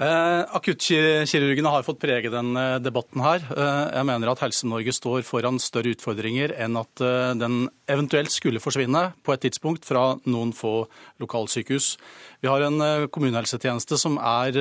[0.00, 3.42] Eh, akuttkirurgene har fått prege denne eh, debatten her.
[3.52, 7.04] Eh, jeg mener at Helse-Norge står foran større utfordringer enn at
[7.36, 10.86] den eventuelt skulle forsvinne på et tidspunkt fra noen få
[11.20, 11.92] lokalsykehus.
[12.40, 14.56] Vi har en kommunehelsetjeneste som er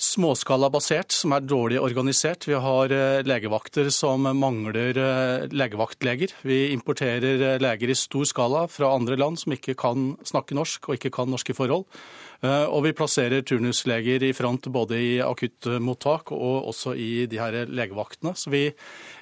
[0.00, 2.44] småskalabasert, som er dårlig organisert.
[2.48, 2.92] Vi har
[3.24, 4.96] legevakter som mangler
[5.52, 6.32] legevaktleger.
[6.44, 10.98] Vi importerer leger i stor skala fra andre land som ikke kan snakke norsk og
[10.98, 11.86] ikke kan norske forhold.
[12.40, 18.32] Og vi plasserer turnusleger i front både i akuttmottak og også i de her legevaktene.
[18.32, 18.62] Så vi,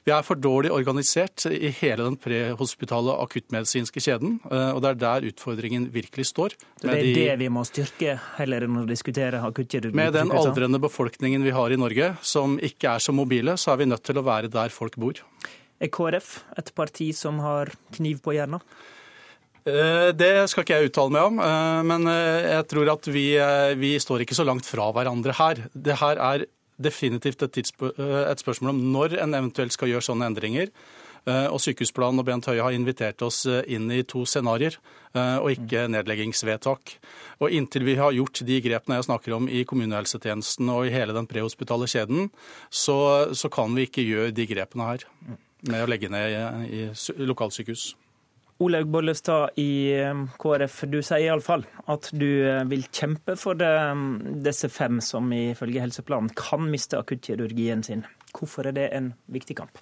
[0.07, 4.37] vi er for dårlig organisert i hele den prehospitale akuttmedisinske kjeden.
[4.47, 6.55] Og det er der utfordringen virkelig står.
[6.79, 9.99] Så det er de, det vi må styrke, heller enn å diskutere akuttkirurgi?
[9.99, 13.83] Med den aldrende befolkningen vi har i Norge, som ikke er så mobile, så er
[13.83, 15.19] vi nødt til å være der folk bor.
[15.83, 18.63] Er KrF et parti som har kniv på hjernen?
[19.69, 23.27] Eh, det skal ikke jeg uttale meg om, eh, men eh, jeg tror at vi,
[23.81, 25.67] vi står ikke så langt fra hverandre her.
[25.75, 26.47] Det her er
[26.79, 30.73] definitivt et, et, spørsmål om når en eventuelt skal gjøre sånne endringer.
[31.29, 34.79] Og Sykehusplanen og Bent Høie har invitert oss inn i to scenarioer,
[35.43, 36.95] og ikke nedleggingsvedtak.
[37.43, 41.13] Og Inntil vi har gjort de grepene jeg snakker om i kommunehelsetjenesten og i hele
[41.19, 42.31] den prehospitale kjeden,
[42.71, 42.97] så,
[43.37, 45.09] så kan vi ikke gjøre de grepene her
[45.69, 46.39] med å legge ned
[46.71, 47.91] i, i lokalsykehus.
[48.59, 53.71] Olaug Bollestad i um, KrF, du sier iallfall at du uh, vil kjempe for det,
[53.93, 58.03] um, disse fem som ifølge helseplanen kan miste akuttkirurgien sin.
[58.35, 59.79] Hvorfor er det en viktig kamp?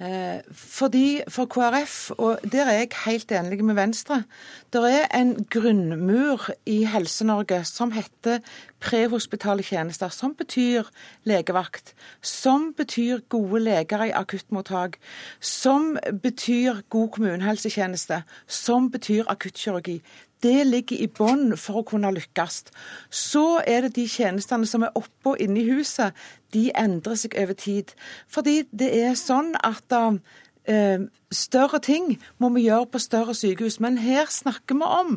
[0.00, 4.24] Eh, fordi For KrF, og der er jeg helt enig med Venstre,
[4.72, 8.40] det er en grunnmur i Helse-Norge som heter
[8.80, 10.82] prehospitale tjenester, som betyr
[11.24, 14.98] legevakt, som betyr gode leger i akuttmottak,
[15.40, 20.02] som betyr god kommunehelsetjeneste, som betyr akuttkirurgi
[20.44, 22.62] det ligger i bånn for å kunne lykkes.
[23.08, 26.14] Så er det de tjenestene som er oppe og inne i huset,
[26.54, 27.94] de endrer seg over tid.
[28.30, 33.80] Fordi det er sånn at uh, større ting må vi gjøre på større sykehus.
[33.82, 35.16] Men her snakker vi om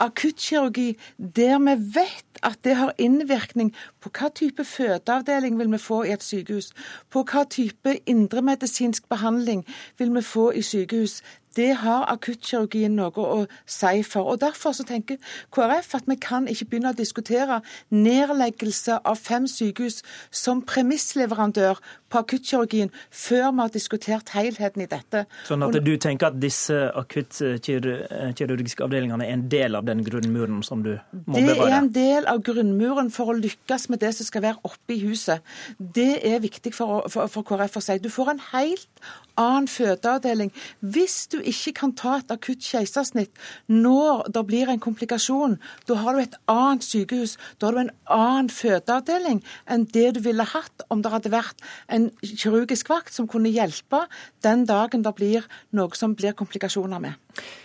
[0.00, 3.70] akuttkirurgi der vi vet at det har innvirkning
[4.00, 6.72] på hva type fødeavdeling vil vi få i et sykehus,
[7.10, 9.66] på hva type indremedisinsk behandling
[9.98, 11.20] vil vi få i sykehus.
[11.56, 14.32] Det har akuttkirurgien noe å si for.
[14.32, 15.18] og Derfor så tenker
[15.54, 17.60] KrF at vi kan ikke begynne å diskutere
[17.90, 21.80] nedleggelse av fem sykehus som premissleverandør
[22.12, 25.24] på akuttkirurgien før vi har diskutert helheten i dette.
[25.48, 30.84] Sånn at du tenker at disse akuttkirurgiske avdelingene er en del av den grunnmuren som
[30.84, 31.56] du må det bevare?
[31.56, 34.96] Det er en del av grunnmuren for å lykkes med det som skal være oppe
[34.96, 35.44] i huset.
[35.78, 37.98] Det er viktig for, for, for KrF å si.
[38.02, 39.04] Du får en helt
[39.40, 40.52] annen fødeavdeling.
[40.80, 43.32] Hvis du ikke kan ta et akutt keisersnitt
[43.70, 45.58] når det blir en komplikasjon,
[45.88, 47.36] da har du et annet sykehus.
[47.58, 51.62] Da har du en annen fødeavdeling enn det du ville hatt om det hadde vært
[51.92, 54.04] en kirurgisk vakt som kunne hjelpe
[54.44, 57.18] den dagen det blir noe som blir komplikasjoner med.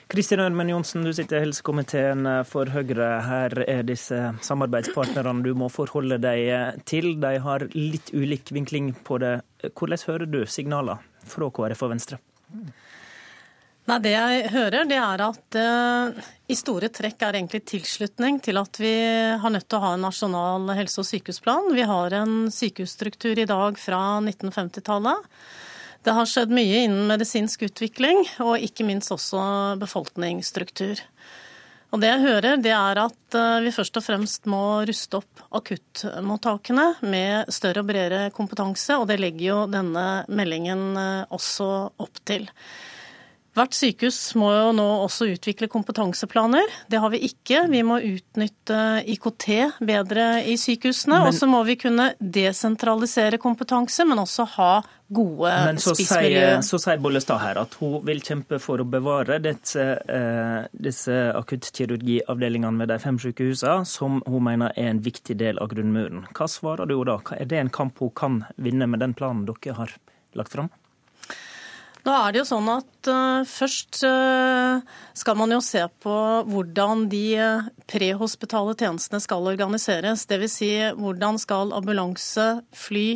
[0.08, 3.10] Kristin Ørmen Johnsen, du sitter i helsekomiteen for Høyre.
[3.28, 7.18] Her er disse samarbeidspartnerne du må forholde deg til.
[7.20, 9.42] De har litt ulik vinkling på det.
[9.74, 12.22] Hvordan hører du signaler fra KrF og Venstre?
[13.88, 18.60] Nei, Det jeg hører, det er at uh, i store trekk er egentlig tilslutning til
[18.60, 18.92] at vi
[19.40, 21.72] har nødt til å ha en nasjonal helse- og sykehusplan.
[21.76, 25.30] Vi har en sykehusstruktur i dag fra 1950-tallet.
[26.04, 29.40] Det har skjedd mye innen medisinsk utvikling, og ikke minst også
[29.80, 31.00] befolkningsstruktur.
[31.96, 35.46] Og det jeg hører, det er at eh, vi først og fremst må ruste opp
[35.56, 41.70] akuttmottakene med større og bredere kompetanse, og det legger jo denne meldingen eh, også
[42.04, 42.50] opp til.
[43.58, 46.70] Hvert sykehus må jo nå også utvikle kompetanseplaner.
[46.92, 47.64] Det har vi ikke.
[47.72, 49.48] Vi må utnytte IKT
[49.82, 51.24] bedre i sykehusene.
[51.26, 54.70] Og så må vi kunne desentralisere kompetanse, men også ha
[55.08, 59.40] gode men så sier, Så sier Bollestad her at hun vil kjempe for å bevare
[59.42, 65.58] disse, eh, disse akuttkirurgiavdelingene ved de fem sykehusene, som hun mener er en viktig del
[65.64, 66.28] av grunnmuren.
[66.38, 67.18] Hva svarer du da?
[67.40, 69.98] Er det en kamp hun kan vinne med den planen dere har
[70.38, 70.70] lagt fram?
[72.08, 74.80] Nå er det jo sånn at uh, Først uh,
[75.18, 76.16] skal man jo se på
[76.48, 80.24] hvordan de uh, prehospitale tjenestene skal organiseres.
[80.30, 80.58] Dvs.
[80.58, 83.10] Si, hvordan skal ambulanse, fly,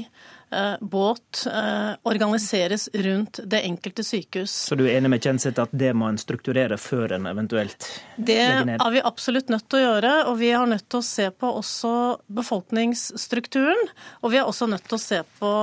[0.52, 4.52] uh, båt eh, organiseres rundt det enkelte sykehus.
[4.52, 7.88] Så du er enig med Kjenseth at det må en strukturere før en eventuelt
[8.18, 8.80] legger ned?
[8.80, 11.30] Det er vi absolutt nødt til å gjøre, og vi har nødt til å se
[11.32, 11.94] på også
[12.40, 13.92] befolkningsstrukturen.
[14.22, 15.54] Og vi er også nødt til å se på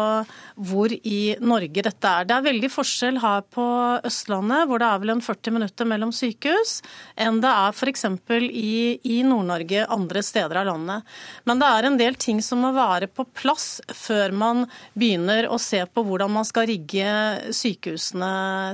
[0.58, 2.26] hvor i Norge dette er.
[2.26, 3.64] Det er veldig forskjell her på
[4.06, 6.78] Østlandet, hvor det er vel en 40 minutter mellom sykehus,
[7.18, 8.04] enn det er f.eks.
[8.48, 11.14] i, i Nord-Norge andre steder av landet.
[11.48, 14.66] Men det er en del ting som må være på plass før man
[14.98, 17.08] begynner å se på hvordan man skal rigge
[17.54, 18.32] sykehusene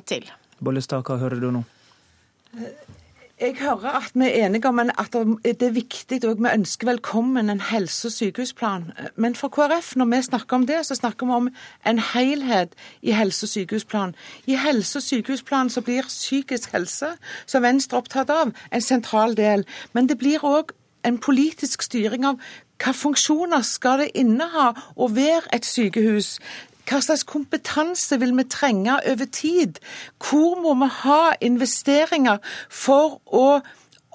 [0.09, 0.29] til.
[0.65, 1.65] Bollestad, hva hører du nå?
[3.45, 7.51] Jeg hører at vi er enige om at det er viktig og vi ønsker velkommen
[7.51, 8.85] en helse- og sykehusplan.
[9.17, 11.49] Men for KrF, når vi snakker om det, så snakker vi om
[11.87, 12.73] en helhet
[13.03, 14.15] i helse- og sykehusplan.
[14.47, 17.07] I helse- og sykehusplan så blir psykisk helse,
[17.47, 19.67] som Venstre er opptatt av, en sentral del.
[19.93, 20.73] Men det blir òg
[21.05, 22.41] en politisk styring av
[22.81, 26.39] hva funksjoner skal det inneha å være et sykehus?
[26.85, 29.81] Hva slags kompetanse vil vi trenge over tid?
[30.21, 33.61] Hvor må vi ha investeringer for å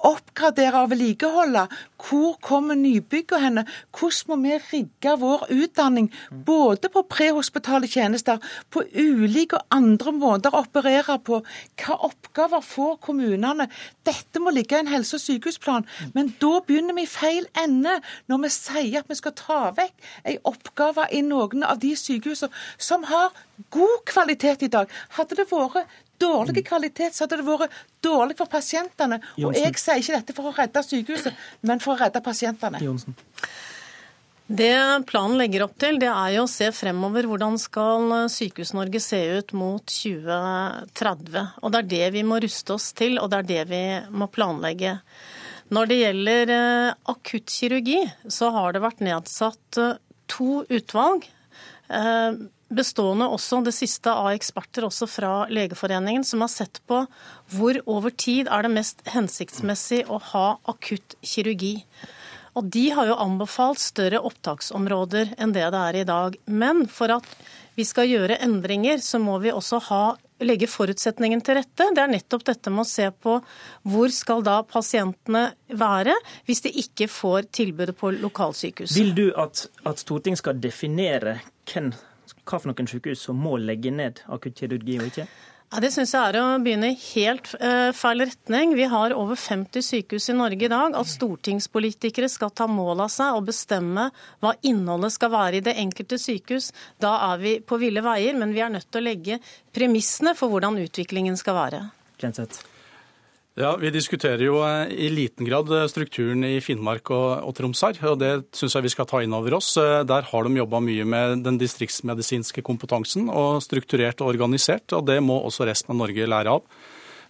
[0.06, 1.66] oppgradere og vedlikeholde.
[2.00, 3.64] Hvor kommer nybyggene henne?
[3.92, 6.08] Hvordan må vi rigge vår utdanning
[6.46, 8.38] både på prehospitale tjenester,
[8.70, 11.42] på ulike og andre måter å operere på?
[11.80, 13.68] Hva oppgaver får kommunene?
[14.06, 15.86] Dette må ligge i en helse- og sykehusplan.
[16.14, 17.98] Men da begynner vi i feil ende
[18.30, 22.52] når vi sier at vi skal ta vekk en oppgave i noen av de sykehusene
[22.78, 23.34] som har
[23.70, 24.88] god kvalitet i dag.
[25.18, 25.86] Hadde det vært
[26.20, 29.20] dårlig kvalitet, så hadde det vært dårlig for pasientene.
[29.40, 32.82] Og jeg sier ikke dette for å redde sykehuset, men for å redde pasientene.
[32.84, 33.16] Jonsen.
[34.50, 39.20] Det planen legger opp til, det er jo å se fremover hvordan skal Sykehus-Norge se
[39.38, 41.52] ut mot 2030.
[41.62, 44.26] Og det er det vi må ruste oss til, og det er det vi må
[44.26, 44.96] planlegge.
[45.70, 51.28] Når det gjelder eh, akuttkirurgi, så har det vært nedsatt eh, to utvalg.
[52.70, 57.02] Bestående også det siste av eksperter også fra Legeforeningen, som har sett på
[57.50, 61.80] hvor over tid er det mest hensiktsmessig å ha akutt kirurgi.
[62.54, 66.36] Og De har jo anbefalt større opptaksområder enn det det er i dag.
[66.46, 67.26] Men for at
[67.74, 70.02] vi skal gjøre endringer, så må vi også ha,
[70.46, 71.86] legge forutsetningen til rette.
[71.94, 73.38] Det er nettopp dette med å se på
[73.88, 76.14] hvor skal da pasientene være
[76.48, 78.98] hvis de ikke får tilbudet på lokalsykehuset.
[78.98, 81.40] Vil du at, at Stortinget skal definere
[81.70, 81.92] hvem
[82.50, 85.26] hva for noen sykehus som må legge ned akuttkirurgi og ikke?
[85.70, 88.72] Ja, det syns jeg er å begynne i helt uh, feil retning.
[88.74, 90.96] Vi har over 50 sykehus i Norge i dag.
[90.98, 94.08] At stortingspolitikere skal ta mål av seg og bestemme
[94.42, 98.34] hva innholdet skal være i det enkelte sykehus, da er vi på ville veier.
[98.34, 99.38] Men vi er nødt til å legge
[99.70, 101.84] premissene for hvordan utviklingen skal være.
[102.18, 102.64] Kjenseth.
[103.60, 107.82] Ja, Vi diskuterer jo eh, i liten grad eh, strukturen i Finnmark og, og Troms
[107.84, 107.98] her.
[108.08, 109.74] og Det syns jeg vi skal ta inn over oss.
[109.76, 114.94] Eh, der har de jobba mye med den distriktsmedisinske kompetansen, og strukturert og organisert.
[114.96, 116.64] og Det må også resten av Norge lære av.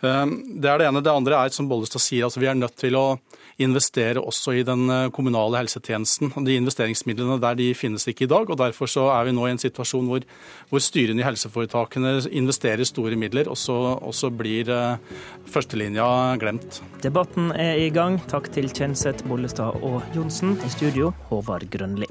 [0.00, 1.02] Det er det ene.
[1.04, 3.18] Det andre er, som Bollestad sier, altså vi er nødt til å
[3.60, 6.32] investere også i den eh, kommunale helsetjenesten.
[6.46, 8.50] De investeringsmidlene der de finnes ikke i dag.
[8.50, 10.26] og Derfor så er vi nå i en situasjon hvor,
[10.70, 15.20] hvor styrene i helseforetakene investerer store midler, og så, og så blir uh,
[15.50, 16.08] førstelinja
[16.40, 16.80] glemt.
[17.04, 18.20] Debatten er i gang.
[18.30, 20.58] Takk til Kjenseth, Bollestad og Johnsen.
[20.64, 22.08] I studio, Håvard Grønli.